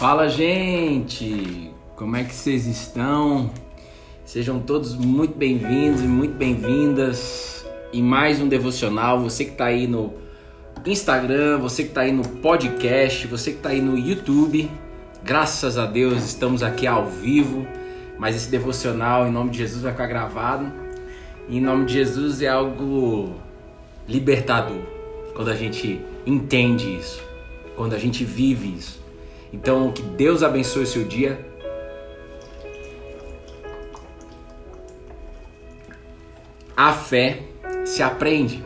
Fala, 0.00 0.30
gente! 0.30 1.70
Como 1.94 2.16
é 2.16 2.24
que 2.24 2.34
vocês 2.34 2.66
estão? 2.66 3.50
Sejam 4.24 4.58
todos 4.58 4.96
muito 4.96 5.36
bem-vindos 5.36 6.00
e 6.00 6.06
muito 6.06 6.32
bem-vindas 6.36 7.66
em 7.92 8.02
mais 8.02 8.40
um 8.40 8.48
devocional. 8.48 9.20
Você 9.20 9.44
que 9.44 9.50
está 9.50 9.66
aí 9.66 9.86
no 9.86 10.14
Instagram, 10.86 11.58
você 11.58 11.82
que 11.82 11.90
está 11.90 12.00
aí 12.00 12.12
no 12.12 12.26
podcast, 12.26 13.26
você 13.26 13.50
que 13.50 13.58
está 13.58 13.68
aí 13.68 13.82
no 13.82 13.98
YouTube. 13.98 14.70
Graças 15.22 15.76
a 15.76 15.84
Deus 15.84 16.24
estamos 16.24 16.62
aqui 16.62 16.86
ao 16.86 17.04
vivo, 17.04 17.66
mas 18.18 18.34
esse 18.34 18.50
devocional 18.50 19.28
em 19.28 19.30
nome 19.30 19.50
de 19.50 19.58
Jesus 19.58 19.82
vai 19.82 19.92
ficar 19.92 20.06
gravado. 20.06 20.72
E 21.46 21.58
em 21.58 21.60
nome 21.60 21.84
de 21.84 21.92
Jesus 21.92 22.40
é 22.40 22.48
algo 22.48 23.34
libertador 24.08 24.80
quando 25.34 25.50
a 25.50 25.54
gente 25.54 26.00
entende 26.24 26.96
isso, 26.96 27.22
quando 27.76 27.92
a 27.92 27.98
gente 27.98 28.24
vive 28.24 28.74
isso. 28.78 28.99
Então, 29.52 29.92
que 29.92 30.02
Deus 30.02 30.42
abençoe 30.42 30.86
seu 30.86 31.04
dia. 31.04 31.44
A 36.76 36.92
fé 36.92 37.42
se 37.84 38.02
aprende. 38.02 38.64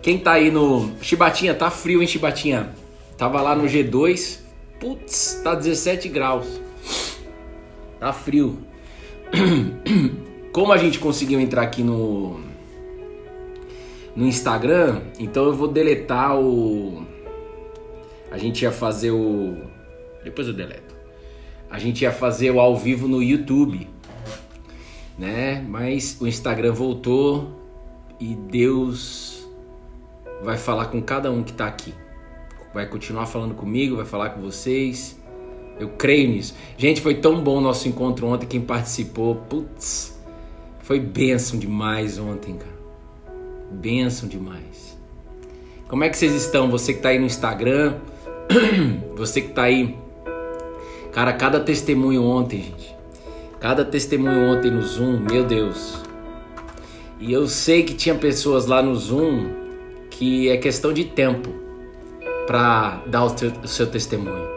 Quem 0.00 0.18
tá 0.18 0.32
aí 0.32 0.50
no 0.50 0.92
Chibatinha, 1.00 1.54
tá 1.54 1.70
frio, 1.70 2.00
hein, 2.00 2.06
Chibatinha? 2.06 2.74
Tava 3.16 3.40
lá 3.40 3.54
no 3.54 3.64
G2. 3.64 4.40
Putz, 4.78 5.40
tá 5.42 5.54
17 5.54 6.08
graus. 6.08 6.60
Tá 7.98 8.12
frio. 8.12 8.58
Como 10.52 10.72
a 10.72 10.76
gente 10.76 10.98
conseguiu 10.98 11.40
entrar 11.40 11.62
aqui 11.62 11.82
no 11.82 12.40
no 14.14 14.26
Instagram, 14.26 15.00
então 15.18 15.46
eu 15.46 15.54
vou 15.54 15.68
deletar 15.68 16.38
o 16.38 17.02
a 18.30 18.36
gente 18.36 18.62
ia 18.62 18.70
fazer 18.70 19.10
o 19.10 19.56
depois 20.24 20.46
eu 20.48 20.54
deleto. 20.54 20.94
A 21.70 21.78
gente 21.78 22.02
ia 22.02 22.12
fazer 22.12 22.50
o 22.50 22.60
ao 22.60 22.76
vivo 22.76 23.08
no 23.08 23.22
YouTube, 23.22 23.88
né? 25.18 25.64
Mas 25.66 26.18
o 26.20 26.26
Instagram 26.26 26.72
voltou 26.72 27.60
e 28.20 28.34
Deus 28.34 29.48
vai 30.42 30.58
falar 30.58 30.86
com 30.86 31.00
cada 31.00 31.30
um 31.30 31.42
que 31.42 31.52
tá 31.52 31.66
aqui. 31.66 31.94
Vai 32.74 32.86
continuar 32.86 33.26
falando 33.26 33.54
comigo, 33.54 33.96
vai 33.96 34.04
falar 34.04 34.30
com 34.30 34.40
vocês. 34.40 35.18
Eu 35.78 35.88
creio 35.90 36.28
nisso. 36.28 36.54
Gente, 36.76 37.00
foi 37.00 37.14
tão 37.14 37.42
bom 37.42 37.58
o 37.58 37.60
nosso 37.60 37.88
encontro 37.88 38.26
ontem. 38.26 38.46
Quem 38.46 38.60
participou, 38.60 39.36
putz, 39.36 40.20
foi 40.80 41.00
bênção 41.00 41.58
demais 41.58 42.18
ontem, 42.18 42.56
cara. 42.56 42.72
Bênção 43.70 44.28
demais. 44.28 44.98
Como 45.88 46.04
é 46.04 46.08
que 46.08 46.16
vocês 46.16 46.34
estão? 46.34 46.70
Você 46.70 46.94
que 46.94 47.00
tá 47.00 47.10
aí 47.10 47.18
no 47.18 47.26
Instagram, 47.26 47.96
você 49.16 49.40
que 49.40 49.48
tá 49.48 49.64
aí 49.64 49.96
Cara, 51.12 51.34
cada 51.34 51.60
testemunho 51.60 52.24
ontem, 52.24 52.62
gente. 52.62 52.96
Cada 53.60 53.84
testemunho 53.84 54.50
ontem 54.50 54.70
no 54.70 54.82
Zoom, 54.82 55.20
meu 55.20 55.44
Deus. 55.44 56.00
E 57.20 57.30
eu 57.30 57.46
sei 57.46 57.82
que 57.82 57.94
tinha 57.94 58.14
pessoas 58.14 58.66
lá 58.66 58.82
no 58.82 58.94
Zoom 58.94 59.50
que 60.10 60.48
é 60.48 60.56
questão 60.56 60.92
de 60.92 61.04
tempo 61.04 61.50
para 62.46 63.02
dar 63.06 63.24
o, 63.24 63.30
teu, 63.30 63.52
o, 63.62 63.68
seu 63.68 63.86
testemunho, 63.86 64.48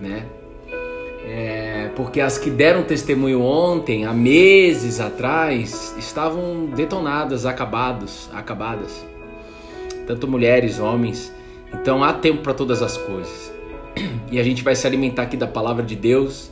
né? 0.00 0.26
É, 1.26 1.90
porque 1.94 2.20
as 2.20 2.38
que 2.38 2.50
deram 2.50 2.84
testemunho 2.84 3.42
ontem, 3.42 4.06
há 4.06 4.12
meses 4.12 5.00
atrás, 5.00 5.94
estavam 5.98 6.66
detonadas, 6.66 7.44
acabados, 7.44 8.30
acabadas. 8.32 9.04
Tanto 10.06 10.26
mulheres, 10.26 10.78
homens. 10.78 11.32
Então 11.74 12.02
há 12.02 12.12
tempo 12.12 12.42
para 12.42 12.54
todas 12.54 12.80
as 12.80 12.96
coisas 12.96 13.57
e 14.30 14.38
a 14.38 14.42
gente 14.42 14.62
vai 14.62 14.74
se 14.74 14.86
alimentar 14.86 15.22
aqui 15.22 15.36
da 15.36 15.46
palavra 15.46 15.82
de 15.82 15.96
Deus. 15.96 16.50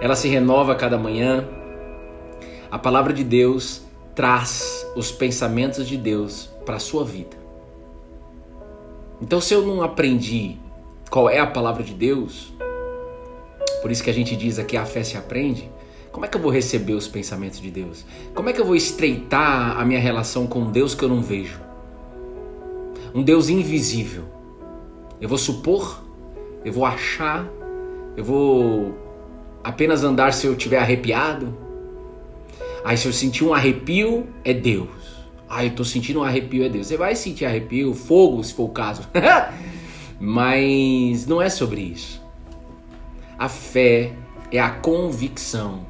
Ela 0.00 0.14
se 0.14 0.28
renova 0.28 0.72
a 0.72 0.74
cada 0.74 0.98
manhã. 0.98 1.48
A 2.70 2.78
palavra 2.78 3.12
de 3.12 3.24
Deus 3.24 3.82
traz 4.14 4.86
os 4.96 5.10
pensamentos 5.12 5.86
de 5.86 5.96
Deus 5.96 6.50
para 6.64 6.76
a 6.76 6.80
sua 6.80 7.04
vida. 7.04 7.36
Então, 9.20 9.40
se 9.40 9.54
eu 9.54 9.66
não 9.66 9.82
aprendi 9.82 10.56
qual 11.10 11.30
é 11.30 11.38
a 11.38 11.46
palavra 11.46 11.82
de 11.82 11.94
Deus, 11.94 12.52
por 13.80 13.90
isso 13.90 14.02
que 14.02 14.10
a 14.10 14.14
gente 14.14 14.36
diz 14.36 14.58
aqui 14.58 14.76
a 14.76 14.84
fé 14.84 15.02
se 15.02 15.16
aprende, 15.16 15.70
como 16.12 16.24
é 16.24 16.28
que 16.28 16.36
eu 16.36 16.40
vou 16.40 16.50
receber 16.50 16.94
os 16.94 17.06
pensamentos 17.06 17.60
de 17.60 17.70
Deus? 17.70 18.04
Como 18.34 18.48
é 18.48 18.52
que 18.52 18.60
eu 18.60 18.64
vou 18.64 18.74
estreitar 18.74 19.78
a 19.78 19.84
minha 19.84 20.00
relação 20.00 20.46
com 20.46 20.70
Deus 20.70 20.94
que 20.94 21.02
eu 21.04 21.08
não 21.08 21.20
vejo? 21.20 21.60
Um 23.14 23.22
Deus 23.22 23.48
invisível. 23.48 24.24
Eu 25.20 25.28
vou 25.28 25.38
supor 25.38 26.05
eu 26.66 26.72
vou 26.72 26.84
achar, 26.84 27.48
eu 28.16 28.24
vou 28.24 28.98
apenas 29.62 30.02
andar 30.02 30.32
se 30.32 30.48
eu 30.48 30.56
tiver 30.56 30.78
arrepiado. 30.78 31.56
Aí 32.84 32.96
se 32.98 33.06
eu 33.06 33.12
sentir 33.12 33.44
um 33.44 33.54
arrepio, 33.54 34.26
é 34.44 34.52
Deus. 34.52 34.88
Ah, 35.48 35.64
eu 35.64 35.70
tô 35.76 35.84
sentindo 35.84 36.18
um 36.18 36.24
arrepio, 36.24 36.64
é 36.64 36.68
Deus. 36.68 36.88
Você 36.88 36.96
vai 36.96 37.14
sentir 37.14 37.44
arrepio, 37.44 37.94
fogo, 37.94 38.42
se 38.42 38.52
for 38.52 38.64
o 38.64 38.70
caso. 38.70 39.08
Mas 40.18 41.24
não 41.24 41.40
é 41.40 41.48
sobre 41.48 41.82
isso. 41.82 42.20
A 43.38 43.48
fé 43.48 44.12
é 44.50 44.58
a 44.58 44.70
convicção, 44.70 45.86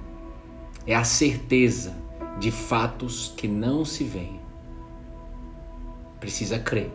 é 0.87 0.95
a 0.95 1.05
certeza 1.05 1.95
de 2.39 2.51
fatos 2.51 3.33
que 3.35 3.49
não 3.49 3.83
se 3.83 4.05
veem. 4.05 4.43
Precisa 6.21 6.59
crer. 6.59 6.91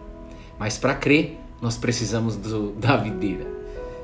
Mas 0.59 0.77
para 0.77 0.93
crer, 0.93 1.39
nós 1.59 1.77
precisamos 1.77 2.35
do, 2.35 2.73
da 2.77 2.95
videira. 2.95 3.60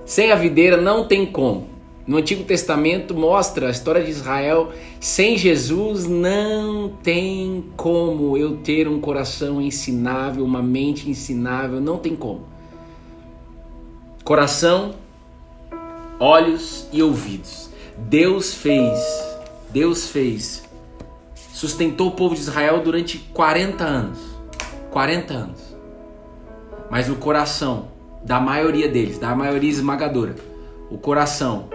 Sem 0.08 0.32
a 0.32 0.36
videira 0.36 0.78
não 0.78 1.06
tem 1.06 1.26
como. 1.26 1.68
No 2.08 2.16
Antigo 2.16 2.46
Testamento 2.46 3.14
mostra 3.14 3.68
a 3.68 3.70
história 3.70 4.02
de 4.02 4.10
Israel. 4.10 4.72
Sem 5.02 5.38
Jesus 5.38 6.08
não 6.08 6.88
tem 7.04 7.66
como 7.76 8.38
eu 8.38 8.56
ter 8.56 8.88
um 8.88 9.02
coração 9.02 9.62
ensinável, 9.62 10.46
uma 10.46 10.62
mente 10.62 11.10
ensinável, 11.10 11.82
não 11.82 11.98
tem 11.98 12.16
como. 12.16 12.46
Coração, 14.24 14.96
olhos 16.18 16.88
e 16.94 17.04
ouvidos. 17.04 17.70
Deus 17.98 18.54
fez, 18.54 18.98
Deus 19.72 20.08
fez, 20.08 20.64
sustentou 21.52 22.08
o 22.08 22.12
povo 22.12 22.34
de 22.34 22.40
Israel 22.40 22.82
durante 22.82 23.18
40 23.34 23.84
anos. 23.84 24.20
40 24.90 25.34
anos. 25.34 25.76
Mas 26.90 27.10
o 27.10 27.16
coração 27.16 27.97
da 28.28 28.42
maioria 28.42 28.90
deles, 28.90 29.18
da 29.18 29.34
maioria 29.34 29.70
esmagadora, 29.70 30.36
o 30.92 30.98
coração, 30.98 31.70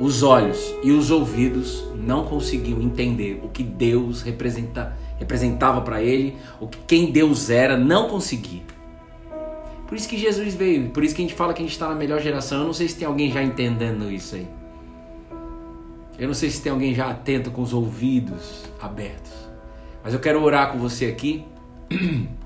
os 0.00 0.24
olhos 0.24 0.74
e 0.82 0.90
os 0.90 1.12
ouvidos 1.12 1.86
não 1.94 2.24
conseguiam 2.24 2.82
entender 2.82 3.40
o 3.44 3.48
que 3.48 3.62
Deus 3.62 4.20
representa, 4.20 4.96
representava 5.16 5.80
para 5.80 6.02
ele, 6.02 6.36
o 6.60 6.66
que 6.66 6.78
quem 6.88 7.12
Deus 7.12 7.50
era, 7.50 7.76
não 7.76 8.08
conseguia. 8.08 8.62
Por 9.86 9.96
isso 9.96 10.08
que 10.08 10.18
Jesus 10.18 10.56
veio, 10.56 10.90
por 10.90 11.04
isso 11.04 11.14
que 11.14 11.22
a 11.22 11.24
gente 11.24 11.36
fala 11.36 11.54
que 11.54 11.62
a 11.62 11.64
gente 11.64 11.74
está 11.74 11.88
na 11.88 11.94
melhor 11.94 12.20
geração. 12.20 12.62
Eu 12.62 12.66
não 12.66 12.74
sei 12.74 12.88
se 12.88 12.96
tem 12.96 13.06
alguém 13.06 13.30
já 13.30 13.40
entendendo 13.40 14.10
isso 14.10 14.34
aí. 14.34 14.48
Eu 16.18 16.26
não 16.26 16.34
sei 16.34 16.50
se 16.50 16.60
tem 16.60 16.72
alguém 16.72 16.96
já 16.96 17.08
atento 17.08 17.52
com 17.52 17.62
os 17.62 17.72
ouvidos 17.72 18.64
abertos. 18.82 19.30
Mas 20.02 20.12
eu 20.12 20.18
quero 20.18 20.42
orar 20.42 20.72
com 20.72 20.78
você 20.78 21.06
aqui 21.06 21.44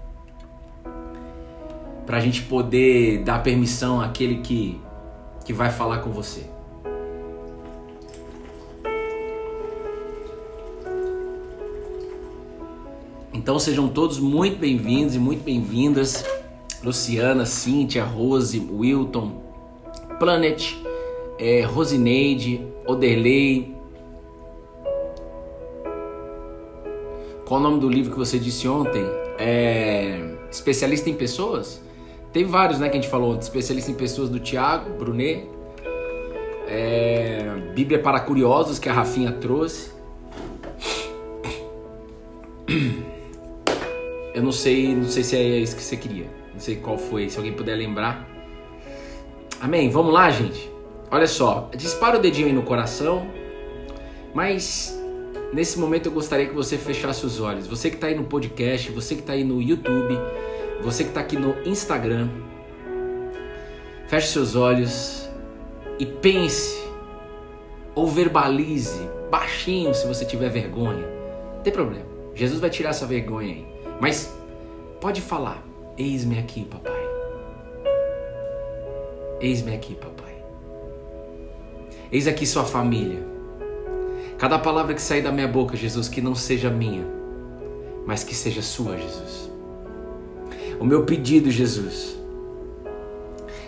para 2.11 2.19
a 2.19 2.21
gente 2.21 2.43
poder 2.43 3.23
dar 3.23 3.41
permissão 3.41 4.01
àquele 4.01 4.39
que, 4.39 4.81
que 5.45 5.53
vai 5.53 5.71
falar 5.71 5.99
com 5.99 6.11
você. 6.11 6.45
Então 13.33 13.61
sejam 13.61 13.87
todos 13.87 14.19
muito 14.19 14.59
bem-vindos 14.59 15.15
e 15.15 15.21
muito 15.21 15.45
bem-vindas. 15.45 16.25
Luciana, 16.83 17.47
Cíntia, 17.47 18.03
Rose, 18.03 18.59
Wilton, 18.59 19.41
Planet, 20.19 20.75
é, 21.39 21.63
Rosineide, 21.63 22.67
Oderley. 22.89 23.73
Qual 27.47 27.61
o 27.61 27.63
nome 27.63 27.79
do 27.79 27.89
livro 27.89 28.11
que 28.11 28.19
você 28.19 28.37
disse 28.37 28.67
ontem? 28.67 29.05
É, 29.39 30.19
Especialista 30.51 31.09
em 31.09 31.15
Pessoas? 31.15 31.89
Tem 32.33 32.45
vários, 32.45 32.79
né, 32.79 32.89
que 32.89 32.97
a 32.97 33.01
gente 33.01 33.11
falou, 33.11 33.37
especialista 33.37 33.91
em 33.91 33.95
pessoas 33.95 34.29
do 34.29 34.39
Tiago, 34.39 34.91
Brunet. 34.99 35.49
É, 36.69 37.73
Bíblia 37.75 37.99
para 37.99 38.21
Curiosos, 38.21 38.79
que 38.79 38.89
a 38.89 38.93
Rafinha 38.93 39.33
trouxe. 39.33 39.91
Eu 44.33 44.43
não 44.43 44.53
sei, 44.53 44.95
não 44.95 45.09
sei 45.09 45.25
se 45.25 45.37
é 45.37 45.43
isso 45.43 45.75
que 45.75 45.83
você 45.83 45.97
queria. 45.97 46.27
Não 46.53 46.61
sei 46.61 46.77
qual 46.77 46.97
foi, 46.97 47.29
se 47.29 47.37
alguém 47.37 47.53
puder 47.53 47.75
lembrar. 47.75 48.29
Amém. 49.61 49.91
Vamos 49.91 50.13
lá, 50.13 50.31
gente. 50.31 50.71
Olha 51.11 51.27
só, 51.27 51.69
dispara 51.77 52.17
o 52.17 52.21
dedinho 52.21 52.47
aí 52.47 52.53
no 52.53 52.63
coração. 52.63 53.27
Mas 54.33 54.97
nesse 55.53 55.79
momento 55.79 56.07
eu 56.07 56.13
gostaria 56.13 56.47
que 56.47 56.55
você 56.55 56.79
fechasse 56.79 57.27
os 57.27 57.41
olhos. 57.41 57.67
Você 57.67 57.91
que 57.91 57.97
está 57.97 58.07
aí 58.07 58.15
no 58.15 58.25
podcast, 58.25 58.91
você 58.93 59.17
que 59.17 59.21
está 59.21 59.33
aí 59.33 59.43
no 59.43 59.61
YouTube, 59.61 60.17
você 60.83 61.05
que 61.05 61.11
está 61.11 61.21
aqui 61.21 61.37
no 61.37 61.55
Instagram, 61.67 62.29
feche 64.09 64.29
seus 64.29 64.57
olhos 64.57 65.29
e 65.99 66.07
pense 66.07 66.81
ou 67.95 68.07
verbalize 68.09 69.01
baixinho 69.31 69.95
se 69.95 70.07
você 70.07 70.25
tiver 70.25 70.49
vergonha. 70.49 71.07
Não 71.55 71.63
tem 71.63 71.73
problema. 71.73 72.07
Jesus 72.35 72.61
vai 72.61 72.71
tirar 72.71 72.91
essa 72.91 73.07
vergonha 73.07 73.53
aí. 73.53 73.67
Mas 74.01 74.33
pode 75.01 75.21
falar: 75.21 75.63
Eis-me 75.99 76.39
aqui, 76.39 76.65
papai. 76.65 77.01
Eis-me 79.41 79.75
aqui, 79.75 79.95
papai. 79.95 80.21
Eis 82.11 82.27
aqui 82.27 82.47
sua 82.47 82.65
família. 82.65 83.23
Cada 84.39 84.59
palavra 84.59 84.95
que 84.95 85.03
sair 85.03 85.23
da 85.23 85.31
minha 85.31 85.47
boca, 85.47 85.77
Jesus, 85.77 86.09
que 86.09 86.21
não 86.21 86.35
seja 86.35 86.71
minha, 86.71 87.07
mas 88.07 88.25
que 88.25 88.35
seja 88.35 88.63
sua, 88.63 88.97
Jesus. 88.97 89.50
O 90.81 90.85
meu 90.87 91.03
pedido, 91.05 91.51
Jesus, 91.51 92.19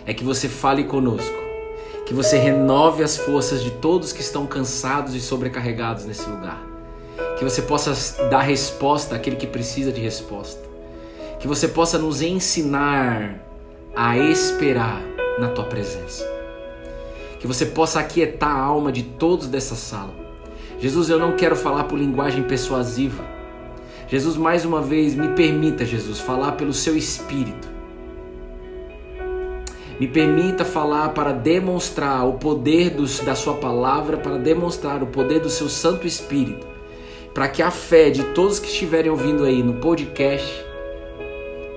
é 0.03 0.15
que 0.15 0.23
você 0.23 0.49
fale 0.49 0.85
conosco, 0.85 1.37
que 2.07 2.13
você 2.13 2.39
renove 2.39 3.03
as 3.03 3.15
forças 3.15 3.63
de 3.63 3.69
todos 3.69 4.11
que 4.11 4.21
estão 4.21 4.47
cansados 4.47 5.13
e 5.13 5.21
sobrecarregados 5.21 6.05
nesse 6.05 6.27
lugar, 6.27 6.59
que 7.37 7.43
você 7.43 7.61
possa 7.61 7.93
dar 8.29 8.41
resposta 8.41 9.15
àquele 9.15 9.35
que 9.35 9.45
precisa 9.45 9.91
de 9.91 10.01
resposta, 10.01 10.67
que 11.39 11.47
você 11.47 11.67
possa 11.67 11.99
nos 11.99 12.23
ensinar 12.23 13.39
a 13.95 14.17
esperar 14.17 14.99
na 15.37 15.49
tua 15.49 15.65
presença, 15.65 16.27
que 17.39 17.45
você 17.45 17.67
possa 17.67 17.99
aquietar 17.99 18.55
a 18.55 18.59
alma 18.59 18.91
de 18.91 19.03
todos 19.03 19.45
dessa 19.45 19.75
sala. 19.75 20.15
Jesus, 20.79 21.09
eu 21.09 21.19
não 21.19 21.35
quero 21.35 21.55
falar 21.55 21.83
por 21.83 21.99
linguagem 21.99 22.41
persuasiva. 22.41 23.32
Jesus, 24.07 24.37
mais 24.37 24.65
uma 24.65 24.81
vez, 24.81 25.15
me 25.15 25.29
permita, 25.29 25.85
Jesus, 25.85 26.19
falar 26.19 26.53
pelo 26.53 26.73
seu 26.73 26.95
espírito 26.95 27.73
me 29.99 30.07
permita 30.07 30.65
falar 30.65 31.09
para 31.09 31.31
demonstrar 31.31 32.27
o 32.27 32.33
poder 32.33 32.89
dos, 32.89 33.19
da 33.19 33.35
Sua 33.35 33.53
palavra, 33.53 34.17
para 34.17 34.37
demonstrar 34.37 35.03
o 35.03 35.07
poder 35.07 35.39
do 35.39 35.49
Seu 35.49 35.69
Santo 35.69 36.07
Espírito, 36.07 36.67
para 37.33 37.47
que 37.47 37.61
a 37.61 37.71
fé 37.71 38.09
de 38.09 38.23
todos 38.33 38.59
que 38.59 38.67
estiverem 38.67 39.11
ouvindo 39.11 39.45
aí 39.45 39.61
no 39.61 39.75
podcast, 39.75 40.65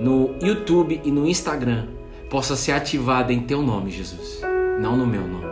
no 0.01 0.35
YouTube 0.41 0.99
e 1.03 1.11
no 1.11 1.27
Instagram 1.27 1.87
possa 2.29 2.55
ser 2.55 2.73
ativada 2.73 3.31
em 3.31 3.39
Teu 3.39 3.61
nome, 3.61 3.91
Jesus, 3.91 4.41
não 4.79 4.97
no 4.97 5.07
meu 5.07 5.25
nome. 5.25 5.47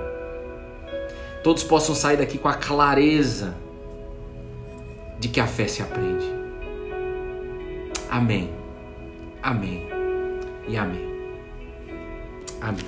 Todos 1.43 1.63
possam 1.63 1.93
sair 1.95 2.17
daqui 2.17 2.37
com 2.37 2.49
a 2.49 2.55
clareza 2.55 3.55
de 5.19 5.29
que 5.29 5.39
a 5.39 5.47
fé 5.47 5.67
se 5.67 5.81
aprende. 5.81 6.34
Amém. 8.09 8.49
Amém. 9.41 9.87
E 10.67 10.77
amém. 10.77 11.05
Amém. 12.61 12.85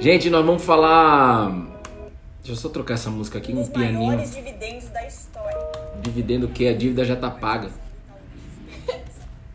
Gente, 0.00 0.30
nós 0.30 0.44
vamos 0.44 0.62
falar. 0.64 1.50
Deixa 2.38 2.52
eu 2.52 2.56
só 2.56 2.68
trocar 2.68 2.94
essa 2.94 3.10
música 3.10 3.38
aqui, 3.38 3.52
um 3.52 3.60
Os 3.62 3.68
pianinho. 3.68 4.18
dividendos 4.24 4.88
da 4.88 5.06
história. 5.06 5.58
Dividendo 6.00 6.46
o 6.46 6.48
que? 6.48 6.68
A 6.68 6.74
dívida 6.76 7.04
já 7.04 7.16
tá 7.16 7.30
paga. 7.30 7.70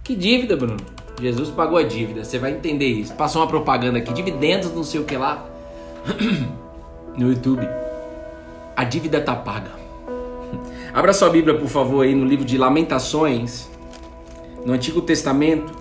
que 0.04 0.16
dívida, 0.16 0.56
Bruno? 0.56 0.78
Jesus 1.22 1.50
pagou 1.50 1.78
a 1.78 1.84
dívida, 1.84 2.24
você 2.24 2.38
vai 2.40 2.52
entender 2.52 2.88
isso. 2.88 3.14
Passou 3.14 3.42
uma 3.42 3.48
propaganda 3.48 4.00
aqui, 4.00 4.12
dividendos, 4.12 4.72
não 4.74 4.84
sei 4.84 5.00
o 5.00 5.06
que 5.06 5.16
lá. 5.16 5.46
no 7.18 7.30
YouTube. 7.30 7.68
A 8.76 8.84
dívida 8.84 9.22
tá 9.22 9.36
paga. 9.36 9.72
Abra 10.94 11.14
sua 11.14 11.30
Bíblia, 11.30 11.58
por 11.58 11.68
favor, 11.68 12.04
aí 12.04 12.14
no 12.14 12.26
livro 12.26 12.46
de 12.46 12.58
Lamentações, 12.58 13.70
no 14.66 14.74
Antigo 14.74 15.02
Testamento. 15.02 15.74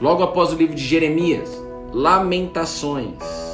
Logo 0.00 0.22
após 0.22 0.52
o 0.52 0.56
livro 0.56 0.74
de 0.74 0.84
Jeremias, 0.84 1.62
Lamentações. 1.92 3.46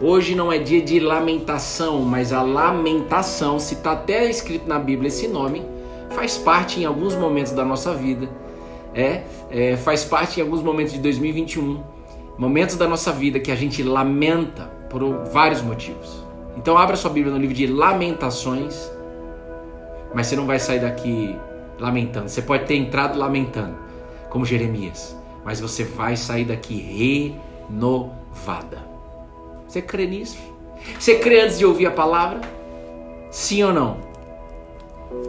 Hoje 0.00 0.34
não 0.34 0.52
é 0.52 0.58
dia 0.58 0.82
de 0.82 1.00
lamentação, 1.00 2.00
mas 2.02 2.30
a 2.30 2.42
lamentação, 2.42 3.58
se 3.58 3.74
está 3.74 3.92
até 3.92 4.28
escrito 4.28 4.68
na 4.68 4.78
Bíblia 4.78 5.08
esse 5.08 5.26
nome, 5.26 5.62
faz 6.10 6.36
parte 6.36 6.80
em 6.80 6.84
alguns 6.84 7.14
momentos 7.14 7.52
da 7.52 7.64
nossa 7.64 7.94
vida. 7.94 8.28
É, 8.94 9.22
é, 9.50 9.76
faz 9.76 10.04
parte 10.04 10.38
em 10.38 10.42
alguns 10.42 10.62
momentos 10.62 10.92
de 10.92 10.98
2021, 10.98 11.82
momentos 12.36 12.76
da 12.76 12.86
nossa 12.86 13.12
vida 13.12 13.40
que 13.40 13.50
a 13.50 13.54
gente 13.54 13.82
lamenta 13.82 14.64
por 14.90 15.24
vários 15.32 15.62
motivos. 15.62 16.24
Então 16.56 16.76
abra 16.76 16.96
sua 16.96 17.10
Bíblia 17.10 17.32
no 17.32 17.40
livro 17.40 17.54
de 17.54 17.66
Lamentações, 17.66 18.90
mas 20.14 20.26
você 20.26 20.36
não 20.36 20.46
vai 20.46 20.58
sair 20.58 20.80
daqui 20.80 21.36
lamentando. 21.78 22.28
Você 22.28 22.42
pode 22.42 22.64
ter 22.64 22.76
entrado 22.76 23.18
lamentando, 23.18 23.76
como 24.30 24.44
Jeremias 24.44 25.16
mas 25.46 25.60
você 25.60 25.84
vai 25.84 26.16
sair 26.16 26.44
daqui 26.44 27.30
renovada. 27.70 28.84
Você 29.68 29.80
crê 29.80 30.04
nisso? 30.04 30.36
Você 30.98 31.20
crê 31.20 31.42
antes 31.42 31.56
de 31.56 31.64
ouvir 31.64 31.86
a 31.86 31.92
palavra? 31.92 32.40
Sim 33.30 33.62
ou 33.62 33.72
não? 33.72 33.96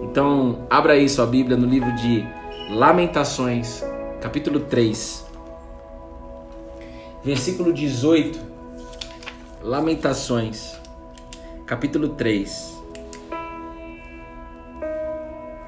Então, 0.01 0.65
abra 0.71 0.93
aí 0.93 1.07
sua 1.07 1.27
Bíblia 1.27 1.55
no 1.55 1.67
livro 1.67 1.93
de 1.93 2.27
Lamentações, 2.71 3.83
capítulo 4.19 4.61
3, 4.61 5.23
versículo 7.23 7.71
18. 7.71 8.39
Lamentações, 9.61 10.79
capítulo 11.67 12.09
3, 12.09 12.76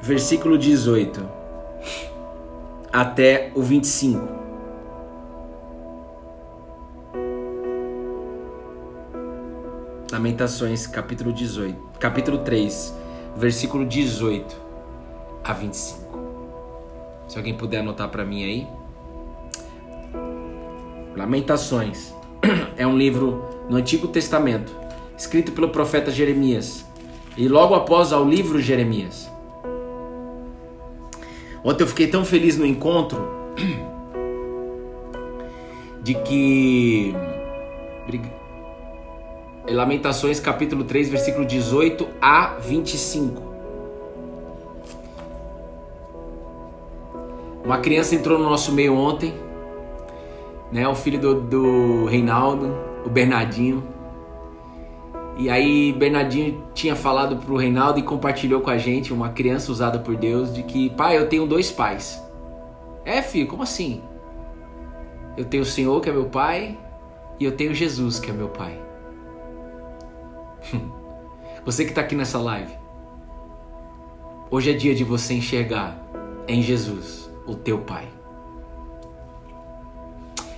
versículo 0.09 0.57
18 0.57 1.23
até 2.91 3.51
o 3.53 3.61
25. 3.61 4.27
Lamentações, 10.11 10.87
capítulo 10.87 11.31
18, 11.31 11.99
capítulo 11.99 12.39
3, 12.39 12.91
versículo 13.35 13.85
18 13.85 14.59
a 15.43 15.53
25. 15.53 16.19
Se 17.27 17.37
alguém 17.37 17.53
puder 17.55 17.81
anotar 17.81 18.09
para 18.09 18.25
mim 18.25 18.43
aí. 18.43 18.67
Lamentações 21.15 22.15
é 22.75 22.87
um 22.87 22.97
livro 22.97 23.45
no 23.69 23.77
Antigo 23.77 24.07
Testamento, 24.07 24.75
escrito 25.15 25.51
pelo 25.51 25.69
profeta 25.69 26.09
Jeremias. 26.09 26.83
E 27.37 27.47
logo 27.47 27.75
após 27.75 28.11
ao 28.11 28.27
livro 28.27 28.59
Jeremias. 28.59 29.29
Ontem 31.63 31.83
eu 31.83 31.87
fiquei 31.87 32.07
tão 32.07 32.23
feliz 32.23 32.57
no 32.57 32.65
encontro 32.65 33.19
de 36.01 36.13
que 36.15 37.13
Lamentações 39.69 40.39
capítulo 40.39 40.83
3, 40.83 41.09
versículo 41.09 41.45
18 41.45 42.07
a 42.21 42.55
25. 42.59 43.49
Uma 47.63 47.77
criança 47.77 48.15
entrou 48.15 48.39
no 48.39 48.49
nosso 48.49 48.71
meio 48.71 48.95
ontem, 48.95 49.33
né? 50.71 50.87
O 50.87 50.95
filho 50.95 51.19
do, 51.19 51.41
do 51.41 52.05
Reinaldo, 52.05 52.75
o 53.05 53.09
Bernardinho. 53.09 53.83
E 55.39 55.49
aí 55.49 55.93
Bernardinho 55.93 56.65
tinha 56.73 56.97
falado 56.97 57.37
pro 57.37 57.55
Reinaldo 57.55 57.97
e 57.97 58.03
compartilhou 58.03 58.59
com 58.59 58.69
a 58.69 58.77
gente, 58.77 59.13
uma 59.13 59.29
criança 59.29 59.71
usada 59.71 59.97
por 59.97 60.17
Deus, 60.17 60.53
de 60.53 60.63
que, 60.63 60.89
pai, 60.89 61.17
eu 61.17 61.29
tenho 61.29 61.47
dois 61.47 61.71
pais. 61.71 62.21
É, 63.05 63.21
filho, 63.21 63.47
como 63.47 63.63
assim? 63.63 64.01
Eu 65.37 65.45
tenho 65.45 65.63
o 65.63 65.65
Senhor, 65.65 66.01
que 66.01 66.09
é 66.09 66.11
meu 66.11 66.25
pai, 66.25 66.77
e 67.39 67.45
eu 67.45 67.53
tenho 67.53 67.73
Jesus, 67.73 68.19
que 68.19 68.29
é 68.29 68.33
meu 68.33 68.49
pai. 68.49 68.77
Você 71.63 71.85
que 71.85 71.91
está 71.91 72.01
aqui 72.01 72.15
nessa 72.15 72.37
live, 72.37 72.73
hoje 74.51 74.71
é 74.71 74.73
dia 74.73 74.93
de 74.93 75.05
você 75.05 75.35
enxergar 75.35 75.97
em 76.47 76.61
Jesus 76.61 77.29
o 77.45 77.55
teu 77.55 77.79
pai. 77.79 78.09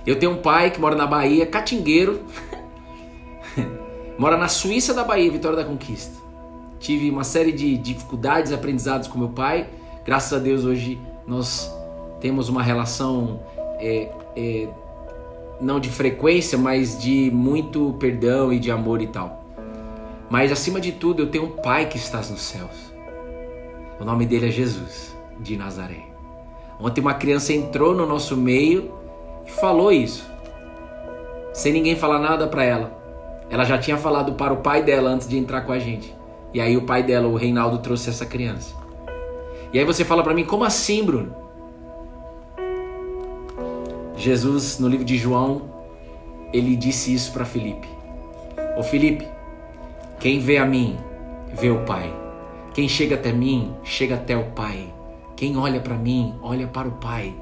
Eu 0.04 0.18
tenho 0.18 0.32
um 0.32 0.38
pai 0.38 0.70
que 0.70 0.80
mora 0.80 0.96
na 0.96 1.06
Bahia, 1.06 1.46
catingueiro, 1.46 2.22
mora 4.22 4.36
na 4.36 4.46
Suíça 4.46 4.94
da 4.94 5.02
Bahia, 5.02 5.28
Vitória 5.28 5.56
da 5.56 5.64
Conquista. 5.64 6.14
Tive 6.78 7.10
uma 7.10 7.24
série 7.24 7.50
de 7.50 7.76
dificuldades, 7.76 8.52
aprendizados 8.52 9.08
com 9.08 9.18
meu 9.18 9.30
pai. 9.30 9.66
Graças 10.04 10.32
a 10.32 10.38
Deus 10.38 10.64
hoje 10.64 10.96
nós 11.26 11.68
temos 12.20 12.48
uma 12.48 12.62
relação 12.62 13.40
é, 13.80 14.12
é, 14.36 14.68
não 15.60 15.80
de 15.80 15.88
frequência, 15.88 16.56
mas 16.56 16.96
de 17.02 17.32
muito 17.32 17.96
perdão 17.98 18.52
e 18.52 18.60
de 18.60 18.70
amor 18.70 19.02
e 19.02 19.08
tal. 19.08 19.42
Mas 20.30 20.52
acima 20.52 20.80
de 20.80 20.92
tudo, 20.92 21.22
eu 21.22 21.26
tenho 21.26 21.46
um 21.46 21.56
Pai 21.56 21.88
que 21.88 21.96
está 21.96 22.18
nos 22.18 22.42
céus. 22.42 22.92
O 23.98 24.04
nome 24.04 24.24
dele 24.24 24.46
é 24.46 24.50
Jesus 24.52 25.16
de 25.40 25.56
Nazaré. 25.56 26.04
Ontem 26.78 27.00
uma 27.00 27.14
criança 27.14 27.52
entrou 27.52 27.92
no 27.92 28.06
nosso 28.06 28.36
meio 28.36 28.92
e 29.44 29.50
falou 29.50 29.90
isso. 29.90 30.24
Sem 31.52 31.72
ninguém 31.72 31.96
falar 31.96 32.20
nada 32.20 32.46
para 32.46 32.62
ela. 32.62 33.01
Ela 33.52 33.64
já 33.66 33.76
tinha 33.76 33.98
falado 33.98 34.32
para 34.32 34.50
o 34.50 34.62
pai 34.62 34.82
dela 34.82 35.10
antes 35.10 35.28
de 35.28 35.36
entrar 35.36 35.60
com 35.60 35.72
a 35.72 35.78
gente. 35.78 36.16
E 36.54 36.60
aí 36.60 36.74
o 36.74 36.86
pai 36.86 37.02
dela, 37.02 37.28
o 37.28 37.36
Reinaldo, 37.36 37.80
trouxe 37.80 38.08
essa 38.08 38.24
criança. 38.24 38.74
E 39.70 39.78
aí 39.78 39.84
você 39.84 40.06
fala 40.06 40.22
para 40.22 40.32
mim, 40.32 40.42
como 40.42 40.64
assim, 40.64 41.04
Bruno? 41.04 41.36
Jesus, 44.16 44.78
no 44.78 44.88
livro 44.88 45.04
de 45.04 45.18
João, 45.18 45.68
ele 46.50 46.74
disse 46.74 47.12
isso 47.12 47.30
para 47.30 47.44
Felipe. 47.44 47.86
Ô 48.78 48.82
Felipe, 48.82 49.28
quem 50.18 50.38
vê 50.38 50.56
a 50.56 50.64
mim, 50.64 50.96
vê 51.52 51.68
o 51.68 51.84
Pai. 51.84 52.10
Quem 52.72 52.88
chega 52.88 53.16
até 53.16 53.32
mim, 53.32 53.74
chega 53.84 54.14
até 54.14 54.34
o 54.34 54.44
Pai. 54.52 54.90
Quem 55.36 55.58
olha 55.58 55.78
para 55.78 55.94
mim, 55.94 56.34
olha 56.40 56.66
para 56.66 56.88
o 56.88 56.92
Pai. 56.92 57.34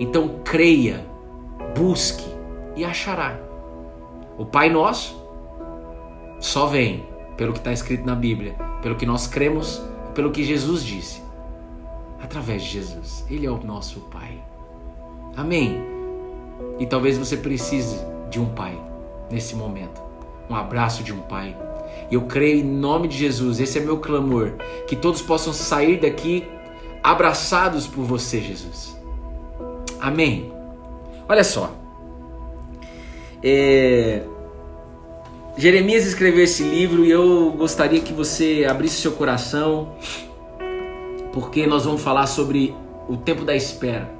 Então 0.00 0.40
creia, 0.42 1.06
busque 1.76 2.28
e 2.74 2.84
achará. 2.84 3.38
O 4.36 4.44
Pai 4.44 4.68
Nosso 4.68 5.23
só 6.38 6.66
vem 6.66 7.06
pelo 7.36 7.52
que 7.52 7.58
está 7.58 7.72
escrito 7.72 8.04
na 8.04 8.14
Bíblia, 8.14 8.54
pelo 8.82 8.96
que 8.96 9.06
nós 9.06 9.26
cremos 9.26 9.82
pelo 10.14 10.30
que 10.30 10.44
Jesus 10.44 10.82
disse. 10.82 11.22
Através 12.22 12.62
de 12.62 12.70
Jesus. 12.70 13.24
Ele 13.28 13.46
é 13.46 13.50
o 13.50 13.62
nosso 13.62 14.00
Pai. 14.00 14.40
Amém. 15.36 15.82
E 16.78 16.86
talvez 16.86 17.18
você 17.18 17.36
precise 17.36 17.98
de 18.30 18.40
um 18.40 18.46
Pai 18.46 18.80
nesse 19.30 19.54
momento. 19.54 20.00
Um 20.48 20.54
abraço 20.54 21.02
de 21.02 21.12
um 21.12 21.20
Pai. 21.20 21.54
E 22.10 22.14
eu 22.14 22.22
creio 22.22 22.60
em 22.60 22.64
nome 22.64 23.08
de 23.08 23.16
Jesus, 23.16 23.60
esse 23.60 23.78
é 23.78 23.80
meu 23.80 23.98
clamor, 23.98 24.52
que 24.86 24.96
todos 24.96 25.20
possam 25.20 25.52
sair 25.52 26.00
daqui 26.00 26.46
abraçados 27.02 27.86
por 27.86 28.04
você, 28.04 28.40
Jesus. 28.40 28.96
Amém. 30.00 30.52
Olha 31.28 31.44
só. 31.44 31.72
É... 33.42 34.22
Jeremias 35.56 36.04
escreveu 36.04 36.42
esse 36.42 36.64
livro 36.64 37.04
e 37.04 37.10
eu 37.12 37.52
gostaria 37.52 38.00
que 38.00 38.12
você 38.12 38.66
abrisse 38.68 39.00
seu 39.00 39.12
coração, 39.12 39.94
porque 41.32 41.64
nós 41.64 41.84
vamos 41.84 42.02
falar 42.02 42.26
sobre 42.26 42.74
o 43.08 43.16
tempo 43.16 43.44
da 43.44 43.54
espera. 43.54 44.10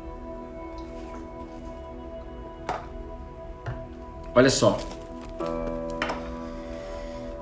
Olha 4.33 4.51
só. 4.51 4.79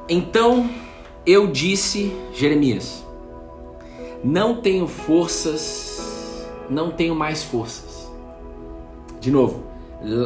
Então 0.09 0.71
eu 1.27 1.47
disse, 1.47 2.17
Jeremias, 2.33 3.05
não 4.25 4.57
tenho 4.63 4.89
forças, 4.89 6.49
não 6.69 6.91
tenho 6.91 7.15
mais 7.15 7.43
forças. 7.45 8.11
De 9.21 9.31
novo, 9.31 9.65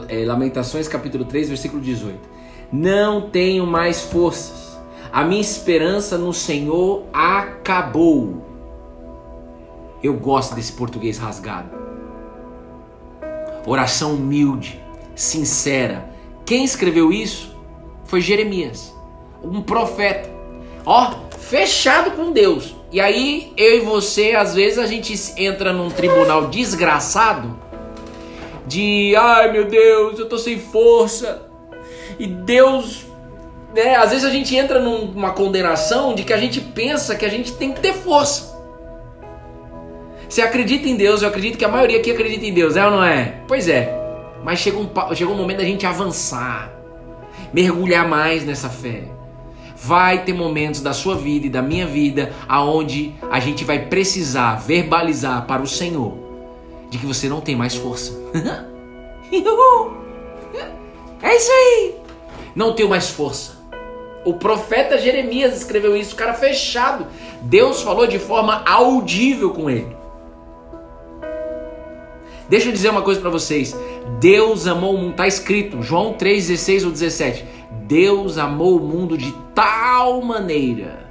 é, 0.09 0.25
Lamentações 0.25 0.87
capítulo 0.87 1.25
3, 1.25 1.49
versículo 1.49 1.83
18. 1.83 2.36
Não 2.73 3.23
tenho 3.31 3.67
mais 3.67 4.03
forças. 4.03 4.79
A 5.13 5.25
minha 5.25 5.41
esperança 5.41 6.19
no 6.19 6.33
Senhor 6.33 7.05
acabou. 7.13 8.45
Eu 10.03 10.15
gosto 10.15 10.55
desse 10.55 10.73
português 10.73 11.19
rasgado. 11.19 11.71
Oração 13.67 14.15
humilde, 14.15 14.81
sincera. 15.15 16.11
Quem 16.45 16.65
escreveu 16.65 17.13
isso 17.13 17.57
foi 18.05 18.21
Jeremias, 18.21 18.95
um 19.43 19.63
profeta. 19.63 20.31
Ó, 20.85 21.13
fechado 21.39 22.13
com 22.13 22.31
Deus. 22.31 22.77
E 22.93 23.01
aí 23.01 23.53
eu 23.57 23.79
e 23.79 23.81
você, 23.81 24.33
às 24.33 24.55
vezes 24.55 24.79
a 24.79 24.87
gente 24.87 25.15
entra 25.37 25.73
num 25.73 25.91
tribunal 25.91 26.49
desgraçado 26.49 27.59
de 28.67 29.15
ai 29.17 29.53
meu 29.53 29.65
Deus, 29.67 30.19
eu 30.19 30.29
tô 30.29 30.39
sem 30.39 30.59
força. 30.59 31.46
E 32.19 32.27
Deus, 32.27 33.07
né, 33.75 33.97
às 33.97 34.11
vezes 34.11 34.25
a 34.25 34.31
gente 34.31 34.55
entra 34.57 34.81
numa 34.81 35.33
condenação 35.33 36.15
de 36.15 36.25
que 36.25 36.33
a 36.33 36.39
gente 36.39 36.61
pensa 36.61 37.15
que 37.15 37.25
a 37.25 37.29
gente 37.29 37.53
tem 37.53 37.73
que 37.73 37.81
ter 37.81 37.93
força. 37.93 38.57
Você 40.29 40.43
acredita 40.43 40.89
em 40.89 40.97
Deus, 40.97 41.23
eu 41.23 41.29
acredito 41.29 41.57
que 41.57 41.65
a 41.65 41.69
maioria 41.69 41.99
aqui 41.99 42.11
acredita 42.11 42.45
em 42.45 42.53
Deus, 42.53 42.77
é 42.77 42.85
ou 42.85 42.91
não 42.91 43.05
é? 43.05 43.41
Pois 43.47 43.69
é. 43.69 43.97
Mas 44.43 44.59
chega 44.59 44.77
um, 44.79 44.89
chega 45.15 45.31
um 45.31 45.37
momento 45.37 45.59
da 45.59 45.65
gente 45.65 45.87
avançar, 45.87 46.73
mergulhar 47.53 48.09
mais 48.09 48.45
nessa 48.45 48.69
fé. 48.69 49.05
Vai 49.77 50.25
ter 50.25 50.33
momentos 50.33 50.81
da 50.81 50.93
sua 50.93 51.15
vida 51.15 51.47
e 51.47 51.51
da 51.51 51.63
minha 51.63 51.87
vida 51.87 52.33
aonde 52.49 53.15
a 53.31 53.39
gente 53.39 53.65
vai 53.65 53.87
precisar 53.87 54.57
verbalizar 54.57 55.47
para 55.47 55.63
o 55.63 55.67
Senhor 55.67 56.27
de 56.91 56.99
que 56.99 57.07
você 57.07 57.29
não 57.29 57.41
tem 57.41 57.55
mais 57.55 57.75
força. 57.75 58.13
é 61.23 61.37
isso 61.37 61.51
aí. 61.53 62.06
Não 62.57 62.73
tenho 62.73 62.89
mais 62.89 63.11
força. 63.11 63.53
O 64.25 64.33
profeta 64.33 64.97
Jeremias 64.97 65.55
escreveu 65.57 65.95
isso, 65.95 66.17
cara 66.17 66.33
fechado. 66.33 67.07
Deus 67.43 67.83
falou 67.83 68.07
de 68.07 68.19
forma 68.19 68.65
audível 68.67 69.51
com 69.51 69.69
ele. 69.69 69.95
Deixa 72.49 72.69
eu 72.69 72.73
dizer 72.73 72.89
uma 72.89 73.03
coisa 73.03 73.21
para 73.21 73.29
vocês. 73.29 73.77
Deus 74.19 74.67
amou 74.67 74.95
o 74.95 74.99
mundo, 74.99 75.11
está 75.11 75.27
escrito, 75.27 75.83
João 75.83 76.15
3, 76.15 76.49
16 76.49 76.85
ou 76.87 76.91
17. 76.91 77.45
Deus 77.83 78.39
amou 78.39 78.79
o 78.79 78.81
mundo 78.81 79.19
de 79.19 79.33
tal 79.55 80.23
maneira 80.23 81.07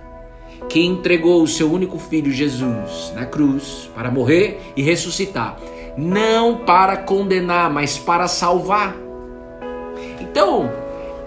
que 0.68 0.84
entregou 0.84 1.44
o 1.44 1.48
seu 1.48 1.72
único 1.72 2.00
filho 2.00 2.32
Jesus 2.32 3.14
na 3.14 3.26
cruz 3.26 3.90
para 3.94 4.10
morrer 4.10 4.60
e 4.76 4.82
ressuscitar, 4.82 5.60
não 5.96 6.58
para 6.66 6.98
condenar, 6.98 7.70
mas 7.70 8.00
para 8.00 8.28
salvar. 8.28 8.96
Então, 10.20 10.85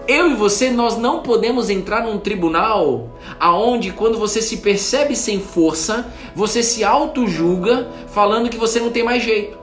eu 0.09 0.31
e 0.31 0.33
você 0.33 0.71
nós 0.71 0.97
não 0.97 1.21
podemos 1.21 1.69
entrar 1.69 2.03
num 2.03 2.17
tribunal 2.17 3.09
aonde 3.39 3.91
quando 3.91 4.17
você 4.17 4.41
se 4.41 4.57
percebe 4.57 5.15
sem 5.15 5.39
força, 5.39 6.11
você 6.33 6.63
se 6.63 6.83
auto-julga 6.83 7.87
falando 8.07 8.49
que 8.49 8.57
você 8.57 8.79
não 8.79 8.89
tem 8.89 9.03
mais 9.03 9.21
jeito. 9.21 9.59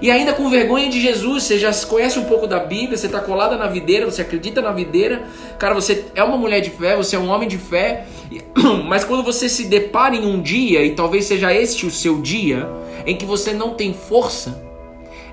E 0.00 0.08
ainda 0.08 0.32
com 0.34 0.48
vergonha 0.48 0.88
de 0.88 1.00
Jesus, 1.00 1.42
você 1.42 1.58
já 1.58 1.72
conhece 1.86 2.16
um 2.16 2.24
pouco 2.24 2.46
da 2.46 2.60
Bíblia, 2.60 2.96
você 2.96 3.06
está 3.06 3.20
colada 3.20 3.56
na 3.56 3.66
videira, 3.66 4.08
você 4.08 4.22
acredita 4.22 4.62
na 4.62 4.70
videira, 4.70 5.24
cara, 5.58 5.74
você 5.74 6.04
é 6.14 6.22
uma 6.22 6.36
mulher 6.36 6.60
de 6.60 6.70
fé, 6.70 6.94
você 6.94 7.16
é 7.16 7.18
um 7.18 7.28
homem 7.28 7.48
de 7.48 7.58
fé, 7.58 8.06
mas 8.86 9.02
quando 9.02 9.24
você 9.24 9.48
se 9.48 9.64
depara 9.64 10.14
em 10.14 10.26
um 10.26 10.40
dia, 10.40 10.84
e 10.84 10.94
talvez 10.94 11.24
seja 11.24 11.52
este 11.52 11.86
o 11.86 11.90
seu 11.90 12.20
dia, 12.20 12.68
em 13.04 13.16
que 13.16 13.24
você 13.24 13.52
não 13.52 13.74
tem 13.74 13.94
força, 13.94 14.62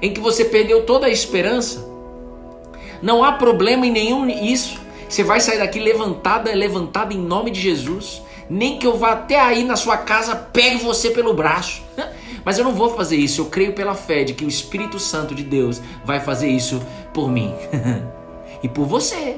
em 0.02 0.12
que 0.12 0.20
você 0.20 0.46
perdeu 0.46 0.84
toda 0.84 1.06
a 1.06 1.10
esperança, 1.10 1.91
não 3.02 3.24
há 3.24 3.32
problema 3.34 3.86
em 3.86 3.92
nenhum 3.92 4.28
isso. 4.30 4.80
Você 5.10 5.24
vai 5.24 5.42
sair 5.42 5.58
daqui 5.58 5.80
levantada, 5.80 6.54
levantada 6.54 7.14
em 7.14 7.18
nome 7.18 7.52
de 7.52 7.60
Jesus. 7.60 8.22
Nem 8.50 8.78
que 8.78 8.86
eu 8.86 8.98
vá 8.98 9.12
até 9.12 9.40
aí 9.40 9.64
na 9.64 9.76
sua 9.76 9.98
casa, 9.98 10.36
pegue 10.36 10.78
você 10.78 11.10
pelo 11.10 11.34
braço. 11.34 11.82
Mas 12.44 12.58
eu 12.58 12.64
não 12.64 12.74
vou 12.74 12.96
fazer 12.96 13.18
isso. 13.18 13.42
Eu 13.42 13.46
creio 13.46 13.74
pela 13.74 13.94
fé 13.94 14.24
de 14.24 14.34
que 14.34 14.46
o 14.46 14.48
Espírito 14.48 15.00
Santo 15.00 15.36
de 15.36 15.44
Deus 15.44 15.82
vai 16.04 16.20
fazer 16.20 16.50
isso 16.50 16.82
por 17.14 17.30
mim 17.30 17.54
e 18.64 18.68
por 18.68 18.86
você. 18.86 19.38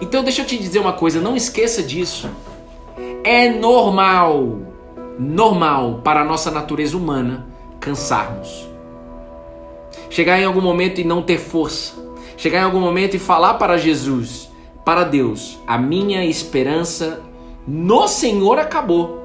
Então 0.00 0.22
deixa 0.22 0.42
eu 0.42 0.46
te 0.46 0.58
dizer 0.58 0.78
uma 0.78 0.92
coisa, 0.92 1.20
não 1.20 1.36
esqueça 1.36 1.82
disso. 1.82 2.30
É 3.24 3.50
normal, 3.50 4.58
normal 5.18 6.00
para 6.04 6.20
a 6.20 6.24
nossa 6.24 6.50
natureza 6.50 6.96
humana 6.96 7.46
cansarmos. 7.80 8.69
Chegar 10.10 10.40
em 10.40 10.44
algum 10.44 10.60
momento 10.60 11.00
e 11.00 11.04
não 11.04 11.22
ter 11.22 11.38
força. 11.38 11.94
Chegar 12.36 12.58
em 12.58 12.64
algum 12.64 12.80
momento 12.80 13.14
e 13.14 13.18
falar 13.18 13.54
para 13.54 13.78
Jesus, 13.78 14.50
para 14.84 15.04
Deus, 15.04 15.58
a 15.66 15.78
minha 15.78 16.24
esperança 16.24 17.22
no 17.66 18.08
Senhor 18.08 18.58
acabou. 18.58 19.20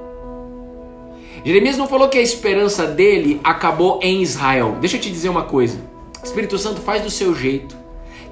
Jeremias 1.44 1.76
não 1.76 1.88
falou 1.88 2.08
que 2.08 2.18
a 2.18 2.22
esperança 2.22 2.86
dele 2.86 3.40
acabou 3.42 3.98
em 4.00 4.22
Israel. 4.22 4.76
Deixa 4.80 4.96
eu 4.96 5.00
te 5.00 5.10
dizer 5.10 5.28
uma 5.28 5.42
coisa. 5.42 5.80
Espírito 6.22 6.56
Santo 6.56 6.80
faz 6.80 7.02
do 7.02 7.10
seu 7.10 7.34
jeito. 7.34 7.76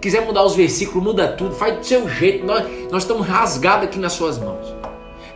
Quiser 0.01 0.25
mudar 0.25 0.45
os 0.45 0.55
versículos, 0.55 1.03
muda 1.03 1.29
tudo, 1.29 1.55
faz 1.55 1.79
do 1.79 1.85
seu 1.85 2.09
jeito. 2.09 2.47
Nós, 2.47 2.65
nós 2.91 3.03
estamos 3.03 3.27
rasgados 3.27 3.87
aqui 3.89 3.99
nas 3.99 4.13
suas 4.13 4.39
mãos. 4.39 4.67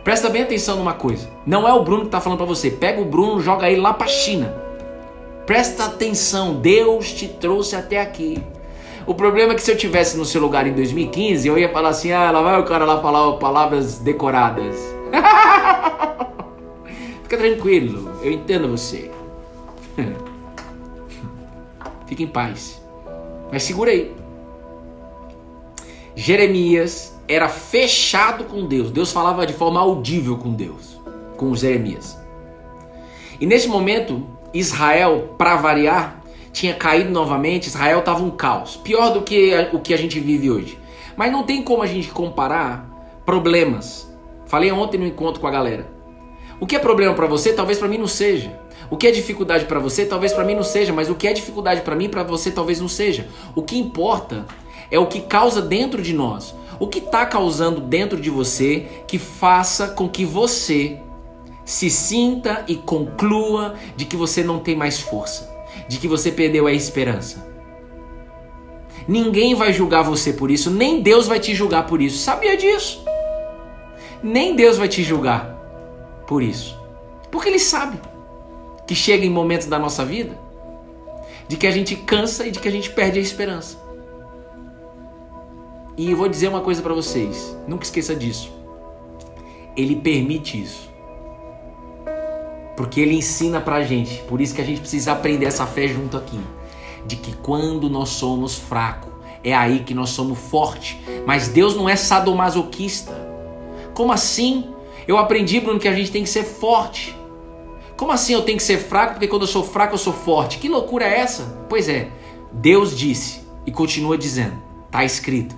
Presta 0.03 0.29
bem 0.29 0.43
atenção 0.43 0.77
numa 0.77 0.93
coisa. 0.93 1.29
Não 1.45 1.67
é 1.67 1.73
o 1.73 1.83
Bruno 1.83 2.01
que 2.01 2.07
está 2.07 2.21
falando 2.21 2.37
para 2.39 2.47
você. 2.47 2.69
Pega 2.69 3.01
o 3.01 3.05
Bruno, 3.05 3.41
joga 3.41 3.69
ele 3.69 3.81
lá 3.81 3.93
para 3.93 4.07
China. 4.07 4.68
Presta 5.49 5.85
atenção. 5.85 6.59
Deus 6.59 7.11
te 7.11 7.27
trouxe 7.27 7.75
até 7.75 7.99
aqui. 7.99 8.37
O 9.07 9.15
problema 9.15 9.53
é 9.53 9.55
que 9.55 9.63
se 9.63 9.71
eu 9.71 9.75
tivesse 9.75 10.15
no 10.15 10.23
seu 10.23 10.39
lugar 10.39 10.67
em 10.67 10.73
2015, 10.73 11.47
eu 11.47 11.57
ia 11.57 11.73
falar 11.73 11.89
assim: 11.89 12.11
ah, 12.11 12.29
lá 12.29 12.43
vai 12.43 12.59
o 12.59 12.65
cara 12.65 12.85
lá 12.85 13.01
falar 13.01 13.33
palavras 13.37 13.97
decoradas. 13.97 14.75
Fica 17.23 17.35
tranquilo, 17.35 18.13
eu 18.21 18.31
entendo 18.31 18.67
você. 18.67 19.09
Fique 22.05 22.21
em 22.21 22.27
paz. 22.27 22.79
Mas 23.51 23.63
segura 23.63 23.89
aí. 23.89 24.15
Jeremias 26.15 27.19
era 27.27 27.49
fechado 27.49 28.43
com 28.43 28.67
Deus. 28.67 28.91
Deus 28.91 29.11
falava 29.11 29.47
de 29.47 29.53
forma 29.53 29.79
audível 29.79 30.37
com 30.37 30.53
Deus, 30.53 31.01
com 31.37 31.55
Jeremias. 31.55 32.19
E 33.41 33.47
nesse 33.47 33.67
momento, 33.67 34.37
Israel, 34.53 35.35
para 35.37 35.55
variar, 35.55 36.21
tinha 36.51 36.73
caído 36.73 37.11
novamente. 37.11 37.67
Israel 37.67 37.99
estava 37.99 38.23
um 38.23 38.31
caos, 38.31 38.75
pior 38.77 39.11
do 39.11 39.21
que 39.21 39.53
o 39.71 39.79
que 39.79 39.93
a 39.93 39.97
gente 39.97 40.19
vive 40.19 40.49
hoje. 40.49 40.79
Mas 41.15 41.31
não 41.31 41.43
tem 41.43 41.61
como 41.61 41.83
a 41.83 41.87
gente 41.87 42.09
comparar 42.09 42.85
problemas. 43.25 44.09
Falei 44.45 44.71
ontem 44.71 44.97
no 44.97 45.05
encontro 45.05 45.39
com 45.39 45.47
a 45.47 45.51
galera. 45.51 45.87
O 46.59 46.65
que 46.65 46.75
é 46.75 46.79
problema 46.79 47.13
para 47.13 47.27
você, 47.27 47.53
talvez 47.53 47.77
para 47.77 47.87
mim 47.87 47.97
não 47.97 48.07
seja. 48.07 48.59
O 48.89 48.97
que 48.97 49.07
é 49.07 49.11
dificuldade 49.11 49.65
para 49.65 49.79
você, 49.79 50.05
talvez 50.05 50.33
para 50.33 50.43
mim 50.43 50.55
não 50.55 50.63
seja, 50.63 50.91
mas 50.91 51.09
o 51.09 51.15
que 51.15 51.27
é 51.27 51.33
dificuldade 51.33 51.81
para 51.81 51.95
mim, 51.95 52.09
para 52.09 52.23
você 52.23 52.51
talvez 52.51 52.81
não 52.81 52.87
seja. 52.87 53.27
O 53.55 53.61
que 53.61 53.77
importa 53.77 54.45
é 54.89 54.97
o 54.97 55.05
que 55.05 55.21
causa 55.21 55.61
dentro 55.61 56.01
de 56.01 56.13
nós. 56.13 56.55
O 56.79 56.87
que 56.87 56.99
está 56.99 57.25
causando 57.25 57.79
dentro 57.79 58.19
de 58.19 58.29
você 58.29 58.87
que 59.07 59.19
faça 59.19 59.89
com 59.89 60.09
que 60.09 60.25
você 60.25 60.99
se 61.69 61.87
sinta 61.87 62.65
e 62.67 62.75
conclua 62.75 63.75
de 63.95 64.03
que 64.03 64.17
você 64.17 64.43
não 64.43 64.57
tem 64.57 64.75
mais 64.75 64.99
força, 64.99 65.47
de 65.87 65.99
que 65.99 66.07
você 66.07 66.31
perdeu 66.31 66.65
a 66.65 66.73
esperança. 66.73 67.47
Ninguém 69.07 69.53
vai 69.53 69.71
julgar 69.71 70.01
você 70.01 70.33
por 70.33 70.49
isso, 70.49 70.71
nem 70.71 70.99
Deus 71.03 71.27
vai 71.27 71.39
te 71.39 71.53
julgar 71.53 71.85
por 71.85 72.01
isso. 72.01 72.17
Sabia 72.17 72.57
disso? 72.57 73.05
Nem 74.23 74.55
Deus 74.55 74.77
vai 74.77 74.87
te 74.87 75.03
julgar 75.03 75.45
por 76.25 76.41
isso. 76.41 76.75
Porque 77.29 77.49
Ele 77.49 77.59
sabe 77.59 77.99
que 78.87 78.95
chega 78.95 79.23
em 79.23 79.29
momentos 79.29 79.67
da 79.67 79.77
nossa 79.77 80.03
vida 80.03 80.35
de 81.47 81.55
que 81.55 81.67
a 81.67 81.71
gente 81.71 81.95
cansa 81.95 82.47
e 82.47 82.51
de 82.51 82.57
que 82.59 82.67
a 82.67 82.71
gente 82.71 82.89
perde 82.89 83.19
a 83.19 83.21
esperança. 83.21 83.77
E 85.95 86.09
eu 86.09 86.17
vou 86.17 86.27
dizer 86.27 86.47
uma 86.47 86.61
coisa 86.61 86.81
para 86.81 86.95
vocês, 86.95 87.55
nunca 87.67 87.83
esqueça 87.83 88.15
disso. 88.15 88.51
Ele 89.77 89.95
permite 89.97 90.59
isso. 90.59 90.88
Porque 92.79 93.01
ele 93.01 93.13
ensina 93.13 93.59
pra 93.59 93.83
gente. 93.83 94.21
Por 94.21 94.39
isso 94.39 94.55
que 94.55 94.61
a 94.61 94.63
gente 94.63 94.79
precisa 94.79 95.11
aprender 95.11 95.45
essa 95.45 95.67
fé 95.67 95.85
junto 95.85 96.15
aqui. 96.15 96.39
De 97.05 97.17
que 97.17 97.35
quando 97.35 97.89
nós 97.89 98.07
somos 98.07 98.55
fracos, 98.55 99.11
é 99.43 99.53
aí 99.53 99.79
que 99.79 99.93
nós 99.93 100.11
somos 100.11 100.39
fortes. 100.39 100.95
Mas 101.25 101.49
Deus 101.49 101.75
não 101.75 101.89
é 101.89 101.97
sadomasoquista. 101.97 103.11
Como 103.93 104.13
assim? 104.13 104.69
Eu 105.05 105.17
aprendi, 105.17 105.59
Bruno, 105.59 105.77
que 105.77 105.89
a 105.89 105.93
gente 105.93 106.09
tem 106.09 106.23
que 106.23 106.29
ser 106.29 106.45
forte. 106.45 107.13
Como 107.97 108.13
assim 108.13 108.31
eu 108.31 108.43
tenho 108.43 108.57
que 108.57 108.63
ser 108.63 108.77
fraco? 108.77 109.15
Porque 109.15 109.27
quando 109.27 109.41
eu 109.41 109.49
sou 109.49 109.61
fraco 109.65 109.95
eu 109.95 109.99
sou 109.99 110.13
forte. 110.13 110.57
Que 110.57 110.69
loucura 110.69 111.03
é 111.03 111.19
essa? 111.19 111.43
Pois 111.67 111.89
é, 111.89 112.07
Deus 112.49 112.97
disse 112.97 113.41
e 113.65 113.73
continua 113.73 114.17
dizendo, 114.17 114.55
está 114.85 115.03
escrito: 115.03 115.53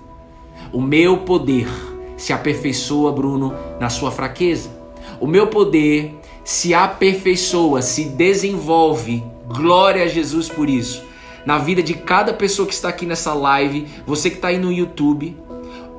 O 0.72 0.80
meu 0.80 1.18
poder 1.18 1.68
se 2.16 2.32
aperfeiçoa, 2.32 3.12
Bruno, 3.12 3.54
na 3.78 3.88
sua 3.88 4.10
fraqueza. 4.10 4.70
O 5.20 5.26
meu 5.28 5.46
poder 5.46 6.20
se 6.44 6.74
aperfeiçoa, 6.74 7.82
se 7.82 8.04
desenvolve. 8.04 9.24
Glória 9.46 10.04
a 10.04 10.08
Jesus 10.08 10.48
por 10.48 10.68
isso. 10.68 11.04
Na 11.44 11.58
vida 11.58 11.82
de 11.82 11.94
cada 11.94 12.32
pessoa 12.32 12.66
que 12.66 12.74
está 12.74 12.88
aqui 12.88 13.04
nessa 13.04 13.34
live, 13.34 13.86
você 14.06 14.30
que 14.30 14.36
está 14.36 14.48
aí 14.48 14.58
no 14.58 14.72
YouTube, 14.72 15.36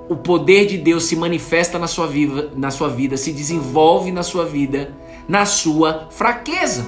o 0.09 0.15
poder 0.15 0.65
de 0.65 0.77
Deus 0.77 1.05
se 1.05 1.15
manifesta 1.15 1.77
na 1.77 1.87
sua, 1.87 2.07
vida, 2.07 2.51
na 2.55 2.71
sua 2.71 2.89
vida, 2.89 3.17
se 3.17 3.31
desenvolve 3.31 4.11
na 4.11 4.23
sua 4.23 4.45
vida 4.45 4.93
na 5.27 5.45
sua 5.45 6.07
fraqueza. 6.11 6.85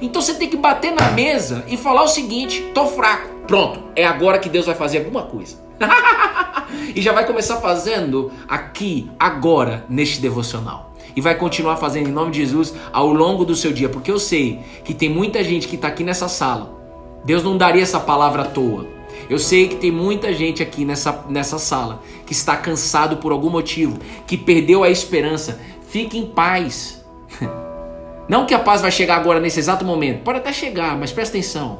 Então 0.00 0.20
você 0.20 0.34
tem 0.34 0.48
que 0.48 0.56
bater 0.56 0.92
na 0.92 1.10
mesa 1.10 1.64
e 1.66 1.76
falar 1.76 2.02
o 2.02 2.08
seguinte: 2.08 2.70
tô 2.74 2.86
fraco. 2.86 3.34
Pronto, 3.46 3.80
é 3.94 4.04
agora 4.04 4.38
que 4.38 4.48
Deus 4.48 4.66
vai 4.66 4.74
fazer 4.74 4.98
alguma 4.98 5.22
coisa. 5.22 5.56
e 6.94 7.00
já 7.00 7.12
vai 7.12 7.26
começar 7.26 7.56
fazendo 7.56 8.32
aqui, 8.48 9.08
agora, 9.18 9.84
neste 9.88 10.20
devocional. 10.20 10.94
E 11.16 11.20
vai 11.20 11.34
continuar 11.34 11.76
fazendo 11.76 12.10
em 12.10 12.12
nome 12.12 12.30
de 12.30 12.40
Jesus 12.40 12.74
ao 12.92 13.10
longo 13.10 13.44
do 13.44 13.56
seu 13.56 13.72
dia, 13.72 13.88
porque 13.88 14.10
eu 14.10 14.18
sei 14.18 14.60
que 14.84 14.92
tem 14.92 15.08
muita 15.08 15.42
gente 15.42 15.66
que 15.66 15.76
está 15.76 15.88
aqui 15.88 16.04
nessa 16.04 16.28
sala. 16.28 16.76
Deus 17.24 17.42
não 17.42 17.56
daria 17.56 17.82
essa 17.82 17.98
palavra 17.98 18.42
à 18.42 18.44
toa. 18.44 18.86
Eu 19.28 19.38
sei 19.38 19.66
que 19.66 19.76
tem 19.76 19.90
muita 19.90 20.32
gente 20.32 20.62
aqui 20.62 20.84
nessa, 20.84 21.24
nessa 21.28 21.58
sala 21.58 22.02
que 22.26 22.32
está 22.32 22.56
cansado 22.56 23.16
por 23.16 23.32
algum 23.32 23.50
motivo, 23.50 23.98
que 24.26 24.36
perdeu 24.36 24.84
a 24.84 24.90
esperança. 24.90 25.58
Fique 25.88 26.18
em 26.18 26.26
paz. 26.26 27.04
Não 28.28 28.44
que 28.44 28.54
a 28.54 28.58
paz 28.58 28.82
vai 28.82 28.90
chegar 28.90 29.16
agora 29.16 29.40
nesse 29.40 29.58
exato 29.58 29.84
momento. 29.84 30.22
Pode 30.22 30.38
até 30.38 30.52
chegar, 30.52 30.98
mas 30.98 31.12
presta 31.12 31.36
atenção. 31.36 31.78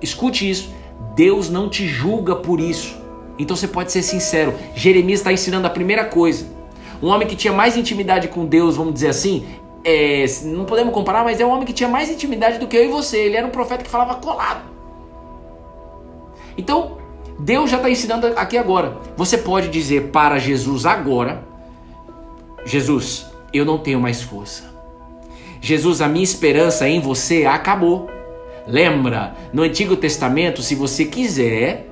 Escute 0.00 0.48
isso. 0.48 0.70
Deus 1.14 1.50
não 1.50 1.68
te 1.68 1.86
julga 1.86 2.36
por 2.36 2.60
isso. 2.60 2.96
Então 3.38 3.56
você 3.56 3.66
pode 3.66 3.90
ser 3.90 4.02
sincero. 4.02 4.54
Jeremias 4.74 5.20
está 5.20 5.32
ensinando 5.32 5.66
a 5.66 5.70
primeira 5.70 6.04
coisa. 6.04 6.46
Um 7.02 7.08
homem 7.08 7.26
que 7.26 7.36
tinha 7.36 7.52
mais 7.52 7.76
intimidade 7.76 8.28
com 8.28 8.44
Deus, 8.44 8.76
vamos 8.76 8.94
dizer 8.94 9.08
assim, 9.08 9.46
é, 9.82 10.24
não 10.44 10.64
podemos 10.64 10.92
comparar, 10.92 11.24
mas 11.24 11.40
é 11.40 11.46
um 11.46 11.50
homem 11.50 11.64
que 11.64 11.72
tinha 11.72 11.88
mais 11.88 12.10
intimidade 12.10 12.58
do 12.58 12.66
que 12.66 12.76
eu 12.76 12.84
e 12.84 12.88
você. 12.88 13.18
Ele 13.18 13.36
era 13.36 13.46
um 13.46 13.50
profeta 13.50 13.82
que 13.82 13.90
falava 13.90 14.16
colado. 14.16 14.62
Então, 16.56 16.98
Deus 17.38 17.70
já 17.70 17.78
está 17.78 17.88
ensinando 17.88 18.26
aqui 18.36 18.58
agora. 18.58 18.98
Você 19.16 19.38
pode 19.38 19.68
dizer 19.68 20.08
para 20.08 20.38
Jesus 20.38 20.84
agora: 20.84 21.42
Jesus, 22.64 23.26
eu 23.52 23.64
não 23.64 23.78
tenho 23.78 23.98
mais 23.98 24.20
força. 24.20 24.70
Jesus, 25.60 26.00
a 26.00 26.08
minha 26.08 26.24
esperança 26.24 26.88
em 26.88 27.00
você 27.00 27.46
acabou. 27.46 28.08
Lembra, 28.66 29.34
no 29.52 29.62
Antigo 29.62 29.96
Testamento, 29.96 30.62
se 30.62 30.74
você 30.74 31.04
quiser, 31.04 31.88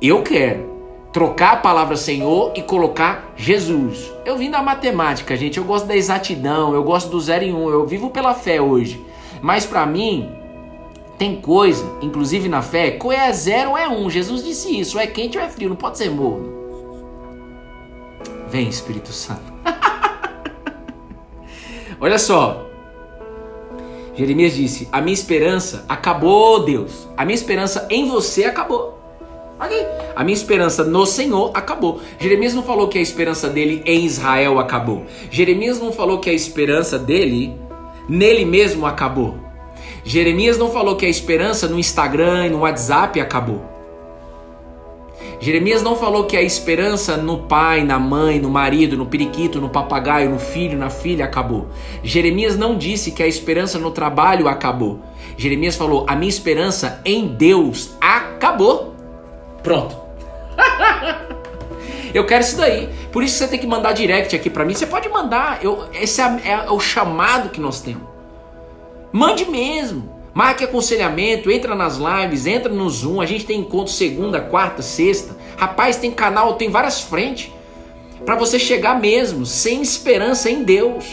eu 0.00 0.22
quero 0.22 0.71
trocar 1.12 1.52
a 1.52 1.56
palavra 1.56 1.96
Senhor 1.96 2.52
e 2.56 2.62
colocar 2.62 3.32
Jesus. 3.36 4.10
Eu 4.24 4.38
vim 4.38 4.50
da 4.50 4.62
matemática, 4.62 5.36
gente, 5.36 5.58
eu 5.58 5.64
gosto 5.64 5.86
da 5.86 5.94
exatidão, 5.94 6.74
eu 6.74 6.82
gosto 6.82 7.10
do 7.10 7.20
zero 7.20 7.44
em 7.44 7.52
um, 7.52 7.68
eu 7.68 7.86
vivo 7.86 8.10
pela 8.10 8.34
fé 8.34 8.60
hoje. 8.60 9.04
Mas 9.42 9.66
para 9.66 9.84
mim, 9.84 10.30
tem 11.18 11.40
coisa, 11.40 11.84
inclusive 12.00 12.48
na 12.48 12.62
fé, 12.62 12.98
ou 13.02 13.12
é 13.12 13.30
zero 13.32 13.70
ou 13.70 13.78
é 13.78 13.88
um. 13.88 14.08
Jesus 14.08 14.42
disse 14.42 14.78
isso, 14.78 14.98
é 14.98 15.06
quente 15.06 15.36
ou 15.36 15.44
é 15.44 15.48
frio, 15.48 15.68
não 15.68 15.76
pode 15.76 15.98
ser 15.98 16.10
morno. 16.10 16.62
Vem, 18.48 18.68
Espírito 18.68 19.12
Santo. 19.12 19.52
Olha 22.00 22.18
só. 22.18 22.66
Jeremias 24.14 24.54
disse: 24.54 24.88
A 24.92 25.00
minha 25.00 25.14
esperança 25.14 25.84
acabou, 25.88 26.64
Deus. 26.64 27.08
A 27.16 27.24
minha 27.24 27.34
esperança 27.34 27.86
em 27.90 28.06
você 28.06 28.44
acabou. 28.44 29.01
Okay. 29.64 29.86
A 30.16 30.24
minha 30.24 30.34
esperança 30.34 30.82
no 30.84 31.06
Senhor 31.06 31.50
acabou. 31.54 32.00
Jeremias 32.18 32.54
não 32.54 32.62
falou 32.62 32.88
que 32.88 32.98
a 32.98 33.02
esperança 33.02 33.48
dele 33.48 33.82
em 33.86 34.04
Israel 34.04 34.58
acabou. 34.58 35.06
Jeremias 35.30 35.78
não 35.78 35.92
falou 35.92 36.18
que 36.18 36.28
a 36.28 36.32
esperança 36.32 36.98
dele 36.98 37.56
nele 38.08 38.44
mesmo 38.44 38.86
acabou. 38.86 39.36
Jeremias 40.04 40.58
não 40.58 40.70
falou 40.70 40.96
que 40.96 41.06
a 41.06 41.08
esperança 41.08 41.68
no 41.68 41.78
Instagram 41.78 42.46
e 42.46 42.50
no 42.50 42.60
WhatsApp 42.60 43.20
acabou. 43.20 43.72
Jeremias 45.40 45.82
não 45.82 45.96
falou 45.96 46.24
que 46.24 46.36
a 46.36 46.42
esperança 46.42 47.16
no 47.16 47.38
pai, 47.38 47.82
na 47.82 47.98
mãe, 47.98 48.38
no 48.38 48.48
marido, 48.48 48.96
no 48.96 49.06
periquito, 49.06 49.60
no 49.60 49.68
papagaio, 49.68 50.30
no 50.30 50.38
filho, 50.38 50.78
na 50.78 50.88
filha 50.88 51.24
acabou. 51.24 51.66
Jeremias 52.02 52.56
não 52.56 52.76
disse 52.76 53.10
que 53.10 53.22
a 53.22 53.26
esperança 53.26 53.78
no 53.78 53.90
trabalho 53.90 54.46
acabou. 54.46 55.00
Jeremias 55.36 55.74
falou: 55.74 56.04
a 56.08 56.14
minha 56.14 56.28
esperança 56.28 57.00
em 57.04 57.26
Deus 57.26 57.96
acabou. 58.00 58.91
Pronto. 59.62 59.96
Eu 62.14 62.26
quero 62.26 62.42
isso 62.42 62.56
daí. 62.56 62.88
Por 63.10 63.22
isso 63.22 63.38
você 63.38 63.48
tem 63.48 63.58
que 63.58 63.66
mandar 63.66 63.92
direct 63.92 64.34
aqui 64.36 64.50
para 64.50 64.64
mim. 64.64 64.74
Você 64.74 64.86
pode 64.86 65.08
mandar. 65.08 65.64
Eu, 65.64 65.88
esse 65.94 66.20
é, 66.20 66.40
é 66.44 66.70
o 66.70 66.78
chamado 66.78 67.48
que 67.48 67.60
nós 67.60 67.80
temos. 67.80 68.02
Mande 69.12 69.44
mesmo. 69.44 70.10
Marque 70.34 70.64
aconselhamento, 70.64 71.50
entra 71.50 71.74
nas 71.74 71.98
lives, 71.98 72.46
entra 72.46 72.72
no 72.72 72.88
Zoom. 72.88 73.20
A 73.20 73.26
gente 73.26 73.44
tem 73.44 73.60
encontro 73.60 73.92
segunda, 73.92 74.40
quarta, 74.40 74.80
sexta. 74.80 75.36
Rapaz, 75.56 75.96
tem 75.96 76.10
canal, 76.10 76.54
tem 76.54 76.70
várias 76.70 77.00
frentes. 77.02 77.50
Para 78.24 78.36
você 78.36 78.58
chegar 78.58 78.98
mesmo, 78.98 79.44
sem 79.44 79.82
esperança 79.82 80.50
em 80.50 80.62
Deus. 80.62 81.04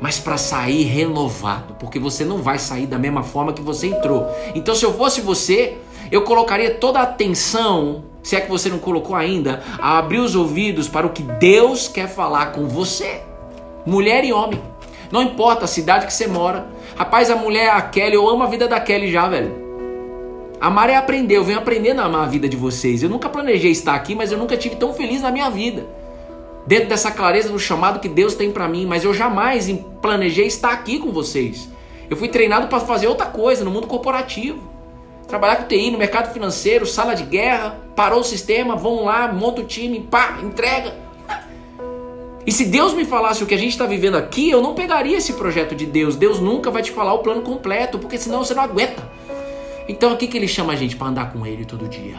Mas 0.00 0.18
para 0.18 0.38
sair 0.38 0.84
renovado, 0.84 1.74
porque 1.78 1.98
você 1.98 2.24
não 2.24 2.40
vai 2.40 2.58
sair 2.58 2.86
da 2.86 2.98
mesma 2.98 3.22
forma 3.22 3.52
que 3.52 3.60
você 3.60 3.88
entrou. 3.88 4.26
Então, 4.54 4.74
se 4.74 4.84
eu 4.84 4.94
fosse 4.94 5.20
você, 5.20 5.76
eu 6.10 6.22
colocaria 6.22 6.74
toda 6.74 6.98
a 6.98 7.02
atenção, 7.02 8.04
se 8.22 8.36
é 8.36 8.40
que 8.40 8.50
você 8.50 8.68
não 8.68 8.78
colocou 8.78 9.14
ainda, 9.14 9.62
a 9.78 9.98
abrir 9.98 10.18
os 10.18 10.34
ouvidos 10.34 10.88
para 10.88 11.06
o 11.06 11.10
que 11.10 11.22
Deus 11.22 11.88
quer 11.88 12.08
falar 12.08 12.52
com 12.52 12.66
você, 12.66 13.22
mulher 13.86 14.24
e 14.24 14.32
homem. 14.32 14.60
Não 15.10 15.22
importa 15.22 15.64
a 15.64 15.68
cidade 15.68 16.06
que 16.06 16.12
você 16.12 16.26
mora. 16.26 16.68
Rapaz, 16.96 17.30
a 17.30 17.36
mulher, 17.36 17.70
a 17.70 17.82
Kelly, 17.82 18.14
eu 18.14 18.28
amo 18.28 18.42
a 18.42 18.46
vida 18.46 18.68
da 18.68 18.78
Kelly 18.78 19.10
já, 19.10 19.28
velho. 19.28 19.52
Amar 20.60 20.90
é 20.90 20.96
aprender, 20.96 21.36
eu 21.36 21.44
venho 21.44 21.58
aprendendo 21.58 22.00
a 22.00 22.04
amar 22.04 22.24
a 22.24 22.28
vida 22.28 22.48
de 22.48 22.56
vocês. 22.56 23.02
Eu 23.02 23.08
nunca 23.08 23.28
planejei 23.28 23.70
estar 23.70 23.94
aqui, 23.94 24.14
mas 24.14 24.30
eu 24.30 24.38
nunca 24.38 24.56
tive 24.56 24.76
tão 24.76 24.92
feliz 24.92 25.22
na 25.22 25.30
minha 25.30 25.48
vida. 25.48 25.86
Dentro 26.66 26.88
dessa 26.88 27.10
clareza 27.10 27.48
do 27.48 27.58
chamado 27.58 27.98
que 27.98 28.08
Deus 28.08 28.34
tem 28.34 28.52
para 28.52 28.68
mim, 28.68 28.84
mas 28.84 29.02
eu 29.02 29.14
jamais 29.14 29.72
planejei 30.02 30.46
estar 30.46 30.70
aqui 30.70 30.98
com 30.98 31.10
vocês. 31.10 31.68
Eu 32.10 32.16
fui 32.16 32.28
treinado 32.28 32.68
para 32.68 32.80
fazer 32.80 33.06
outra 33.06 33.26
coisa 33.26 33.64
no 33.64 33.70
mundo 33.70 33.86
corporativo. 33.86 34.60
Trabalhar 35.30 35.56
com 35.56 35.68
TI 35.68 35.92
no 35.92 35.98
mercado 35.98 36.32
financeiro, 36.32 36.84
sala 36.84 37.14
de 37.14 37.22
guerra, 37.22 37.78
parou 37.94 38.18
o 38.18 38.24
sistema, 38.24 38.74
vão 38.74 39.04
lá, 39.04 39.32
monta 39.32 39.60
o 39.60 39.64
time, 39.64 40.00
pá, 40.00 40.40
entrega. 40.42 40.92
E 42.44 42.50
se 42.50 42.64
Deus 42.64 42.94
me 42.94 43.04
falasse 43.04 43.40
o 43.40 43.46
que 43.46 43.54
a 43.54 43.56
gente 43.56 43.70
está 43.70 43.86
vivendo 43.86 44.16
aqui, 44.16 44.50
eu 44.50 44.60
não 44.60 44.74
pegaria 44.74 45.16
esse 45.16 45.34
projeto 45.34 45.72
de 45.72 45.86
Deus. 45.86 46.16
Deus 46.16 46.40
nunca 46.40 46.68
vai 46.68 46.82
te 46.82 46.90
falar 46.90 47.14
o 47.14 47.20
plano 47.20 47.42
completo, 47.42 47.96
porque 47.96 48.18
senão 48.18 48.42
você 48.42 48.54
não 48.54 48.64
aguenta. 48.64 49.08
Então, 49.88 50.12
o 50.12 50.16
que, 50.16 50.36
ele 50.36 50.48
chama 50.48 50.72
a 50.72 50.76
gente 50.76 50.96
para 50.96 51.06
andar 51.06 51.32
com 51.32 51.46
ele 51.46 51.64
todo 51.64 51.86
dia? 51.86 52.16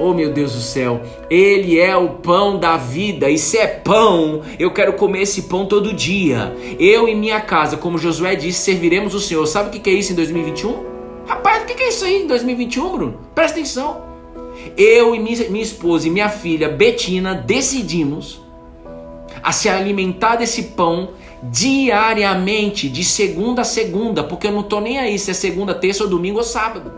Oh 0.00 0.12
meu 0.12 0.32
Deus 0.32 0.54
do 0.54 0.60
céu, 0.60 1.00
Ele 1.30 1.78
é 1.78 1.96
o 1.96 2.08
pão 2.08 2.58
da 2.58 2.76
vida, 2.76 3.30
e 3.30 3.38
se 3.38 3.56
é 3.56 3.68
pão, 3.68 4.42
eu 4.58 4.72
quero 4.72 4.94
comer 4.94 5.22
esse 5.22 5.42
pão 5.42 5.66
todo 5.66 5.92
dia. 5.92 6.52
Eu 6.80 7.08
e 7.08 7.14
minha 7.14 7.40
casa, 7.40 7.76
como 7.76 7.96
Josué 7.96 8.34
disse, 8.34 8.58
serviremos 8.58 9.14
o 9.14 9.20
Senhor. 9.20 9.46
Sabe 9.46 9.68
o 9.68 9.80
que 9.80 9.88
é 9.88 9.92
isso 9.92 10.12
em 10.12 10.16
2021? 10.16 10.95
Rapaz, 11.26 11.64
o 11.64 11.66
que 11.66 11.82
é 11.82 11.88
isso 11.88 12.04
aí 12.04 12.22
em 12.22 12.26
2021, 12.26 12.92
Bruno? 12.92 13.20
Presta 13.34 13.58
atenção. 13.58 14.00
Eu 14.76 15.14
e 15.14 15.18
minha, 15.18 15.50
minha 15.50 15.62
esposa 15.62 16.06
e 16.06 16.10
minha 16.10 16.28
filha 16.28 16.68
Betina 16.68 17.34
decidimos 17.34 18.40
a 19.42 19.50
se 19.50 19.68
alimentar 19.68 20.36
desse 20.36 20.62
pão 20.62 21.10
diariamente, 21.42 22.88
de 22.88 23.04
segunda 23.04 23.62
a 23.62 23.64
segunda, 23.64 24.22
porque 24.22 24.46
eu 24.46 24.52
não 24.52 24.62
tô 24.62 24.80
nem 24.80 24.98
aí 24.98 25.18
se 25.18 25.30
é 25.30 25.34
segunda, 25.34 25.74
terça 25.74 26.04
ou 26.04 26.10
domingo 26.10 26.38
ou 26.38 26.44
sábado. 26.44 26.92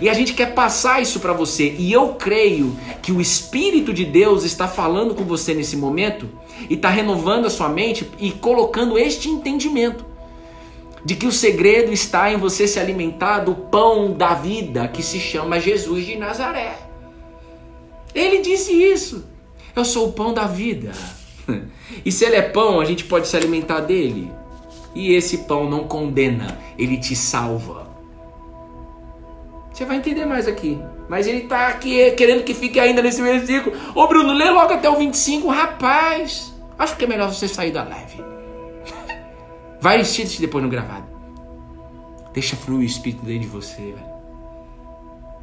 E 0.00 0.08
a 0.08 0.14
gente 0.14 0.32
quer 0.32 0.54
passar 0.54 1.02
isso 1.02 1.20
para 1.20 1.32
você. 1.32 1.74
E 1.76 1.92
eu 1.92 2.14
creio 2.14 2.76
que 3.02 3.12
o 3.12 3.20
Espírito 3.20 3.92
de 3.92 4.04
Deus 4.04 4.44
está 4.44 4.66
falando 4.66 5.14
com 5.14 5.24
você 5.24 5.52
nesse 5.52 5.76
momento 5.76 6.28
e 6.70 6.74
está 6.74 6.88
renovando 6.88 7.46
a 7.46 7.50
sua 7.50 7.68
mente 7.68 8.08
e 8.18 8.30
colocando 8.30 8.98
este 8.98 9.28
entendimento 9.28 10.13
de 11.04 11.14
que 11.14 11.26
o 11.26 11.32
segredo 11.32 11.92
está 11.92 12.32
em 12.32 12.38
você 12.38 12.66
se 12.66 12.80
alimentar 12.80 13.40
do 13.40 13.54
pão 13.54 14.12
da 14.12 14.34
vida 14.34 14.88
que 14.88 15.02
se 15.02 15.20
chama 15.20 15.60
Jesus 15.60 16.06
de 16.06 16.16
Nazaré. 16.16 16.78
Ele 18.14 18.38
disse 18.38 18.72
isso. 18.72 19.24
Eu 19.76 19.84
sou 19.84 20.08
o 20.08 20.12
pão 20.12 20.32
da 20.32 20.46
vida. 20.46 20.92
E 22.04 22.10
se 22.10 22.24
ele 22.24 22.36
é 22.36 22.42
pão, 22.42 22.80
a 22.80 22.84
gente 22.84 23.04
pode 23.04 23.28
se 23.28 23.36
alimentar 23.36 23.80
dele. 23.80 24.30
E 24.94 25.12
esse 25.12 25.38
pão 25.38 25.68
não 25.68 25.84
condena, 25.84 26.58
ele 26.78 26.96
te 26.96 27.14
salva. 27.14 27.86
Você 29.72 29.84
vai 29.84 29.96
entender 29.96 30.24
mais 30.24 30.48
aqui. 30.48 30.78
Mas 31.08 31.26
ele 31.26 31.40
está 31.40 31.68
aqui 31.68 32.12
querendo 32.12 32.44
que 32.44 32.54
fique 32.54 32.80
ainda 32.80 33.02
nesse 33.02 33.20
versículo. 33.20 33.76
Ô 33.94 34.06
Bruno, 34.06 34.32
lê 34.32 34.48
logo 34.48 34.72
até 34.72 34.88
o 34.88 34.96
25. 34.96 35.48
Rapaz, 35.48 36.54
acho 36.78 36.96
que 36.96 37.04
é 37.04 37.08
melhor 37.08 37.32
você 37.32 37.46
sair 37.46 37.72
da 37.72 37.82
live. 37.82 38.33
Vai 39.84 40.00
assistir 40.00 40.40
depois 40.40 40.64
no 40.64 40.70
gravado. 40.70 41.04
Deixa 42.32 42.56
fluir 42.56 42.80
o 42.80 42.82
espírito 42.84 43.22
dentro 43.22 43.42
de 43.42 43.48
você, 43.48 43.82
velho. 43.82 44.14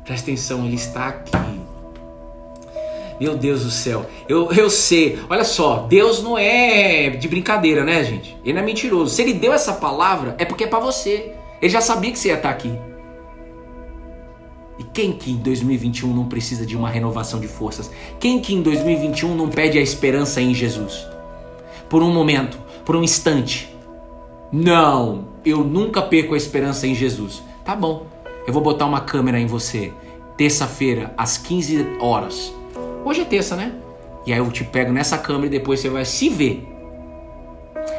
Presta 0.03 0.31
atenção, 0.31 0.65
ele 0.65 0.77
está 0.77 1.09
aqui. 1.09 1.61
Meu 3.19 3.37
Deus 3.37 3.63
do 3.63 3.69
céu. 3.69 4.03
Eu, 4.27 4.51
eu 4.51 4.67
sei. 4.67 5.19
Olha 5.29 5.43
só, 5.43 5.85
Deus 5.87 6.23
não 6.23 6.39
é 6.39 7.11
de 7.11 7.27
brincadeira, 7.27 7.83
né, 7.83 8.03
gente? 8.03 8.35
Ele 8.43 8.53
não 8.53 8.63
é 8.63 8.65
mentiroso. 8.65 9.13
Se 9.13 9.21
ele 9.21 9.35
deu 9.35 9.53
essa 9.53 9.73
palavra, 9.73 10.35
é 10.39 10.43
porque 10.43 10.63
é 10.63 10.67
para 10.67 10.79
você. 10.79 11.35
Ele 11.61 11.71
já 11.71 11.79
sabia 11.79 12.11
que 12.11 12.17
você 12.17 12.29
ia 12.29 12.33
estar 12.33 12.49
aqui. 12.49 12.73
E 14.79 14.83
quem 14.85 15.11
que 15.11 15.33
em 15.33 15.37
2021 15.37 16.11
não 16.11 16.27
precisa 16.27 16.65
de 16.65 16.75
uma 16.75 16.89
renovação 16.89 17.39
de 17.39 17.47
forças? 17.47 17.91
Quem 18.19 18.39
que 18.39 18.55
em 18.55 18.63
2021 18.63 19.35
não 19.35 19.49
pede 19.49 19.77
a 19.77 19.81
esperança 19.83 20.41
em 20.41 20.55
Jesus? 20.55 21.05
Por 21.87 22.01
um 22.01 22.11
momento, 22.11 22.57
por 22.83 22.95
um 22.95 23.03
instante. 23.03 23.71
Não, 24.51 25.25
eu 25.45 25.63
nunca 25.63 26.01
perco 26.01 26.33
a 26.33 26.37
esperança 26.37 26.85
em 26.85 26.93
Jesus. 26.93 27.41
Tá 27.63 27.75
bom, 27.75 28.05
eu 28.45 28.51
vou 28.51 28.61
botar 28.61 28.85
uma 28.85 29.01
câmera 29.01 29.39
em 29.39 29.45
você. 29.45 29.93
Terça-feira, 30.35 31.13
às 31.17 31.37
15 31.37 31.97
horas. 31.99 32.53
Hoje 33.05 33.21
é 33.21 33.25
terça, 33.25 33.55
né? 33.55 33.73
E 34.25 34.33
aí 34.33 34.39
eu 34.39 34.51
te 34.51 34.63
pego 34.63 34.91
nessa 34.91 35.17
câmera 35.17 35.47
e 35.47 35.49
depois 35.49 35.79
você 35.79 35.89
vai 35.89 36.03
se 36.03 36.29
ver. 36.29 36.67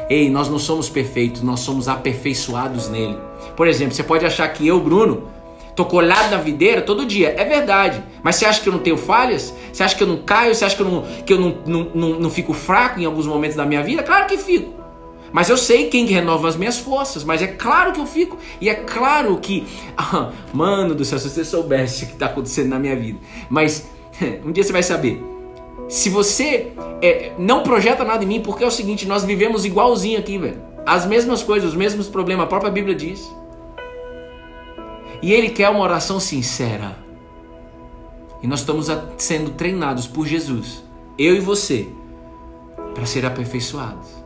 Ei, 0.09 0.29
nós 0.29 0.49
não 0.49 0.59
somos 0.59 0.89
perfeitos, 0.89 1.41
nós 1.41 1.61
somos 1.61 1.87
aperfeiçoados 1.87 2.89
nele. 2.89 3.17
Por 3.55 3.67
exemplo, 3.67 3.95
você 3.95 4.03
pode 4.03 4.25
achar 4.25 4.47
que 4.49 4.67
eu, 4.67 4.79
Bruno, 4.79 5.33
Tô 5.75 5.85
colado 5.85 6.29
na 6.29 6.37
videira 6.37 6.81
todo 6.81 7.05
dia. 7.05 7.33
É 7.35 7.43
verdade. 7.43 8.03
Mas 8.21 8.35
você 8.35 8.45
acha 8.45 8.61
que 8.61 8.69
eu 8.69 8.73
não 8.73 8.79
tenho 8.79 8.97
falhas? 8.97 9.53
Você 9.71 9.81
acha 9.81 9.95
que 9.95 10.03
eu 10.03 10.07
não 10.07 10.17
caio? 10.17 10.53
Você 10.53 10.63
acha 10.63 10.75
que 10.75 10.81
eu 10.81 10.87
não, 10.87 11.01
que 11.25 11.33
eu 11.33 11.39
não, 11.39 11.57
não, 11.65 11.91
não, 11.95 12.19
não 12.19 12.29
fico 12.29 12.53
fraco 12.53 12.99
em 12.99 13.05
alguns 13.05 13.25
momentos 13.25 13.57
da 13.57 13.65
minha 13.65 13.81
vida? 13.81 14.03
Claro 14.03 14.27
que 14.27 14.37
fico. 14.37 14.82
Mas 15.33 15.49
eu 15.49 15.57
sei 15.57 15.89
quem 15.89 16.05
renova 16.05 16.47
as 16.47 16.55
minhas 16.55 16.77
forças. 16.77 17.23
Mas 17.23 17.41
é 17.41 17.47
claro 17.47 17.91
que 17.91 17.99
eu 17.99 18.05
fico. 18.05 18.37
E 18.61 18.69
é 18.69 18.75
claro 18.75 19.37
que. 19.39 19.65
Ah, 19.97 20.31
mano 20.51 20.93
do 20.95 21.05
céu, 21.05 21.17
se 21.17 21.29
você 21.29 21.45
soubesse 21.45 22.03
o 22.03 22.07
que 22.07 22.13
está 22.13 22.25
acontecendo 22.25 22.69
na 22.69 22.79
minha 22.79 22.95
vida. 22.95 23.19
Mas 23.49 23.89
um 24.45 24.51
dia 24.51 24.63
você 24.63 24.71
vai 24.71 24.83
saber. 24.83 25.23
Se 25.87 26.09
você 26.09 26.73
é, 27.01 27.31
não 27.37 27.63
projeta 27.63 28.03
nada 28.03 28.23
em 28.23 28.27
mim, 28.27 28.41
porque 28.41 28.63
é 28.63 28.67
o 28.67 28.71
seguinte: 28.71 29.07
nós 29.07 29.23
vivemos 29.23 29.65
igualzinho 29.65 30.19
aqui, 30.19 30.37
velho. 30.37 30.61
As 30.85 31.05
mesmas 31.05 31.41
coisas, 31.41 31.69
os 31.69 31.75
mesmos 31.75 32.07
problemas. 32.07 32.45
A 32.45 32.47
própria 32.47 32.71
Bíblia 32.71 32.95
diz. 32.95 33.27
E 35.21 35.31
ele 35.31 35.49
quer 35.49 35.69
uma 35.69 35.79
oração 35.79 36.19
sincera. 36.19 36.97
E 38.41 38.47
nós 38.47 38.59
estamos 38.59 38.87
sendo 39.17 39.51
treinados 39.51 40.05
por 40.05 40.27
Jesus, 40.27 40.83
eu 41.17 41.33
e 41.33 41.39
você, 41.39 41.87
para 42.93 43.05
ser 43.05 43.25
aperfeiçoados. 43.25 44.22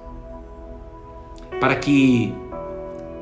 Para 1.60 1.76
que 1.76 2.34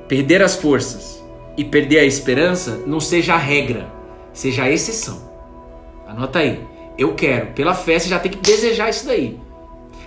perder 0.07 0.41
as 0.41 0.55
forças 0.55 1.23
e 1.57 1.63
perder 1.63 1.99
a 1.99 2.03
esperança 2.03 2.83
não 2.85 2.99
seja 2.99 3.33
a 3.33 3.37
regra, 3.37 3.91
seja 4.33 4.63
a 4.63 4.69
exceção. 4.69 5.29
Anota 6.07 6.39
aí. 6.39 6.61
Eu 6.97 7.13
quero, 7.13 7.47
pela 7.47 7.73
fé, 7.73 7.99
você 7.99 8.07
já 8.07 8.19
tem 8.19 8.31
que 8.31 8.37
desejar 8.37 8.89
isso 8.89 9.05
daí. 9.05 9.39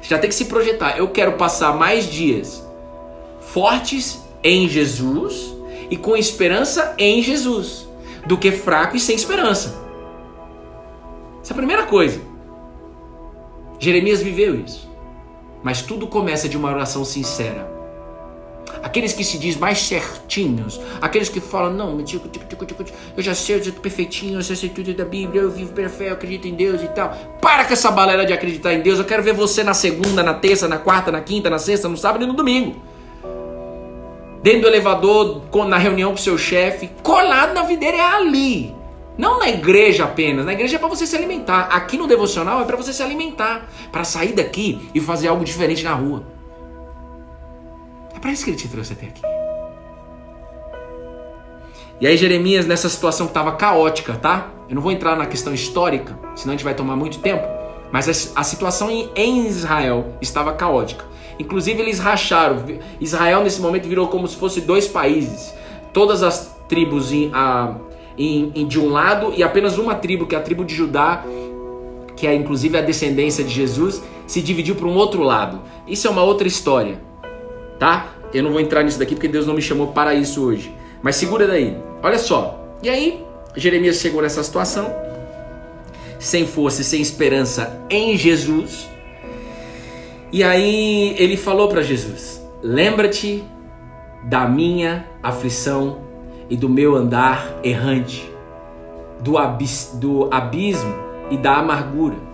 Você 0.01 0.09
já 0.09 0.19
tem 0.19 0.29
que 0.29 0.35
se 0.35 0.47
projetar. 0.47 0.97
Eu 0.97 1.09
quero 1.09 1.33
passar 1.33 1.75
mais 1.75 2.07
dias 2.11 2.67
fortes 3.41 4.23
em 4.43 4.69
Jesus 4.69 5.55
e 5.91 5.97
com 5.97 6.17
esperança 6.17 6.95
em 6.99 7.23
Jesus, 7.23 7.89
do 8.27 8.37
que 8.37 8.53
fraco 8.53 8.97
e 8.97 9.01
sem 9.01 9.17
esperança. 9.17 9.75
Essa 11.43 11.53
é 11.53 11.55
a 11.55 11.57
primeira 11.57 11.85
coisa. 11.85 12.21
Jeremias 13.79 14.21
viveu 14.21 14.55
isso. 14.61 14.89
Mas 15.63 15.83
tudo 15.83 16.07
começa 16.07 16.49
de 16.49 16.57
uma 16.57 16.69
oração 16.69 17.05
sincera. 17.05 17.78
Aqueles 18.83 19.13
que 19.13 19.25
se 19.25 19.39
diz 19.39 19.57
mais 19.57 19.81
certinhos, 19.83 20.81
aqueles 21.01 21.29
que 21.29 21.41
falam, 21.41 21.73
não, 21.73 21.99
eu 23.17 23.23
já 23.23 23.35
sei, 23.35 23.57
eu 23.57 23.65
já 23.65 23.73
tô 23.73 23.81
perfeitinho, 23.81 24.39
eu 24.39 24.43
já 24.43 24.55
sei 24.55 24.69
tudo 24.69 24.95
da 24.95 25.05
Bíblia, 25.05 25.43
eu 25.43 25.51
vivo 25.51 25.73
perfeito, 25.73 26.11
eu 26.11 26.15
acredito 26.15 26.47
em 26.47 26.55
Deus 26.55 26.83
e 26.83 26.89
tal. 26.89 27.11
Para 27.41 27.65
com 27.65 27.73
essa 27.73 27.91
balela 27.91 28.25
de 28.25 28.33
acreditar 28.33 28.73
em 28.73 28.81
Deus, 28.81 28.99
eu 28.99 29.05
quero 29.05 29.23
ver 29.23 29.35
você 29.35 29.63
na 29.63 29.75
segunda, 29.75 30.23
na 30.23 30.35
terça, 30.35 30.69
na 30.69 30.79
quarta, 30.79 31.11
na 31.11 31.21
quinta, 31.21 31.51
na 31.51 31.59
sexta, 31.59 31.89
no 31.89 31.97
sábado 31.97 32.25
e 32.25 32.27
no 32.27 32.35
domingo 32.35 32.77
dentro 34.43 34.63
do 34.63 34.69
elevador, 34.69 35.43
na 35.67 35.79
reunião 35.79 36.13
com 36.13 36.17
seu 36.17 36.39
chefe, 36.39 36.91
colado 37.03 37.55
na 37.55 37.63
videira 37.63 37.97
é 37.97 38.01
ali. 38.01 38.75
Não 39.17 39.41
na 39.41 39.49
igreja 39.49 40.05
apenas. 40.05 40.47
Na 40.47 40.53
igreja 40.53 40.77
é 40.77 40.79
para 40.79 40.89
você 40.89 41.07
se 41.07 41.17
alimentar. 41.17 41.69
Aqui 41.73 41.99
no 41.99 42.07
devocional 42.07 42.61
é 42.61 42.65
para 42.65 42.77
você 42.77 42.93
se 42.93 43.03
alimentar, 43.03 43.69
para 43.91 44.05
sair 44.05 44.33
daqui 44.33 44.89
e 44.95 45.01
fazer 45.01 45.27
algo 45.29 45.45
diferente 45.45 45.83
na 45.83 45.93
rua. 45.93 46.38
É 48.19 48.21
para 48.21 48.33
isso 48.33 48.43
que 48.43 48.51
ele 48.51 48.57
te 48.57 48.67
trouxe 48.67 48.95
até 48.95 49.07
aqui. 49.07 49.23
E 52.01 52.07
aí 52.07 52.17
Jeremias 52.17 52.67
nessa 52.67 52.89
situação 52.89 53.27
que 53.27 53.31
estava 53.31 53.53
caótica, 53.53 54.15
tá? 54.15 54.49
Eu 54.69 54.75
não 54.75 54.83
vou 54.83 54.91
entrar 54.91 55.15
na 55.15 55.25
questão 55.25 55.55
histórica, 55.55 56.19
senão 56.35 56.53
a 56.53 56.57
gente 56.57 56.65
vai 56.65 56.75
tomar 56.75 56.97
muito 56.97 57.21
tempo. 57.21 57.47
Mas 57.93 58.33
a, 58.35 58.43
situação 58.43 58.91
em, 58.91 59.09
em 59.15 59.47
Israel 59.47 60.15
estava 60.21 60.53
caótica. 60.53 61.05
Inclusive 61.39 61.81
eles 61.81 62.01
racharam. 62.01 62.57
Israel 63.01 63.45
nesse 63.45 63.61
momento 63.61 63.89
virou 63.89 64.09
como 64.09 64.27
se 64.27 64.35
fosse 64.35 64.63
dois 64.63 64.89
países. 64.89 65.55
Todas 65.93 66.25
as 66.25 66.57
tribos 66.69 67.13
em, 67.13 67.31
a, 67.33 67.77
em, 68.19 68.51
em, 68.53 68.67
de 68.67 68.81
um 68.81 68.89
lado 68.89 69.33
e 69.37 69.45
apenas 69.45 69.79
uma 69.79 69.95
tribo, 69.95 70.27
que 70.27 70.35
é 70.35 70.39
a 70.39 70.43
tribo 70.43 70.65
de 70.65 70.75
Judá, 70.75 71.23
que 72.17 72.27
é 72.27 72.35
inclusive 72.35 72.77
a 72.77 72.81
descendência 72.81 73.45
de 73.45 73.55
Jesus, 73.55 74.03
se 74.27 74.43
dividiu 74.43 74.75
para 74.75 74.89
um 74.89 74.97
outro 74.97 75.23
lado. 75.23 75.61
Isso 75.87 76.09
é 76.09 76.11
uma 76.11 76.25
outra 76.25 76.49
história, 76.49 77.07
tá? 77.79 78.09
Eu 78.33 78.43
não 78.43 78.51
vou 78.51 78.61
entrar 78.61 78.83
nisso 78.83 78.99
daqui 78.99 79.15
porque 79.15 79.29
Deus 79.29 79.47
não 79.47 79.55
me 79.55 79.63
chamou 79.63 79.89
para 79.89 80.15
isso 80.15 80.45
hoje. 80.45 80.75
Mas 81.03 81.17
segura 81.17 81.47
daí. 81.47 81.77
Olha 82.03 82.19
só. 82.19 82.77
E 82.83 82.89
aí, 82.89 83.25
Jeremias 83.57 83.97
chegou 83.97 84.23
nessa 84.23 84.43
situação, 84.43 84.95
sem 86.19 86.47
força 86.47 86.83
e 86.83 86.85
sem 86.85 87.01
esperança 87.01 87.81
em 87.89 88.17
Jesus. 88.17 88.89
E 90.31 90.43
aí 90.45 91.15
ele 91.19 91.37
falou 91.37 91.69
para 91.69 91.83
Jesus: 91.83 92.43
Lembra-te 92.63 93.43
da 94.25 94.47
minha 94.47 95.07
aflição 95.23 96.01
e 96.51 96.57
do 96.57 96.69
meu 96.69 96.95
andar 96.95 97.61
errante, 97.63 98.31
do, 99.21 99.39
abis, 99.39 99.93
do 99.95 100.29
abismo 100.33 100.95
e 101.31 101.37
da 101.37 101.57
amargura. 101.57 102.28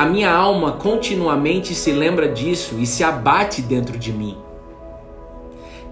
A 0.00 0.06
minha 0.06 0.32
alma 0.32 0.72
continuamente 0.72 1.74
se 1.74 1.92
lembra 1.92 2.26
disso 2.26 2.76
e 2.78 2.86
se 2.86 3.04
abate 3.04 3.60
dentro 3.60 3.98
de 3.98 4.10
mim. 4.10 4.38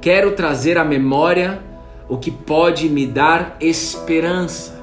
Quero 0.00 0.32
trazer 0.32 0.78
à 0.78 0.82
memória 0.82 1.62
o 2.08 2.16
que 2.16 2.30
pode 2.30 2.88
me 2.88 3.06
dar 3.06 3.58
esperança. 3.60 4.82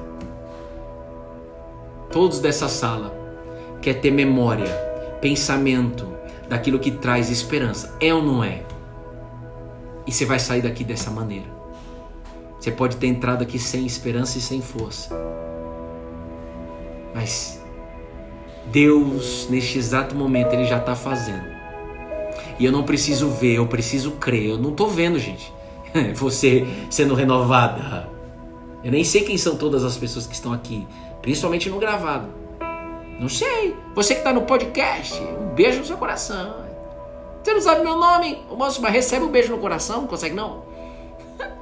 Todos 2.11 2.37
dessa 2.37 2.67
sala 2.69 3.17
quer 3.81 3.95
ter 3.95 4.11
memória 4.11 4.69
pensamento 5.19 6.07
daquilo 6.47 6.77
que 6.77 6.91
traz 6.91 7.31
esperança. 7.31 7.97
É 7.99 8.13
ou 8.13 8.21
não 8.21 8.43
é? 8.43 8.61
E 10.05 10.11
você 10.11 10.23
vai 10.23 10.37
sair 10.37 10.61
daqui 10.61 10.83
dessa 10.83 11.09
maneira. 11.09 11.47
Você 12.59 12.69
pode 12.69 12.97
ter 12.97 13.07
entrado 13.07 13.41
aqui 13.41 13.57
sem 13.57 13.87
esperança 13.87 14.37
e 14.37 14.41
sem 14.41 14.61
força. 14.61 15.09
Mas 17.11 17.54
Deus, 18.67 19.47
neste 19.49 19.77
exato 19.77 20.15
momento, 20.15 20.53
Ele 20.53 20.65
já 20.65 20.77
está 20.77 20.95
fazendo. 20.95 21.55
E 22.59 22.65
eu 22.65 22.71
não 22.71 22.83
preciso 22.83 23.29
ver, 23.29 23.55
eu 23.55 23.67
preciso 23.67 24.11
crer. 24.11 24.49
Eu 24.51 24.57
não 24.57 24.71
estou 24.71 24.89
vendo, 24.89 25.19
gente. 25.19 25.53
Você 26.15 26.65
sendo 26.89 27.13
renovada. 27.13 28.09
Eu 28.83 28.91
nem 28.91 29.03
sei 29.03 29.23
quem 29.23 29.37
são 29.37 29.55
todas 29.55 29.83
as 29.83 29.97
pessoas 29.97 30.27
que 30.27 30.35
estão 30.35 30.53
aqui, 30.53 30.87
principalmente 31.21 31.69
no 31.69 31.79
gravado. 31.79 32.29
Não 33.19 33.29
sei. 33.29 33.75
Você 33.93 34.13
que 34.13 34.19
está 34.19 34.31
no 34.31 34.43
podcast, 34.43 35.19
um 35.21 35.53
beijo 35.55 35.79
no 35.79 35.85
seu 35.85 35.97
coração. 35.97 36.65
Você 37.43 37.53
não 37.53 37.61
sabe 37.61 37.83
meu 37.83 37.97
nome? 37.97 38.39
O 38.49 38.55
moço, 38.55 38.81
mas 38.81 38.91
recebe 38.91 39.25
um 39.25 39.31
beijo 39.31 39.51
no 39.51 39.57
coração? 39.59 40.01
Não 40.01 40.07
consegue 40.07 40.35
não? 40.35 40.63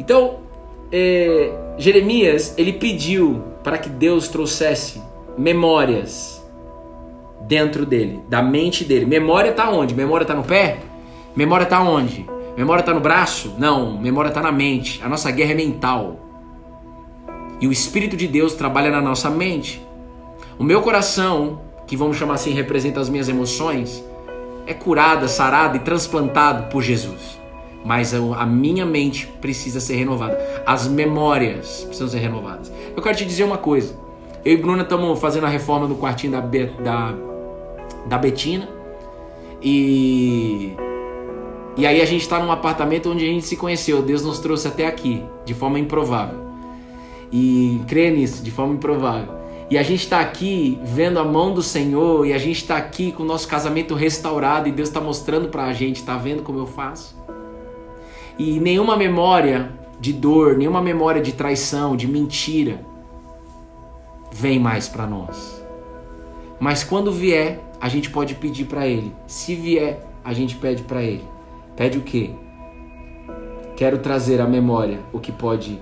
Então, 0.00 0.41
é, 0.92 1.50
Jeremias, 1.78 2.54
ele 2.58 2.74
pediu 2.74 3.42
para 3.64 3.78
que 3.78 3.88
Deus 3.88 4.28
trouxesse 4.28 5.00
memórias 5.38 6.44
dentro 7.48 7.86
dele, 7.86 8.20
da 8.28 8.42
mente 8.42 8.84
dele. 8.84 9.06
Memória 9.06 9.50
está 9.50 9.70
onde? 9.70 9.94
Memória 9.94 10.24
está 10.24 10.34
no 10.34 10.44
pé? 10.44 10.78
Memória 11.34 11.64
está 11.64 11.80
onde? 11.80 12.26
Memória 12.56 12.80
está 12.82 12.92
no 12.92 13.00
braço? 13.00 13.54
Não, 13.58 13.98
memória 13.98 14.28
está 14.28 14.42
na 14.42 14.52
mente. 14.52 15.00
A 15.02 15.08
nossa 15.08 15.30
guerra 15.30 15.52
é 15.52 15.54
mental. 15.54 16.20
E 17.58 17.66
o 17.66 17.72
Espírito 17.72 18.16
de 18.16 18.28
Deus 18.28 18.54
trabalha 18.54 18.90
na 18.90 19.00
nossa 19.00 19.30
mente. 19.30 19.80
O 20.58 20.64
meu 20.64 20.82
coração, 20.82 21.62
que 21.86 21.96
vamos 21.96 22.18
chamar 22.18 22.34
assim, 22.34 22.52
representa 22.52 23.00
as 23.00 23.08
minhas 23.08 23.28
emoções, 23.28 24.04
é 24.66 24.74
curada, 24.74 25.26
sarada 25.26 25.76
e 25.76 25.80
transplantado 25.80 26.68
por 26.68 26.82
Jesus 26.82 27.41
mas 27.84 28.14
a 28.14 28.46
minha 28.46 28.86
mente 28.86 29.26
precisa 29.40 29.80
ser 29.80 29.96
renovada. 29.96 30.38
As 30.64 30.86
memórias 30.86 31.84
precisam 31.84 32.08
ser 32.08 32.18
renovadas. 32.18 32.72
Eu 32.94 33.02
quero 33.02 33.16
te 33.16 33.24
dizer 33.24 33.44
uma 33.44 33.58
coisa. 33.58 33.96
Eu 34.44 34.54
e 34.54 34.56
Bruna 34.56 34.82
estamos 34.82 35.18
fazendo 35.18 35.46
a 35.46 35.48
reforma 35.48 35.86
no 35.86 35.96
quartinho 35.96 36.32
da, 36.32 36.40
Be 36.40 36.66
da, 36.82 37.14
da 38.06 38.18
Betina. 38.18 38.68
E. 39.62 40.72
E 41.76 41.86
aí 41.86 42.02
a 42.02 42.04
gente 42.04 42.20
está 42.20 42.38
num 42.38 42.52
apartamento 42.52 43.10
onde 43.10 43.24
a 43.24 43.28
gente 43.28 43.46
se 43.46 43.56
conheceu. 43.56 44.02
Deus 44.02 44.22
nos 44.22 44.38
trouxe 44.38 44.68
até 44.68 44.86
aqui, 44.86 45.22
de 45.44 45.54
forma 45.54 45.78
improvável. 45.78 46.38
E 47.32 47.80
crê 47.88 48.10
nisso, 48.10 48.42
de 48.42 48.50
forma 48.50 48.74
improvável. 48.74 49.42
E 49.70 49.78
a 49.78 49.82
gente 49.82 50.00
está 50.00 50.20
aqui 50.20 50.78
vendo 50.84 51.18
a 51.18 51.24
mão 51.24 51.54
do 51.54 51.62
Senhor, 51.62 52.26
e 52.26 52.34
a 52.34 52.38
gente 52.38 52.58
está 52.58 52.76
aqui 52.76 53.10
com 53.10 53.22
o 53.22 53.26
nosso 53.26 53.48
casamento 53.48 53.94
restaurado, 53.94 54.68
e 54.68 54.72
Deus 54.72 54.90
está 54.90 55.00
mostrando 55.00 55.48
para 55.48 55.64
a 55.64 55.72
gente, 55.72 55.96
está 55.96 56.14
vendo 56.14 56.42
como 56.42 56.58
eu 56.58 56.66
faço? 56.66 57.16
E 58.38 58.58
nenhuma 58.58 58.96
memória 58.96 59.70
de 60.02 60.12
dor, 60.12 60.56
nenhuma 60.56 60.82
memória 60.82 61.22
de 61.22 61.32
traição, 61.32 61.96
de 61.96 62.08
mentira, 62.08 62.84
vem 64.32 64.58
mais 64.58 64.88
para 64.88 65.06
nós. 65.06 65.62
Mas 66.58 66.82
quando 66.82 67.12
vier, 67.12 67.60
a 67.80 67.88
gente 67.88 68.10
pode 68.10 68.34
pedir 68.34 68.64
para 68.64 68.86
Ele. 68.86 69.14
Se 69.28 69.54
vier, 69.54 70.04
a 70.24 70.32
gente 70.32 70.56
pede 70.56 70.82
para 70.82 71.02
Ele. 71.02 71.24
Pede 71.76 71.98
o 71.98 72.02
quê? 72.02 72.30
Quero 73.76 73.98
trazer 73.98 74.40
à 74.40 74.46
memória 74.46 74.98
o 75.12 75.20
que 75.20 75.30
pode 75.30 75.80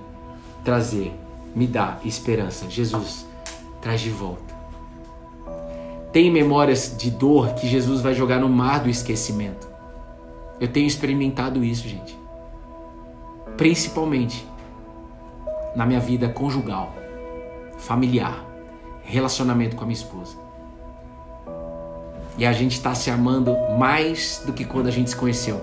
trazer, 0.65 1.13
me 1.55 1.67
dá 1.67 1.99
esperança. 2.05 2.69
Jesus, 2.69 3.27
traz 3.81 4.03
de 4.03 4.11
volta. 4.11 4.55
Tem 6.13 6.31
memórias 6.31 6.95
de 6.99 7.11
dor 7.11 7.55
que 7.55 7.69
Jesus 7.69 8.03
vai 8.03 8.13
jogar 8.13 8.39
no 8.39 8.49
mar 8.49 8.81
do 8.81 8.91
esquecimento. 8.91 9.67
Eu 10.61 10.69
tenho 10.69 10.87
experimentado 10.87 11.65
isso, 11.65 11.89
gente 11.89 12.20
principalmente 13.57 14.47
na 15.75 15.87
minha 15.87 16.01
vida 16.01 16.29
conjugal, 16.29 16.95
familiar, 17.79 18.45
relacionamento 19.03 19.77
com 19.77 19.85
a 19.85 19.87
minha 19.87 19.99
esposa. 19.99 20.37
E 22.37 22.47
a 22.47 22.53
gente 22.53 22.73
está 22.73 22.95
se 22.95 23.11
amando 23.11 23.55
mais 23.79 24.43
do 24.47 24.53
que 24.53 24.65
quando 24.65 24.87
a 24.87 24.91
gente 24.91 25.11
se 25.11 25.17
conheceu. 25.17 25.61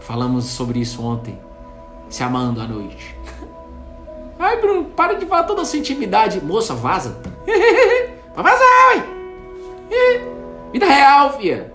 Falamos 0.00 0.44
sobre 0.44 0.80
isso 0.80 1.02
ontem. 1.02 1.38
Se 2.08 2.22
amando 2.22 2.60
à 2.60 2.66
noite. 2.66 3.16
Ai, 4.38 4.60
Bruno, 4.60 4.84
para 4.84 5.14
de 5.14 5.26
falar 5.26 5.44
toda 5.44 5.62
a 5.62 5.64
sua 5.64 5.78
intimidade. 5.78 6.44
Moça, 6.44 6.74
vaza. 6.74 7.20
Vai 8.34 8.44
vazar, 8.44 8.96
ué. 8.96 10.20
Vida 10.72 10.86
real, 10.86 11.38
filha. 11.38 11.72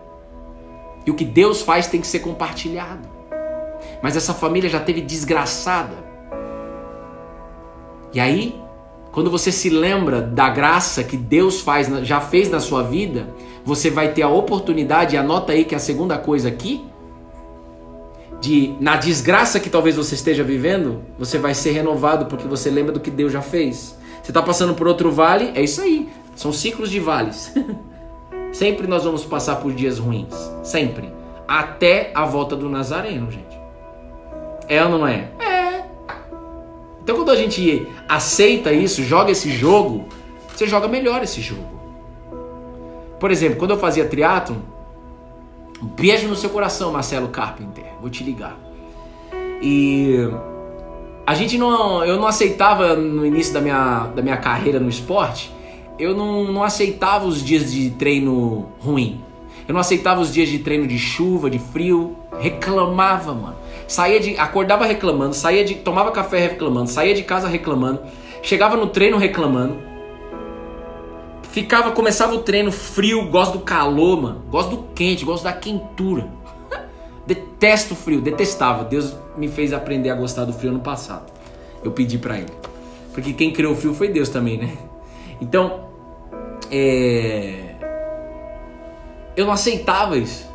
E 1.05 1.11
o 1.11 1.13
que 1.13 1.25
Deus 1.25 1.61
faz 1.61 1.87
tem 1.87 2.01
que 2.01 2.07
ser 2.07 2.19
compartilhado. 2.19 3.14
Mas 4.01 4.15
essa 4.15 4.33
família 4.33 4.69
já 4.69 4.79
teve 4.79 5.01
desgraçada. 5.01 5.95
E 8.13 8.19
aí, 8.19 8.59
quando 9.11 9.31
você 9.31 9.51
se 9.51 9.69
lembra 9.69 10.21
da 10.21 10.49
graça 10.49 11.03
que 11.03 11.15
Deus 11.15 11.61
faz, 11.61 11.87
já 12.05 12.19
fez 12.19 12.49
na 12.49 12.59
sua 12.59 12.83
vida, 12.83 13.29
você 13.63 13.89
vai 13.89 14.13
ter 14.13 14.21
a 14.21 14.29
oportunidade, 14.29 15.17
anota 15.17 15.53
aí 15.53 15.63
que 15.63 15.73
é 15.73 15.77
a 15.77 15.79
segunda 15.79 16.17
coisa 16.17 16.49
aqui, 16.49 16.85
de 18.41 18.75
na 18.79 18.95
desgraça 18.95 19.59
que 19.59 19.69
talvez 19.69 19.95
você 19.95 20.15
esteja 20.15 20.43
vivendo, 20.43 21.01
você 21.17 21.37
vai 21.37 21.53
ser 21.53 21.71
renovado 21.71 22.25
porque 22.25 22.47
você 22.47 22.69
lembra 22.69 22.91
do 22.91 22.99
que 22.99 23.09
Deus 23.09 23.31
já 23.31 23.41
fez. 23.41 23.97
Você 24.21 24.31
está 24.31 24.41
passando 24.41 24.73
por 24.73 24.87
outro 24.87 25.11
vale, 25.11 25.51
é 25.55 25.61
isso 25.61 25.81
aí. 25.81 26.09
São 26.35 26.51
ciclos 26.51 26.89
de 26.89 26.99
vales. 26.99 27.53
sempre 28.51 28.87
nós 28.87 29.03
vamos 29.03 29.23
passar 29.25 29.57
por 29.57 29.73
dias 29.73 29.99
ruins, 29.99 30.33
sempre, 30.63 31.11
até 31.47 32.11
a 32.13 32.25
volta 32.25 32.55
do 32.55 32.69
Nazareno, 32.69 33.29
gente. 33.31 33.54
É 34.67 34.83
ou 34.83 34.89
não 34.89 35.07
é? 35.07 35.29
É. 35.39 35.83
Então 37.03 37.15
quando 37.15 37.31
a 37.31 37.35
gente 37.35 37.87
aceita 38.07 38.71
isso, 38.71 39.03
joga 39.03 39.31
esse 39.31 39.51
jogo, 39.51 40.05
você 40.53 40.67
joga 40.67 40.87
melhor 40.87 41.23
esse 41.23 41.41
jogo. 41.41 41.75
Por 43.19 43.31
exemplo, 43.31 43.57
quando 43.57 43.71
eu 43.71 43.77
fazia 43.77 44.05
triatlo, 44.05 44.57
um 45.81 45.85
beijo 45.85 46.27
no 46.27 46.35
seu 46.35 46.49
coração, 46.49 46.91
Marcelo 46.91 47.27
Carpenter. 47.27 47.85
Vou 48.01 48.09
te 48.09 48.23
ligar. 48.23 48.57
E 49.61 50.29
a 51.25 51.33
gente 51.33 51.57
não, 51.57 52.03
eu 52.05 52.17
não 52.17 52.27
aceitava 52.27 52.95
no 52.95 53.25
início 53.25 53.53
da 53.53 53.61
minha, 53.61 54.11
da 54.15 54.21
minha 54.21 54.37
carreira 54.37 54.79
no 54.79 54.89
esporte, 54.89 55.51
eu 55.97 56.15
não, 56.15 56.51
não 56.51 56.63
aceitava 56.63 57.25
os 57.25 57.43
dias 57.43 57.71
de 57.71 57.89
treino 57.91 58.67
ruim. 58.79 59.21
Eu 59.67 59.73
não 59.73 59.81
aceitava 59.81 60.21
os 60.21 60.31
dias 60.31 60.49
de 60.49 60.59
treino 60.59 60.85
de 60.85 60.99
chuva, 60.99 61.49
de 61.49 61.57
frio. 61.57 62.15
Reclamava, 62.39 63.33
mano. 63.33 63.55
Saía 63.87 64.19
de. 64.19 64.37
Acordava 64.37 64.85
reclamando, 64.85 65.33
saía 65.33 65.63
de. 65.63 65.75
Tomava 65.75 66.11
café 66.11 66.47
reclamando, 66.47 66.89
saía 66.89 67.13
de 67.13 67.23
casa 67.23 67.47
reclamando, 67.47 68.01
chegava 68.41 68.75
no 68.75 68.87
treino 68.87 69.17
reclamando. 69.17 69.77
Ficava, 71.51 71.91
começava 71.91 72.33
o 72.33 72.39
treino 72.39 72.71
frio, 72.71 73.29
gosto 73.29 73.59
do 73.59 73.63
calor, 73.63 74.21
mano. 74.21 74.43
Gosto 74.49 74.75
do 74.75 74.83
quente, 74.93 75.23
gosto 75.23 75.43
da 75.43 75.53
quentura. 75.53 76.27
Detesto 77.25 77.93
o 77.93 77.97
frio, 77.97 78.19
detestava. 78.19 78.83
Deus 78.83 79.15
me 79.37 79.47
fez 79.47 79.71
aprender 79.71 80.09
a 80.09 80.15
gostar 80.15 80.43
do 80.43 80.51
frio 80.51 80.71
no 80.71 80.79
passado. 80.79 81.31
Eu 81.83 81.91
pedi 81.91 82.17
para 82.17 82.37
ele. 82.37 82.51
Porque 83.13 83.31
quem 83.31 83.53
criou 83.53 83.71
o 83.71 83.75
frio 83.75 83.93
foi 83.93 84.09
Deus 84.09 84.27
também, 84.27 84.57
né? 84.57 84.77
Então, 85.39 85.85
é... 86.69 87.75
eu 89.37 89.45
não 89.45 89.53
aceitava 89.53 90.17
isso. 90.17 90.54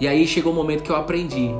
E 0.00 0.08
aí 0.08 0.26
chegou 0.26 0.52
o 0.52 0.56
momento 0.56 0.82
que 0.82 0.90
eu 0.90 0.96
aprendi 0.96 1.50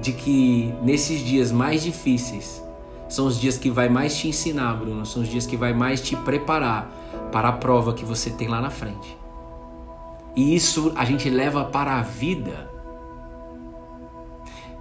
de 0.00 0.12
que 0.12 0.72
nesses 0.82 1.20
dias 1.20 1.52
mais 1.52 1.82
difíceis 1.82 2.62
são 3.08 3.26
os 3.26 3.38
dias 3.38 3.56
que 3.56 3.70
vai 3.70 3.88
mais 3.88 4.16
te 4.16 4.28
ensinar, 4.28 4.74
Bruno, 4.74 5.06
são 5.06 5.22
os 5.22 5.28
dias 5.28 5.46
que 5.46 5.56
vai 5.56 5.72
mais 5.72 6.00
te 6.00 6.16
preparar 6.16 6.90
para 7.30 7.48
a 7.48 7.52
prova 7.52 7.92
que 7.92 8.04
você 8.04 8.30
tem 8.30 8.48
lá 8.48 8.60
na 8.60 8.70
frente. 8.70 9.16
E 10.34 10.54
isso 10.54 10.92
a 10.96 11.04
gente 11.04 11.30
leva 11.30 11.64
para 11.64 11.98
a 11.98 12.02
vida. 12.02 12.70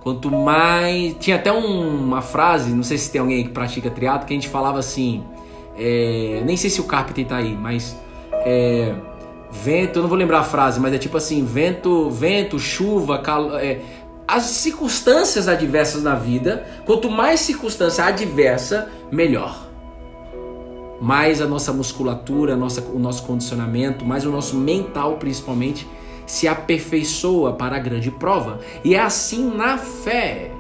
Quanto 0.02 0.30
mais. 0.32 1.16
Tinha 1.20 1.38
até 1.38 1.52
um, 1.52 2.04
uma 2.04 2.22
frase, 2.22 2.72
não 2.72 2.84
sei 2.84 2.98
se 2.98 3.12
tem 3.12 3.22
alguém 3.22 3.44
que 3.44 3.50
pratica 3.50 3.90
triatlo, 3.90 4.28
que 4.28 4.34
a 4.34 4.38
gente 4.38 4.50
falava 4.50 4.80
assim. 4.80 5.24
É... 5.78 6.42
nem 6.46 6.56
sei 6.56 6.70
se 6.70 6.80
o 6.82 6.86
Carpenter 6.86 7.26
tá 7.26 7.38
aí, 7.38 7.56
mas. 7.56 7.98
É 8.32 8.96
Vento, 9.63 10.00
eu 10.00 10.02
não 10.04 10.10
vou 10.10 10.18
lembrar 10.18 10.39
a 10.39 10.44
frase, 10.44 10.80
mas 10.80 10.94
é 10.94 10.98
tipo 10.98 11.18
assim: 11.18 11.44
vento, 11.44 12.10
vento, 12.10 12.60
chuva, 12.60 13.20
calor. 13.20 13.60
É, 13.60 13.82
as 14.28 14.44
circunstâncias 14.44 15.48
adversas 15.48 16.02
na 16.02 16.15
vida, 16.15 16.65
quanto 16.86 17.10
mais 17.10 17.39
circunstância 17.41 18.04
adversa, 18.06 18.89
melhor. 19.12 19.65
Mais 21.00 21.41
a 21.41 21.46
nossa 21.46 21.72
musculatura, 21.72 22.54
a 22.54 22.56
nossa, 22.56 22.82
o 22.82 22.98
nosso 22.98 23.24
condicionamento, 23.24 24.06
mais 24.06 24.26
o 24.26 24.32
nosso 24.32 24.56
mental 24.56 25.18
principalmente, 25.18 25.88
se 26.26 26.48
aperfeiçoa 26.48 27.54
para 27.54 27.76
a 27.76 27.80
grande 27.80 28.10
prova. 28.10 28.60
E 28.84 28.96
é 28.96 29.00
assim 29.00 29.52
na 29.56 29.78
fé. 29.78 30.52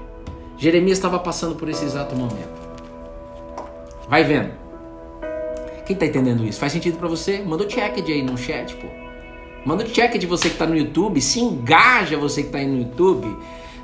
Jeremias 0.57 0.97
estava 0.97 1.17
passando 1.19 1.55
por 1.55 1.67
esse 1.67 1.83
exato 1.83 2.15
momento. 2.15 2.55
Vai 4.07 4.23
vendo. 4.23 4.64
Quem 5.85 5.95
tá 5.95 6.05
entendendo 6.05 6.43
isso? 6.45 6.59
Faz 6.59 6.73
sentido 6.73 6.97
para 6.97 7.07
você? 7.07 7.43
Manda 7.45 7.63
o 7.63 7.67
check 7.67 8.01
de 8.01 8.11
aí 8.11 8.23
no 8.23 8.37
chat, 8.37 8.75
pô. 8.75 8.87
Manda 9.65 9.83
o 9.83 9.87
check 9.87 10.17
de 10.17 10.27
você 10.27 10.49
que 10.49 10.57
tá 10.57 10.65
no 10.65 10.77
YouTube, 10.77 11.19
se 11.21 11.39
engaja 11.39 12.17
você 12.17 12.43
que 12.43 12.49
tá 12.49 12.57
aí 12.57 12.67
no 12.67 12.77
YouTube. 12.77 13.35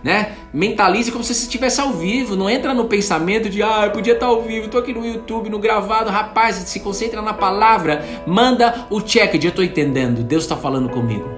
né? 0.03 0.33
Mentalize 0.51 1.11
como 1.11 1.23
se 1.23 1.33
você 1.33 1.43
estivesse 1.43 1.79
ao 1.79 1.91
vivo. 1.93 2.35
Não 2.35 2.49
entra 2.49 2.73
no 2.73 2.85
pensamento 2.85 3.49
de, 3.49 3.61
ah, 3.61 3.83
eu 3.85 3.91
podia 3.91 4.13
estar 4.13 4.25
ao 4.25 4.41
vivo, 4.41 4.67
tô 4.67 4.77
aqui 4.77 4.93
no 4.93 5.05
YouTube, 5.05 5.49
no 5.49 5.59
gravado. 5.59 6.09
Rapaz, 6.09 6.55
se 6.55 6.79
concentra 6.79 7.21
na 7.21 7.33
palavra. 7.33 8.03
Manda 8.25 8.87
o 8.89 9.01
check 9.01 9.37
de 9.37 9.47
eu 9.47 9.51
tô 9.51 9.61
entendendo. 9.61 10.23
Deus 10.23 10.43
está 10.43 10.57
falando 10.57 10.89
comigo. 10.89 11.29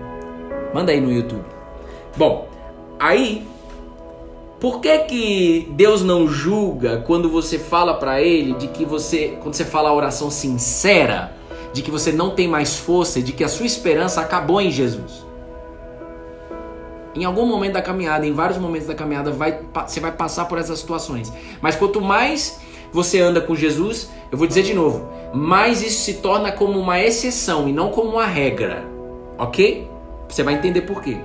Manda 0.73 0.91
aí 0.91 1.01
no 1.01 1.11
YouTube. 1.11 1.43
Bom, 2.15 2.47
aí 2.99 3.45
por 4.63 4.79
que, 4.79 4.97
que 4.99 5.67
Deus 5.71 6.01
não 6.03 6.25
julga 6.25 7.03
quando 7.05 7.29
você 7.29 7.59
fala 7.59 7.95
para 7.95 8.21
ele 8.21 8.53
de 8.53 8.69
que 8.69 8.85
você, 8.85 9.37
quando 9.41 9.55
você 9.55 9.65
fala 9.65 9.89
a 9.89 9.93
oração 9.93 10.31
sincera, 10.31 11.35
de 11.73 11.81
que 11.81 11.91
você 11.91 12.13
não 12.13 12.29
tem 12.29 12.47
mais 12.47 12.77
força 12.77 13.21
de 13.21 13.33
que 13.33 13.43
a 13.43 13.49
sua 13.49 13.65
esperança 13.65 14.21
acabou 14.21 14.61
em 14.61 14.71
Jesus? 14.71 15.25
Em 17.13 17.25
algum 17.25 17.45
momento 17.45 17.73
da 17.73 17.81
caminhada, 17.81 18.25
em 18.25 18.31
vários 18.31 18.57
momentos 18.57 18.87
da 18.87 18.95
caminhada, 18.95 19.33
vai, 19.33 19.59
você 19.85 19.99
vai 19.99 20.13
passar 20.13 20.45
por 20.45 20.57
essas 20.57 20.79
situações. 20.79 21.33
Mas 21.59 21.75
quanto 21.75 21.99
mais 21.99 22.61
você 22.89 23.19
anda 23.19 23.41
com 23.41 23.53
Jesus, 23.53 24.11
eu 24.31 24.37
vou 24.37 24.47
dizer 24.47 24.63
de 24.63 24.73
novo, 24.73 25.09
mais 25.33 25.83
isso 25.83 26.05
se 26.05 26.13
torna 26.21 26.53
como 26.53 26.79
uma 26.79 27.01
exceção 27.01 27.67
e 27.67 27.73
não 27.73 27.89
como 27.89 28.11
uma 28.11 28.25
regra. 28.25 28.85
Ok? 29.37 29.89
Você 30.29 30.41
vai 30.41 30.53
entender 30.53 30.83
por 30.83 31.01
quê. 31.01 31.17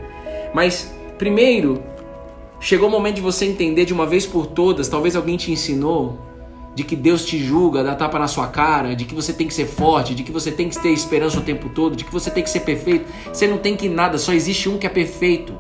Mas, 0.53 0.93
primeiro, 1.17 1.81
Chegou 2.61 2.89
o 2.89 2.91
momento 2.91 3.17
de 3.17 3.21
você 3.21 3.45
entender 3.45 3.85
de 3.85 3.93
uma 3.93 4.07
vez 4.07 4.27
por 4.27 4.47
todas, 4.47 4.89
talvez 4.89 5.15
alguém 5.15 5.37
te 5.37 5.53
ensinou, 5.53 6.19
de 6.75 6.83
que 6.83 6.97
Deus 6.97 7.25
te 7.25 7.39
julga, 7.39 7.85
dá 7.85 7.95
tapa 7.95 8.19
na 8.19 8.27
sua 8.27 8.49
cara, 8.49 8.97
de 8.97 9.05
que 9.05 9.15
você 9.15 9.33
tem 9.33 9.47
que 9.47 9.55
ser 9.55 9.67
forte, 9.67 10.15
de 10.15 10.25
que 10.25 10.33
você 10.33 10.51
tem 10.51 10.69
que 10.69 10.81
ter 10.81 10.91
esperança 10.91 11.39
o 11.39 11.43
tempo 11.43 11.69
todo, 11.69 11.95
de 11.95 12.05
que 12.05 12.13
você 12.13 12.31
tem 12.31 12.43
que 12.43 12.51
ser 12.51 12.61
perfeito. 12.61 13.07
Você 13.33 13.47
não 13.47 13.59
tem 13.59 13.77
que 13.77 13.89
nada, 13.89 14.19
só 14.19 14.33
existe 14.33 14.69
um 14.69 14.77
que 14.77 14.87
é 14.87 14.91
perfeito. 14.91 15.57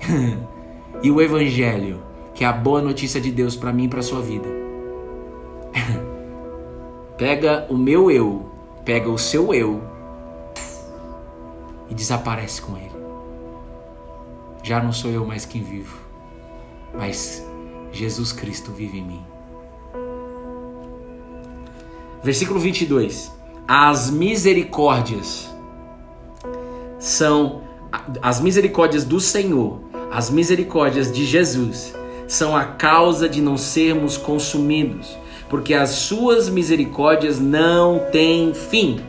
e 1.02 1.10
o 1.10 1.20
evangelho, 1.20 2.02
que 2.34 2.44
é 2.44 2.46
a 2.46 2.52
boa 2.52 2.82
notícia 2.82 3.20
de 3.20 3.30
Deus 3.30 3.56
para 3.56 3.72
mim 3.72 3.84
e 3.84 3.88
para 3.88 4.02
sua 4.02 4.20
vida. 4.20 4.48
pega 7.16 7.66
o 7.70 7.76
meu 7.76 8.10
eu, 8.10 8.46
pega 8.84 9.08
o 9.08 9.18
seu 9.18 9.54
eu 9.54 9.80
e 11.88 11.94
desaparece 11.94 12.60
com 12.62 12.76
ele. 12.76 12.96
Já 14.62 14.82
não 14.82 14.92
sou 14.92 15.10
eu 15.10 15.24
mais 15.24 15.44
quem 15.44 15.62
vivo 15.62 16.05
mas 16.96 17.44
Jesus 17.92 18.32
Cristo 18.32 18.72
vive 18.72 18.98
em 18.98 19.04
mim. 19.04 19.24
Versículo 22.22 22.58
22. 22.58 23.32
As 23.68 24.10
misericórdias 24.10 25.48
são 26.98 27.62
as 28.20 28.40
misericórdias 28.40 29.04
do 29.04 29.20
Senhor, 29.20 29.80
as 30.10 30.30
misericórdias 30.30 31.10
de 31.10 31.24
Jesus 31.24 31.94
são 32.26 32.56
a 32.56 32.64
causa 32.64 33.28
de 33.28 33.40
não 33.40 33.56
sermos 33.56 34.16
consumidos, 34.16 35.16
porque 35.48 35.74
as 35.74 35.90
suas 35.90 36.48
misericórdias 36.48 37.38
não 37.38 38.00
têm 38.10 38.52
fim. 38.52 39.00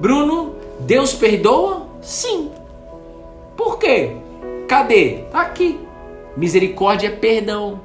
Bruno, 0.00 0.54
Deus 0.80 1.12
perdoa? 1.12 1.86
Sim. 2.00 2.50
Por 3.56 3.78
quê? 3.78 4.16
Cadê? 4.66 5.24
Tá 5.30 5.42
aqui. 5.42 5.83
Misericórdia 6.36 7.08
é 7.08 7.10
perdão. 7.10 7.80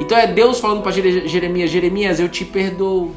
Então 0.00 0.16
é 0.16 0.26
Deus 0.26 0.60
falando 0.60 0.82
para 0.82 0.92
Jeremias: 0.92 1.70
Jeremias, 1.70 2.20
eu 2.20 2.28
te 2.28 2.44
perdoo. 2.44 3.12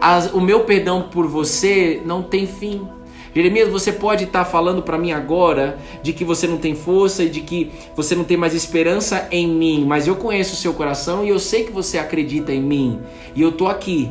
As, 0.00 0.32
o 0.32 0.40
meu 0.40 0.60
perdão 0.60 1.08
por 1.10 1.26
você 1.26 2.00
não 2.04 2.22
tem 2.22 2.46
fim. 2.46 2.86
Jeremias, 3.34 3.68
você 3.68 3.92
pode 3.92 4.24
estar 4.24 4.44
tá 4.44 4.50
falando 4.50 4.82
para 4.82 4.98
mim 4.98 5.12
agora 5.12 5.78
de 6.02 6.12
que 6.12 6.24
você 6.24 6.48
não 6.48 6.58
tem 6.58 6.74
força 6.74 7.22
e 7.22 7.28
de 7.28 7.40
que 7.42 7.70
você 7.94 8.16
não 8.16 8.24
tem 8.24 8.36
mais 8.36 8.54
esperança 8.54 9.28
em 9.30 9.46
mim, 9.46 9.84
mas 9.86 10.08
eu 10.08 10.16
conheço 10.16 10.54
o 10.54 10.56
seu 10.56 10.74
coração 10.74 11.24
e 11.24 11.28
eu 11.28 11.38
sei 11.38 11.62
que 11.64 11.70
você 11.70 11.96
acredita 11.96 12.52
em 12.52 12.60
mim. 12.60 12.98
E 13.34 13.40
eu 13.40 13.52
tô 13.52 13.68
aqui 13.68 14.10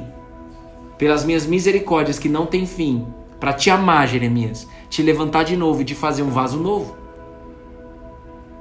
pelas 0.98 1.26
minhas 1.26 1.46
misericórdias 1.46 2.18
que 2.18 2.30
não 2.30 2.46
tem 2.46 2.66
fim, 2.66 3.06
para 3.40 3.54
te 3.54 3.70
amar, 3.70 4.08
Jeremias, 4.08 4.68
te 4.90 5.02
levantar 5.02 5.44
de 5.44 5.56
novo 5.56 5.82
e 5.82 5.86
te 5.86 5.96
fazer 5.96 6.24
um 6.24 6.30
vaso 6.30 6.58
novo. 6.58 6.99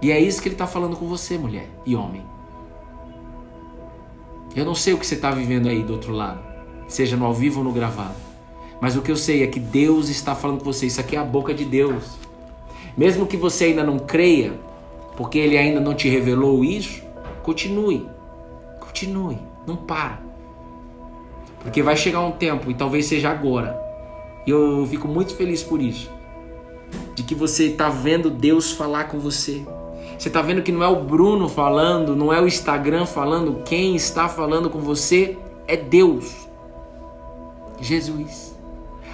E 0.00 0.12
é 0.12 0.20
isso 0.20 0.40
que 0.40 0.48
ele 0.48 0.54
está 0.54 0.66
falando 0.66 0.96
com 0.96 1.06
você, 1.06 1.37
mulher 1.37 1.68
e 1.84 1.96
homem. 1.96 2.24
Eu 4.54 4.64
não 4.64 4.74
sei 4.74 4.94
o 4.94 4.98
que 4.98 5.06
você 5.06 5.14
está 5.14 5.30
vivendo 5.30 5.68
aí 5.68 5.82
do 5.82 5.92
outro 5.92 6.12
lado, 6.12 6.40
seja 6.87 7.16
no 7.16 7.24
ao 7.24 7.34
vivo 7.34 7.58
ou 7.58 7.64
no 7.64 7.72
gravado. 7.72 8.14
Mas 8.80 8.96
o 8.96 9.02
que 9.02 9.11
eu 9.11 9.16
sei 9.16 9.42
é 9.42 9.46
que 9.46 9.58
Deus 9.58 10.08
está 10.08 10.34
falando 10.34 10.58
com 10.58 10.72
você. 10.72 10.87
Isso 10.87 11.00
aqui 11.00 11.16
é 11.16 11.18
a 11.18 11.24
boca 11.24 11.52
de 11.52 11.64
Deus. 11.64 12.16
Mesmo 12.96 13.26
que 13.26 13.37
você 13.37 13.64
ainda 13.64 13.84
não 13.84 13.98
creia, 13.98 14.52
porque 15.16 15.38
Ele 15.38 15.58
ainda 15.58 15.80
não 15.80 15.94
te 15.94 16.08
revelou 16.08 16.64
isso, 16.64 17.02
continue. 17.42 18.08
Continue. 18.80 19.38
Não 19.66 19.76
para. 19.76 20.20
Porque 21.61 21.82
vai 21.82 21.96
chegar 21.96 22.20
um 22.20 22.32
tempo, 22.32 22.70
e 22.70 22.74
talvez 22.74 23.06
seja 23.06 23.30
agora. 23.30 23.78
E 24.46 24.50
eu 24.50 24.87
fico 24.88 25.08
muito 25.08 25.34
feliz 25.34 25.62
por 25.62 25.82
isso. 25.82 26.11
De 27.14 27.22
que 27.22 27.34
você 27.34 27.66
está 27.66 27.88
vendo 27.88 28.30
Deus 28.30 28.72
falar 28.72 29.04
com 29.04 29.18
você. 29.18 29.66
Você 30.18 30.26
está 30.28 30.42
vendo 30.42 30.62
que 30.62 30.72
não 30.72 30.83
é 30.83 30.88
o 30.88 31.04
Bruno 31.04 31.48
falando, 31.48 32.16
não 32.16 32.33
é 32.33 32.40
o 32.40 32.46
Instagram 32.46 33.07
falando, 33.07 33.62
quem 33.64 33.94
está 33.94 34.28
falando 34.28 34.68
com 34.68 34.81
você 34.81 35.38
é 35.68 35.76
Deus. 35.76 36.48
Jesus. 37.81 38.59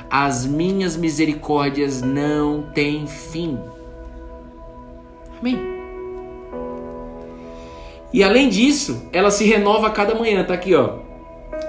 As 0.08 0.46
minhas 0.46 0.96
misericórdias 0.96 2.00
não 2.00 2.62
têm 2.74 3.06
fim. 3.06 3.58
Amém. 5.38 5.58
E 8.10 8.22
além 8.22 8.48
disso, 8.48 9.06
ela 9.12 9.30
se 9.30 9.44
renova 9.44 9.88
a 9.88 9.90
cada 9.90 10.14
manhã, 10.14 10.42
tá 10.42 10.54
aqui, 10.54 10.74
ó. 10.74 11.00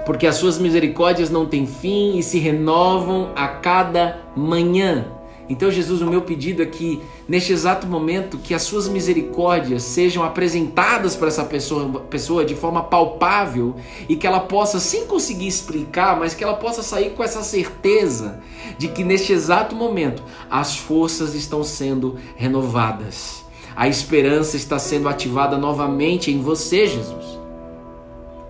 Porque 0.06 0.26
as 0.26 0.36
suas 0.36 0.58
misericórdias 0.58 1.28
não 1.28 1.44
têm 1.44 1.66
fim 1.66 2.16
e 2.16 2.22
se 2.22 2.38
renovam 2.38 3.32
a 3.36 3.48
cada 3.48 4.20
manhã. 4.34 5.15
Então, 5.48 5.70
Jesus, 5.70 6.02
o 6.02 6.06
meu 6.06 6.22
pedido 6.22 6.62
é 6.62 6.66
que, 6.66 7.00
neste 7.28 7.52
exato 7.52 7.86
momento, 7.86 8.38
que 8.38 8.52
as 8.52 8.62
suas 8.62 8.88
misericórdias 8.88 9.82
sejam 9.82 10.24
apresentadas 10.24 11.14
para 11.14 11.28
essa 11.28 11.44
pessoa, 11.44 12.00
pessoa 12.00 12.44
de 12.44 12.54
forma 12.56 12.82
palpável 12.82 13.76
e 14.08 14.16
que 14.16 14.26
ela 14.26 14.40
possa, 14.40 14.80
sem 14.80 15.06
conseguir 15.06 15.46
explicar, 15.46 16.18
mas 16.18 16.34
que 16.34 16.42
ela 16.42 16.54
possa 16.54 16.82
sair 16.82 17.10
com 17.10 17.22
essa 17.22 17.42
certeza 17.42 18.40
de 18.76 18.88
que, 18.88 19.04
neste 19.04 19.32
exato 19.32 19.76
momento, 19.76 20.22
as 20.50 20.76
forças 20.76 21.34
estão 21.34 21.62
sendo 21.62 22.16
renovadas. 22.34 23.44
A 23.76 23.86
esperança 23.86 24.56
está 24.56 24.78
sendo 24.78 25.08
ativada 25.08 25.56
novamente 25.56 26.32
em 26.32 26.40
você, 26.40 26.88
Jesus. 26.88 27.38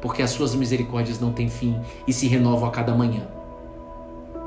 Porque 0.01 0.23
as 0.23 0.31
suas 0.31 0.55
misericórdias 0.55 1.21
não 1.21 1.33
têm 1.33 1.49
fim 1.49 1.79
e 2.07 2.13
se 2.13 2.27
renovam 2.27 2.69
a 2.69 2.73
cada 2.73 2.95
manhã. 2.95 3.27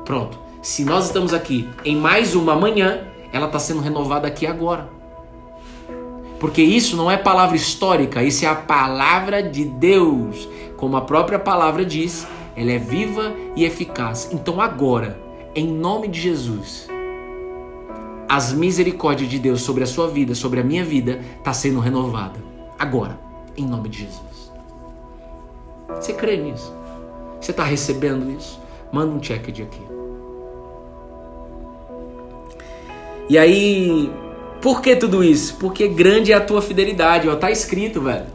Pronto. 0.04 0.49
Se 0.62 0.84
nós 0.84 1.06
estamos 1.06 1.32
aqui 1.32 1.68
em 1.86 1.96
mais 1.96 2.34
uma 2.34 2.54
manhã, 2.54 3.06
ela 3.32 3.46
está 3.46 3.58
sendo 3.58 3.80
renovada 3.80 4.28
aqui 4.28 4.46
agora. 4.46 4.90
Porque 6.38 6.60
isso 6.60 6.96
não 6.96 7.10
é 7.10 7.16
palavra 7.16 7.56
histórica, 7.56 8.22
isso 8.22 8.44
é 8.44 8.48
a 8.48 8.54
palavra 8.54 9.42
de 9.42 9.64
Deus. 9.64 10.46
Como 10.76 10.98
a 10.98 11.00
própria 11.00 11.38
palavra 11.38 11.84
diz, 11.84 12.26
ela 12.54 12.70
é 12.72 12.78
viva 12.78 13.34
e 13.56 13.64
eficaz. 13.64 14.28
Então 14.32 14.60
agora, 14.60 15.18
em 15.54 15.66
nome 15.66 16.08
de 16.08 16.20
Jesus, 16.20 16.88
as 18.28 18.52
misericórdias 18.52 19.30
de 19.30 19.38
Deus 19.38 19.62
sobre 19.62 19.82
a 19.82 19.86
sua 19.86 20.08
vida, 20.08 20.34
sobre 20.34 20.60
a 20.60 20.64
minha 20.64 20.84
vida, 20.84 21.20
está 21.38 21.54
sendo 21.54 21.80
renovada. 21.80 22.38
Agora, 22.78 23.18
em 23.56 23.64
nome 23.64 23.88
de 23.88 24.00
Jesus. 24.00 24.52
Você 25.88 26.12
crê 26.12 26.36
nisso? 26.36 26.72
Você 27.40 27.50
está 27.50 27.64
recebendo 27.64 28.30
isso? 28.30 28.60
Manda 28.92 29.14
um 29.14 29.20
check 29.20 29.50
de 29.50 29.62
aqui. 29.62 29.89
E 33.30 33.38
aí, 33.38 34.10
por 34.60 34.82
que 34.82 34.96
tudo 34.96 35.22
isso? 35.22 35.54
Porque 35.54 35.86
grande 35.86 36.32
é 36.32 36.34
a 36.34 36.40
tua 36.40 36.60
fidelidade, 36.60 37.28
ó, 37.28 37.36
tá 37.36 37.48
escrito, 37.48 38.00
velho. 38.00 38.26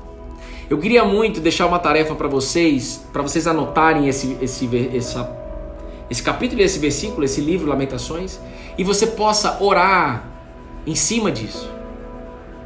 Eu 0.69 0.77
queria 0.77 1.03
muito 1.03 1.41
deixar 1.41 1.65
uma 1.65 1.79
tarefa 1.79 2.15
para 2.15 2.29
vocês, 2.29 3.05
para 3.11 3.21
vocês 3.21 3.45
anotarem 3.45 4.07
esse, 4.07 4.37
esse, 4.41 4.69
essa, 4.95 5.29
esse 6.09 6.23
capítulo 6.23 6.61
esse 6.61 6.79
versículo, 6.79 7.25
esse 7.25 7.41
livro, 7.41 7.67
Lamentações, 7.67 8.39
e 8.77 8.85
você 8.85 9.07
possa 9.07 9.61
orar 9.61 10.29
em 10.87 10.95
cima 10.95 11.29
disso. 11.29 11.69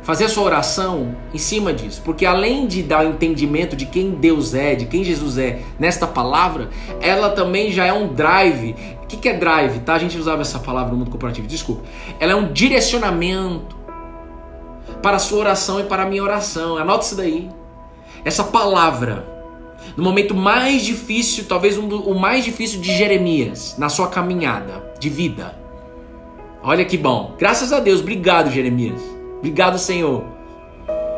Fazer 0.09 0.25
a 0.25 0.29
sua 0.29 0.43
oração 0.43 1.15
em 1.31 1.37
cima 1.37 1.71
disso. 1.71 2.01
Porque 2.03 2.25
além 2.25 2.65
de 2.65 2.81
dar 2.81 3.05
o 3.05 3.09
entendimento 3.09 3.75
de 3.75 3.85
quem 3.85 4.09
Deus 4.11 4.55
é, 4.55 4.73
de 4.73 4.87
quem 4.87 5.03
Jesus 5.03 5.37
é 5.37 5.61
nesta 5.77 6.07
palavra, 6.07 6.69
ela 6.99 7.29
também 7.29 7.71
já 7.71 7.85
é 7.85 7.93
um 7.93 8.11
drive 8.11 8.75
que, 9.09 9.17
que 9.17 9.27
é 9.27 9.33
drive? 9.33 9.79
Tá? 9.79 9.95
A 9.95 9.97
gente 9.97 10.17
usava 10.17 10.43
essa 10.43 10.59
palavra 10.59 10.91
no 10.91 10.99
mundo 10.99 11.09
corporativo, 11.09 11.47
desculpa. 11.47 11.81
Ela 12.19 12.33
é 12.33 12.35
um 12.35 12.53
direcionamento 12.53 13.75
para 15.01 15.17
a 15.17 15.19
sua 15.19 15.39
oração 15.39 15.79
e 15.79 15.83
para 15.83 16.03
a 16.03 16.05
minha 16.05 16.23
oração. 16.23 16.77
Anota 16.77 17.05
isso 17.05 17.15
daí. 17.15 17.49
Essa 18.23 18.43
palavra, 18.43 19.25
no 19.97 20.03
momento 20.03 20.35
mais 20.35 20.83
difícil, 20.83 21.45
talvez 21.45 21.77
um 21.77 21.87
do, 21.87 22.01
o 22.03 22.19
mais 22.19 22.45
difícil 22.45 22.79
de 22.79 22.95
Jeremias, 22.95 23.75
na 23.77 23.89
sua 23.89 24.07
caminhada 24.07 24.93
de 24.99 25.09
vida. 25.09 25.57
Olha 26.61 26.85
que 26.85 26.97
bom. 26.97 27.35
Graças 27.37 27.73
a 27.73 27.79
Deus. 27.79 28.01
Obrigado, 28.01 28.51
Jeremias. 28.51 29.18
Obrigado, 29.39 29.79
Senhor. 29.79 30.23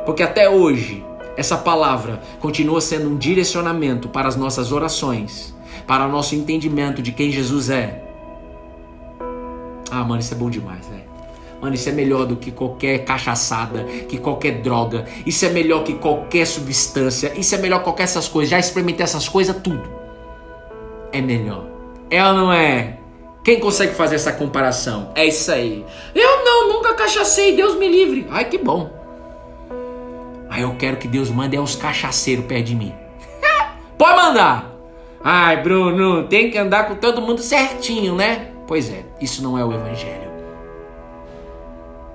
Porque 0.05 0.23
até 0.23 0.49
hoje, 0.49 1.03
essa 1.35 1.57
palavra 1.57 2.21
continua 2.39 2.81
sendo 2.81 3.09
um 3.09 3.17
direcionamento 3.17 4.09
para 4.09 4.27
as 4.27 4.35
nossas 4.35 4.71
orações, 4.71 5.55
para 5.85 6.05
o 6.05 6.11
nosso 6.11 6.35
entendimento 6.35 7.01
de 7.01 7.11
quem 7.11 7.31
Jesus 7.31 7.69
é. 7.69 8.03
Ah, 9.89 10.03
mano, 10.03 10.19
isso 10.19 10.33
é 10.33 10.37
bom 10.37 10.49
demais, 10.49 10.87
velho. 10.87 11.01
Mano, 11.61 11.75
isso 11.75 11.89
é 11.89 11.91
melhor 11.91 12.25
do 12.25 12.35
que 12.37 12.49
qualquer 12.49 13.05
cachaçada, 13.05 13.83
que 13.83 14.17
qualquer 14.17 14.61
droga. 14.61 15.05
Isso 15.25 15.45
é 15.45 15.49
melhor 15.49 15.83
que 15.83 15.93
qualquer 15.93 16.47
substância. 16.47 17.31
Isso 17.37 17.53
é 17.53 17.57
melhor 17.59 17.79
que 17.79 17.83
qualquer 17.83 18.03
essas 18.03 18.27
coisas. 18.27 18.49
Já 18.49 18.57
experimentei 18.57 19.03
essas 19.03 19.29
coisas, 19.29 19.55
tudo. 19.61 19.87
É 21.11 21.21
melhor. 21.21 21.67
É 22.09 22.25
ou 22.25 22.33
não 22.33 22.51
é? 22.51 23.00
Quem 23.43 23.59
consegue 23.59 23.95
fazer 23.95 24.15
essa 24.15 24.31
comparação? 24.31 25.11
É 25.15 25.25
isso 25.25 25.51
aí. 25.51 25.83
Eu 26.13 26.45
não, 26.45 26.69
nunca 26.69 26.93
cachacei, 26.93 27.55
Deus 27.55 27.75
me 27.75 27.87
livre. 27.87 28.27
Ai, 28.29 28.45
que 28.45 28.57
bom. 28.57 28.91
Aí 30.49 30.61
eu 30.61 30.75
quero 30.75 30.97
que 30.97 31.07
Deus 31.07 31.29
mande 31.29 31.55
é 31.55 31.59
os 31.59 31.75
cachaceiros 31.75 32.45
perto 32.45 32.65
de 32.65 32.75
mim. 32.75 32.93
Pode 33.97 34.15
mandar. 34.15 34.71
Ai, 35.23 35.61
Bruno, 35.61 36.27
tem 36.27 36.51
que 36.51 36.57
andar 36.57 36.87
com 36.87 36.95
todo 36.95 37.21
mundo 37.21 37.41
certinho, 37.41 38.15
né? 38.15 38.51
Pois 38.67 38.91
é, 38.91 39.03
isso 39.19 39.41
não 39.41 39.57
é 39.57 39.65
o 39.65 39.73
evangelho. 39.73 40.30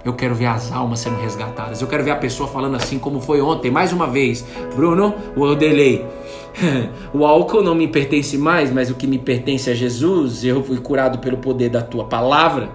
Eu 0.07 0.13
quero 0.13 0.37
ver 0.37 0.47
as 0.47 0.71
almas 0.71 1.01
sendo 1.01 1.21
resgatadas. 1.21 1.83
Eu 1.83 1.89
quero 1.89 2.05
ver 2.05 2.13
a 2.13 2.17
pessoa 2.17 2.49
falando 2.49 2.77
assim 2.77 2.97
como 2.97 3.21
foi 3.21 3.41
ontem, 3.41 3.73
mais 3.73 3.93
uma 3.93 4.07
vez. 4.07 4.47
Bruno, 4.77 5.13
o 5.35 5.53
delay. 5.57 6.07
o 7.13 7.27
álcool 7.27 7.61
não 7.61 7.75
me 7.75 7.89
pertence 7.89 8.39
mais, 8.39 8.71
mas 8.71 8.89
o 8.89 8.95
que 8.95 9.05
me 9.05 9.19
pertence 9.19 9.69
é 9.69 9.75
Jesus. 9.75 10.45
Eu 10.45 10.63
fui 10.63 10.79
curado 10.79 11.19
pelo 11.19 11.39
poder 11.39 11.71
da 11.71 11.83
tua 11.83 12.05
palavra. 12.05 12.69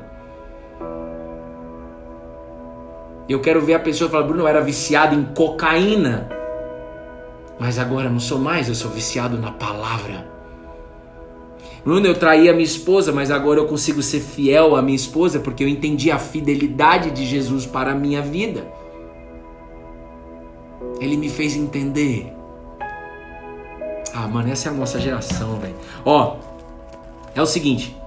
Eu 3.29 3.39
quero 3.39 3.61
ver 3.61 3.75
a 3.75 3.79
pessoa 3.79 4.09
falar, 4.09 4.23
Bruno, 4.23 4.41
eu 4.41 4.47
era 4.49 4.59
viciado 4.59 5.15
em 5.15 5.23
cocaína. 5.23 6.27
Mas 7.57 7.79
agora 7.79 8.09
não 8.09 8.19
sou 8.19 8.39
mais, 8.39 8.67
eu 8.67 8.75
sou 8.75 8.91
viciado 8.91 9.37
na 9.37 9.51
palavra. 9.51 10.30
Bruno, 11.83 12.05
eu 12.05 12.13
traí 12.13 12.47
a 12.47 12.53
minha 12.53 12.65
esposa, 12.65 13.11
mas 13.11 13.31
agora 13.31 13.59
eu 13.59 13.65
consigo 13.65 14.03
ser 14.03 14.19
fiel 14.19 14.75
à 14.75 14.81
minha 14.81 14.95
esposa 14.95 15.39
porque 15.39 15.63
eu 15.63 15.67
entendi 15.67 16.11
a 16.11 16.19
fidelidade 16.19 17.09
de 17.09 17.25
Jesus 17.25 17.65
para 17.65 17.91
a 17.91 17.95
minha 17.95 18.21
vida. 18.21 18.67
Ele 20.99 21.17
me 21.17 21.29
fez 21.29 21.55
entender. 21.55 22.31
Ah, 24.13 24.27
mano, 24.27 24.51
essa 24.51 24.69
é 24.69 24.71
a 24.71 24.75
nossa 24.75 24.99
geração, 24.99 25.59
velho. 25.59 25.75
Ó, 26.05 26.37
é 27.33 27.41
o 27.41 27.45
seguinte. 27.47 27.97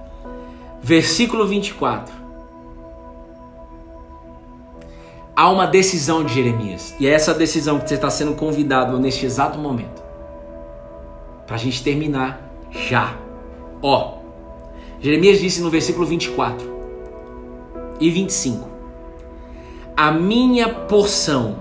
Versículo 0.81 1.45
24. 1.45 2.13
Há 5.35 5.49
uma 5.49 5.67
decisão 5.67 6.23
de 6.23 6.33
Jeremias. 6.33 6.95
E 6.97 7.07
é 7.07 7.11
essa 7.11 7.33
decisão 7.33 7.77
que 7.79 7.89
você 7.89 7.95
está 7.95 8.09
sendo 8.09 8.35
convidado 8.35 8.97
neste 8.97 9.25
exato 9.25 9.59
momento. 9.59 10.01
Para 11.45 11.57
a 11.57 11.59
gente 11.59 11.83
terminar 11.83 12.39
já. 12.71 13.24
Ó, 13.87 14.13
Jeremias 14.99 15.39
disse 15.39 15.61
no 15.61 15.69
versículo 15.69 16.07
24 16.07 16.73
e 17.99 18.09
25: 18.09 18.67
A 19.95 20.11
minha 20.11 20.67
porção 20.67 21.59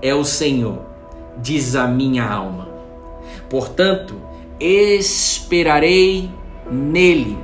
é 0.00 0.14
o 0.14 0.24
Senhor, 0.24 0.78
diz 1.36 1.76
a 1.76 1.86
minha 1.86 2.26
alma. 2.26 2.66
Portanto, 3.50 4.14
esperarei 4.58 6.30
nele. 6.72 7.36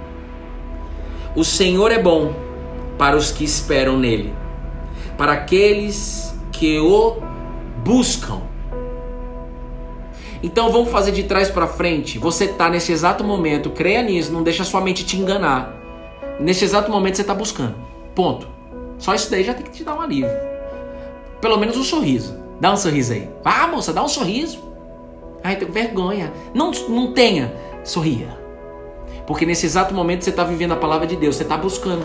O 1.36 1.44
Senhor 1.44 1.92
é 1.92 2.02
bom 2.02 2.34
para 2.96 3.18
os 3.18 3.30
que 3.30 3.44
esperam 3.44 3.98
nele, 3.98 4.32
para 5.18 5.34
aqueles 5.34 6.34
que 6.50 6.78
o 6.78 7.18
buscam. 7.84 8.40
Então 10.42 10.70
vamos 10.72 10.90
fazer 10.90 11.12
de 11.12 11.22
trás 11.22 11.50
para 11.50 11.66
frente. 11.66 12.18
Você 12.18 12.48
tá 12.48 12.68
nesse 12.68 12.90
exato 12.90 13.22
momento, 13.22 13.70
creia 13.70 14.02
nisso, 14.02 14.32
não 14.32 14.42
deixa 14.42 14.64
sua 14.64 14.80
mente 14.80 15.04
te 15.04 15.16
enganar. 15.16 15.74
Nesse 16.40 16.64
exato 16.64 16.90
momento 16.90 17.16
você 17.16 17.24
tá 17.24 17.34
buscando. 17.34 17.76
Ponto. 18.14 18.48
Só 18.98 19.14
isso 19.14 19.30
daí 19.30 19.44
já 19.44 19.54
tem 19.54 19.64
que 19.64 19.70
te 19.70 19.84
dar 19.84 19.94
um 19.94 20.00
alívio. 20.00 20.30
Pelo 21.40 21.56
menos 21.58 21.76
um 21.76 21.84
sorriso. 21.84 22.36
Dá 22.60 22.72
um 22.72 22.76
sorriso 22.76 23.12
aí. 23.12 23.28
Ah, 23.44 23.66
moça, 23.66 23.92
dá 23.92 24.02
um 24.02 24.08
sorriso. 24.08 24.58
Ai, 25.44 25.56
tenho 25.56 25.72
vergonha. 25.72 26.32
Não, 26.54 26.70
não 26.88 27.12
tenha. 27.12 27.52
Sorria. 27.84 28.38
Porque 29.26 29.46
nesse 29.46 29.66
exato 29.66 29.94
momento 29.94 30.22
você 30.22 30.30
está 30.30 30.44
vivendo 30.44 30.72
a 30.72 30.76
palavra 30.76 31.06
de 31.06 31.16
Deus, 31.16 31.36
você 31.36 31.42
está 31.42 31.56
buscando. 31.56 32.04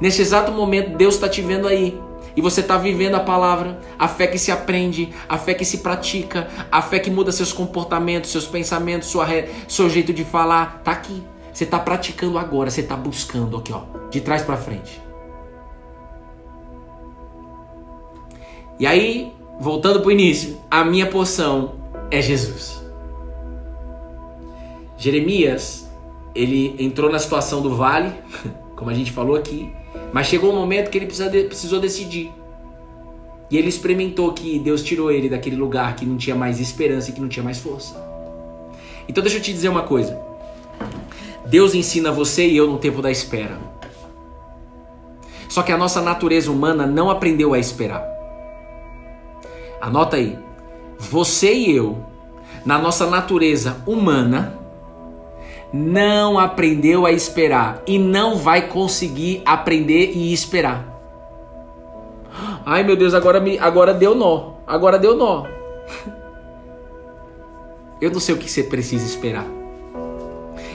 Nesse 0.00 0.22
exato 0.22 0.52
momento 0.52 0.96
Deus 0.96 1.14
está 1.14 1.28
te 1.28 1.40
vendo 1.40 1.66
aí 1.66 2.00
e 2.36 2.40
você 2.40 2.60
está 2.60 2.76
vivendo 2.76 3.14
a 3.14 3.20
palavra, 3.20 3.78
a 3.98 4.08
fé 4.08 4.26
que 4.26 4.38
se 4.38 4.50
aprende, 4.50 5.12
a 5.28 5.38
fé 5.38 5.54
que 5.54 5.64
se 5.64 5.78
pratica, 5.78 6.48
a 6.70 6.82
fé 6.82 6.98
que 6.98 7.10
muda 7.10 7.30
seus 7.30 7.52
comportamentos, 7.52 8.30
seus 8.30 8.46
pensamentos, 8.46 9.08
sua 9.08 9.24
re... 9.24 9.48
seu 9.68 9.88
jeito 9.88 10.12
de 10.12 10.24
falar, 10.24 10.80
tá 10.82 10.92
aqui. 10.92 11.22
Você 11.52 11.62
está 11.62 11.78
praticando 11.78 12.36
agora, 12.36 12.70
você 12.70 12.80
está 12.80 12.96
buscando 12.96 13.56
aqui, 13.56 13.72
ó, 13.72 13.82
de 14.10 14.20
trás 14.20 14.42
para 14.42 14.56
frente. 14.56 15.00
E 18.80 18.86
aí, 18.86 19.32
voltando 19.60 20.00
para 20.00 20.08
o 20.08 20.12
início, 20.12 20.58
a 20.68 20.84
minha 20.84 21.06
porção 21.06 21.74
é 22.10 22.20
Jesus. 22.20 22.82
Jeremias, 24.96 25.88
ele 26.34 26.74
entrou 26.84 27.08
na 27.08 27.20
situação 27.20 27.62
do 27.62 27.76
vale, 27.76 28.12
como 28.74 28.90
a 28.90 28.94
gente 28.94 29.12
falou 29.12 29.36
aqui, 29.36 29.72
mas 30.14 30.28
chegou 30.28 30.52
um 30.52 30.54
momento 30.54 30.90
que 30.90 30.98
ele 30.98 31.06
precisou 31.06 31.80
decidir. 31.80 32.32
E 33.50 33.58
ele 33.58 33.68
experimentou 33.68 34.32
que 34.32 34.60
Deus 34.60 34.80
tirou 34.80 35.10
ele 35.10 35.28
daquele 35.28 35.56
lugar 35.56 35.96
que 35.96 36.06
não 36.06 36.16
tinha 36.16 36.36
mais 36.36 36.60
esperança 36.60 37.10
e 37.10 37.12
que 37.12 37.20
não 37.20 37.28
tinha 37.28 37.42
mais 37.42 37.58
força. 37.58 37.96
Então 39.08 39.20
deixa 39.20 39.38
eu 39.38 39.42
te 39.42 39.52
dizer 39.52 39.68
uma 39.68 39.82
coisa. 39.82 40.16
Deus 41.46 41.74
ensina 41.74 42.12
você 42.12 42.46
e 42.46 42.56
eu 42.56 42.70
no 42.70 42.78
tempo 42.78 43.02
da 43.02 43.10
espera. 43.10 43.58
Só 45.48 45.64
que 45.64 45.72
a 45.72 45.76
nossa 45.76 46.00
natureza 46.00 46.48
humana 46.48 46.86
não 46.86 47.10
aprendeu 47.10 47.52
a 47.52 47.58
esperar. 47.58 48.06
Anota 49.80 50.14
aí. 50.16 50.38
Você 50.96 51.52
e 51.52 51.74
eu, 51.74 51.98
na 52.64 52.78
nossa 52.78 53.10
natureza 53.10 53.82
humana, 53.84 54.60
não 55.74 56.38
aprendeu 56.38 57.04
a 57.04 57.10
esperar 57.10 57.82
e 57.84 57.98
não 57.98 58.36
vai 58.36 58.68
conseguir 58.68 59.42
aprender 59.44 60.12
e 60.14 60.32
esperar. 60.32 60.86
Ai 62.64 62.84
meu 62.84 62.94
Deus, 62.94 63.12
agora 63.12 63.40
me, 63.40 63.58
agora 63.58 63.92
deu 63.92 64.14
nó. 64.14 64.52
Agora 64.64 65.00
deu 65.00 65.16
nó. 65.16 65.46
Eu 68.00 68.12
não 68.12 68.20
sei 68.20 68.36
o 68.36 68.38
que 68.38 68.48
você 68.48 68.62
precisa 68.62 69.04
esperar. 69.04 69.46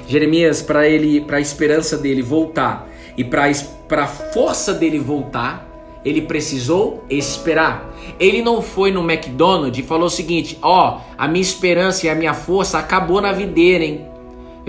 Jeremias, 0.06 0.62
para 0.62 0.86
ele, 0.86 1.22
para 1.22 1.38
a 1.38 1.41
esperança 1.41 1.97
dele 1.97 2.22
voltar 2.22 2.86
e 3.16 3.24
para 3.24 4.04
a 4.04 4.08
força 4.08 4.74
dele 4.74 5.00
voltar, 5.00 5.66
ele 6.04 6.24
precisou 6.24 7.06
esperar. 7.10 7.89
Ele 8.20 8.41
não 8.41 8.62
foi 8.62 8.91
no 8.91 9.10
McDonald's 9.10 9.80
e 9.80 9.88
falou 9.88 10.08
o 10.08 10.10
seguinte: 10.10 10.60
ó, 10.62 10.97
oh, 10.97 11.02
a 11.18 11.26
minha 11.28 11.41
esperança 11.41 12.06
e 12.06 12.10
a 12.10 12.16
minha 12.16 12.34
força 12.34 12.80
acabou 12.80 13.22
na 13.22 13.32
videira, 13.32 13.86
hein? 13.86 14.19